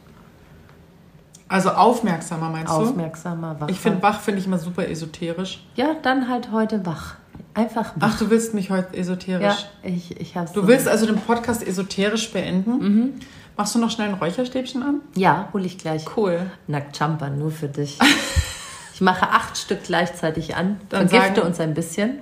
Also 1.48 1.70
aufmerksamer 1.70 2.50
meinst 2.50 2.70
du? 2.72 2.76
Aufmerksamer, 2.76 3.58
wacher. 3.60 3.70
Ich 3.70 3.80
finde 3.80 4.02
wach 4.02 4.20
finde 4.20 4.40
ich 4.40 4.46
immer 4.46 4.58
super 4.58 4.86
esoterisch. 4.88 5.64
Ja, 5.76 5.94
dann 6.02 6.28
halt 6.28 6.52
heute 6.52 6.84
wach. 6.84 7.14
Einfach 7.54 7.92
wach. 7.96 8.10
Ach, 8.12 8.18
du 8.18 8.28
willst 8.30 8.52
mich 8.54 8.70
heute 8.70 8.96
esoterisch. 8.96 9.42
ja, 9.82 9.88
ich, 9.90 10.20
ich 10.20 10.36
habe 10.36 10.48
Du 10.52 10.66
willst 10.66 10.86
also 10.86 11.06
den 11.06 11.16
Podcast 11.16 11.66
esoterisch 11.66 12.30
beenden? 12.32 13.20
Machst 13.56 13.74
du 13.74 13.78
noch 13.78 13.90
schnell 13.90 14.08
ein 14.08 14.14
Räucherstäbchen 14.14 14.82
an? 14.82 15.00
Ja, 15.16 15.48
hole 15.52 15.64
ich 15.64 15.78
gleich. 15.78 16.04
Cool. 16.16 16.50
Nackt 16.66 16.96
Champa, 16.96 17.28
nur 17.30 17.50
für 17.50 17.66
dich. 17.68 17.98
ich 18.94 19.00
mache 19.00 19.28
acht 19.30 19.56
Stück 19.56 19.82
gleichzeitig 19.84 20.54
an. 20.54 20.80
Dann 20.90 21.08
Vergifte 21.08 21.36
sagen- 21.36 21.46
uns 21.48 21.60
ein 21.60 21.74
bisschen. 21.74 22.18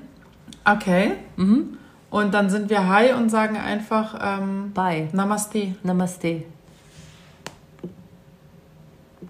Okay. 0.64 1.12
Und 2.10 2.32
dann 2.34 2.48
sind 2.48 2.70
wir 2.70 2.88
high 2.88 3.16
und 3.16 3.28
sagen 3.28 3.56
einfach 3.56 4.18
ähm, 4.22 4.72
Bye. 4.72 5.08
Namaste. 5.12 5.74
Namaste. 5.82 6.44